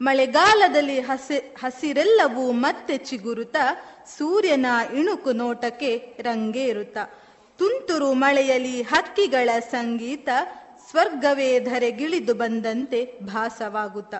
ಮಳೆಗಾಲದಲ್ಲಿ 0.00 1.00
ಹಸಿ, 1.00 1.36
ಹಸಿರೆಲ್ಲವೂ 1.58 2.52
ಮತ್ತೆ 2.60 2.96
ಚಿಗುರುತ 3.08 3.56
ಸೂರ್ಯನ 4.14 4.68
ಇಣುಕು 4.94 5.32
ನೋಟಕ್ಕೆ 5.32 5.90
ರಂಗೇರುತ 6.20 6.96
ತುಂತುರು 7.58 8.12
ಮಳೆಯಲಿ 8.12 8.82
ಹಕ್ಕಿಗಳ 8.82 9.50
ಸಂಗೀತ 9.70 10.28
ಸ್ವರ್ಗವೇ 10.90 11.60
ಧರೆಗಿಳಿದು 11.60 12.34
ಬಂದಂತೆ 12.34 13.18
ಭಾಸವಾಗುತ್ತ. 13.22 14.14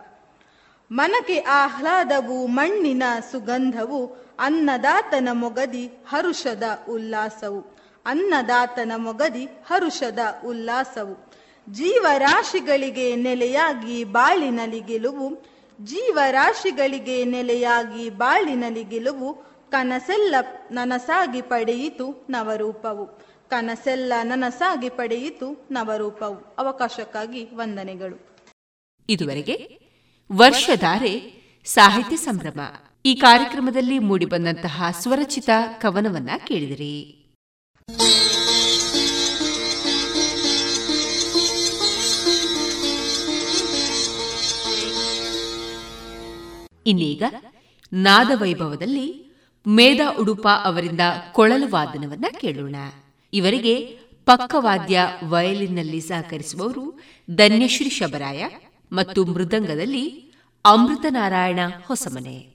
ಮನಕೆ 0.92 1.40
ಆಹ್ಲಾದವು 1.40 2.46
ಮಣ್ಣಿನ 2.46 3.02
ಸುಗಂಧವು 3.32 4.16
ಅನ್ನದಾತನ 4.38 5.28
ಮೊಗದಿ 5.32 5.86
ಹರುಷದ 5.86 6.62
ಉಲ್ಲಾಸವು. 6.88 7.76
ಅನ್ನದಾತನ 8.06 8.92
ಮೊಗದಿ 8.96 9.44
ಹರುಷದ 9.44 10.18
ಉಲ್ಲಾಸವು. 10.46 11.32
ಜೀವರಾಶಿಗಳಿಗೆ 11.72 13.16
ನೆಲೆಯಾಗಿ 13.16 14.04
ಬಾಳಿನಲಿ 14.04 14.80
ಗೆಲುವು. 14.80 15.44
ಜೀವರಾಶಿಗಳಿಗೆ 15.80 17.24
ನೆಲೆಯಾಗಿ 17.24 18.10
ಬಾಳಿನಲಿ 18.10 18.84
ಗೆಲುವು. 18.84 19.34
ಕನಸೆಲ್ಲ 19.70 20.34
ನನಸಾಗಿ 20.70 21.42
ಪಡೆಯಿತು 21.42 22.26
ನವರೂಪವು. 22.30 23.23
ಕನಸೆಲ್ಲ 23.50 24.12
ನನಸಾಗಿ 24.22 24.88
ಪಡೆಯಿತು 24.88 25.68
ನವರೂಪವು 25.70 26.56
ಅವಕಾಶಕ್ಕಾಗಿ 26.58 27.44
ವಂದನೆಗಳು. 27.44 28.36
ಇದುವರೆಗೆ 29.08 29.78
ವರ್ಷಧಾರೆ 30.32 31.44
ಸಾಹಿತ್ಯ 31.64 32.16
ಸಂಭ್ರಮ. 32.16 32.60
ಈ 33.06 33.14
ಕಾರ್ಯಕ್ರಮದಲ್ಲಿ 33.14 33.98
ಮೂಡಿಬಂದಂತಹ 33.98 34.84
ಸ್ವರಚಿತ 35.00 35.50
ಕವನವನ್ನ 35.80 36.30
ಕೇಳಿದಿರಿ. 36.46 37.20
ಇನ್ನೀಗ 46.86 47.22
ನಾದವೈಭವದಲ್ಲಿ 47.92 49.24
ಮೇಧಾ 49.66 50.16
ಉಡುಪ 50.20 50.48
ಅವರಿಂದ 50.48 51.00
ಕೊಳಲು 51.32 51.68
ವಾದನವನ್ನ 51.68 52.24
ಕೇಳೋಣ. 52.40 52.76
ಇವರಿಗೆ 53.34 53.98
ಪಕ್ಕವಾದ್ಯ 54.24 55.00
ವಯಲಿನ್ನಲ್ಲಿ 55.24 56.00
ಸಹಕರಿಸುವವರು 56.00 57.00
ಧನ್ಯಶ್ರೀ 57.30 57.88
ಶಬರಾಯ 57.90 58.44
ಮತ್ತು 58.92 59.24
ಮೃದಂಗದಲ್ಲಿ 59.24 60.32
ಅಮೃತನಾರಾಯಣ 60.64 61.58
ಹೊಸಮನೆ. 61.86 62.53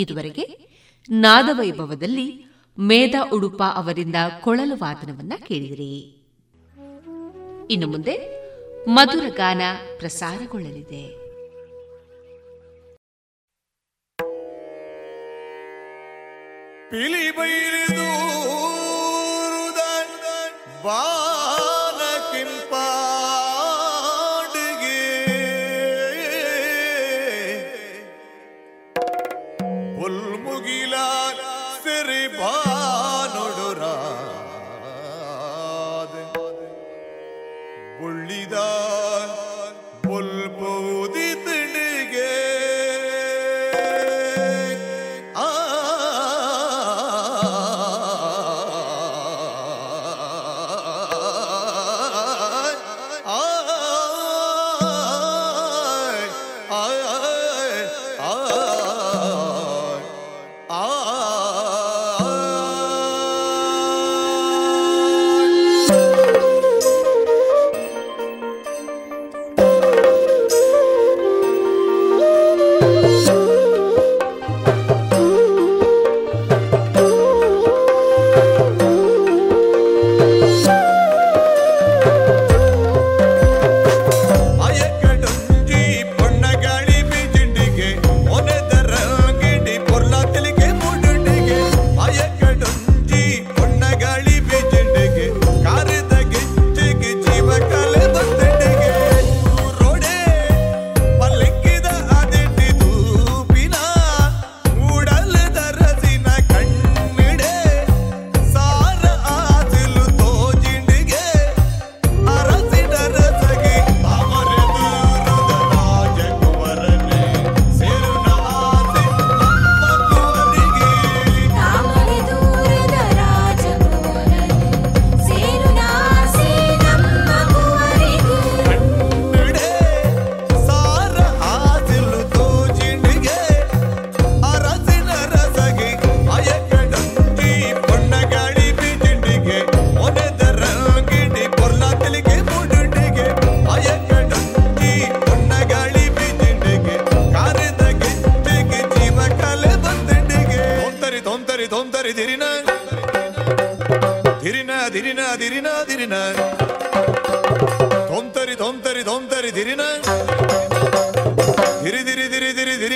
ಇದುವರೆಗೆ 0.00 0.70
ನಾದವೈಭವದಲ್ಲಿ 1.10 2.44
ಮೇಧ 2.78 3.14
ಉಡುಪ 3.32 3.62
ಅವರಿಂದ 3.74 4.14
ಕೊಳಲು 4.40 4.76
ವಾದನವನ್ನ 4.76 5.32
ಕೇಳಿದಿರಿ. 5.46 6.16
ಇನ್ನು 7.70 7.86
ಮುಂದೆ 7.86 8.14
ಮಧುರ 8.88 9.24
ಗಾನ 9.28 9.62
ಪ್ರಸಾರಗೊಳ್ಳಲಿದೆ. 9.98 11.20
ಪಿಲಿ 16.90 17.30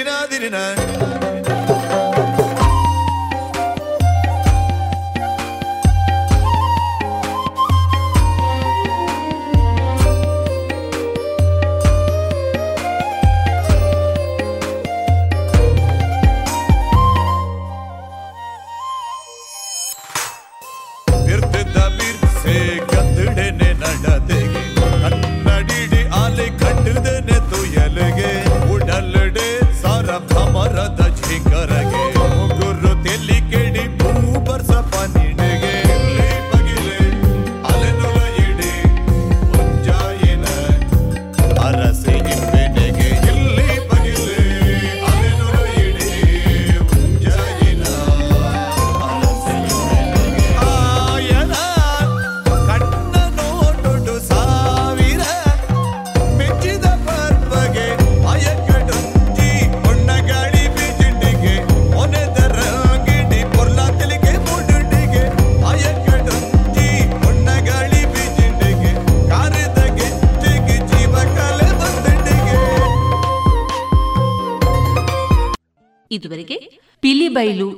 ಇದುವರೆಗೆ 0.07 1.34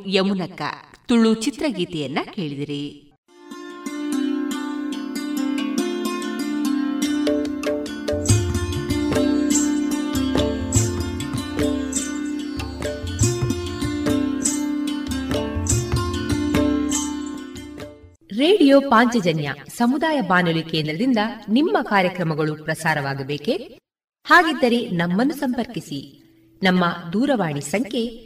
ಯಮುನಕ್ಕ 0.09 0.63
ತುಳು 1.09 1.35
ಚಿತ್ರಗೀತೆಯನ್ನ 1.35 2.19
ಕೇಳಿದಿರಿ. 2.35 3.03
ರೇಡಿಯೋ 18.39 18.81
ಪಾಂಚಜನ್ಯ 18.81 19.55
ಸಮುದಾಯ 19.77 20.21
ಬಾನುಲಿ 20.21 20.63
ಕೇಂದ್ರದಿಂದ 20.63 21.19
ನಿಮ್ಮ 21.49 21.79
ಕಾರ್ಯಕ್ರಮಗಳು 21.83 22.65
ಪ್ರಸಾರವಾಗಬೇಕೆ? 22.65 23.53
ಹಾಗಿದ್ದರೆ 24.27 24.91
ನಮ್ಮನ್ನು 24.91 25.35
ಸಂಪರ್ಕಿಸಿ. 25.35 26.23
ನಮ್ಮ 26.63 26.85
ದೂರವಾಣಿ 27.13 27.61
ಸಂಖ್ಯೆ 27.61 28.26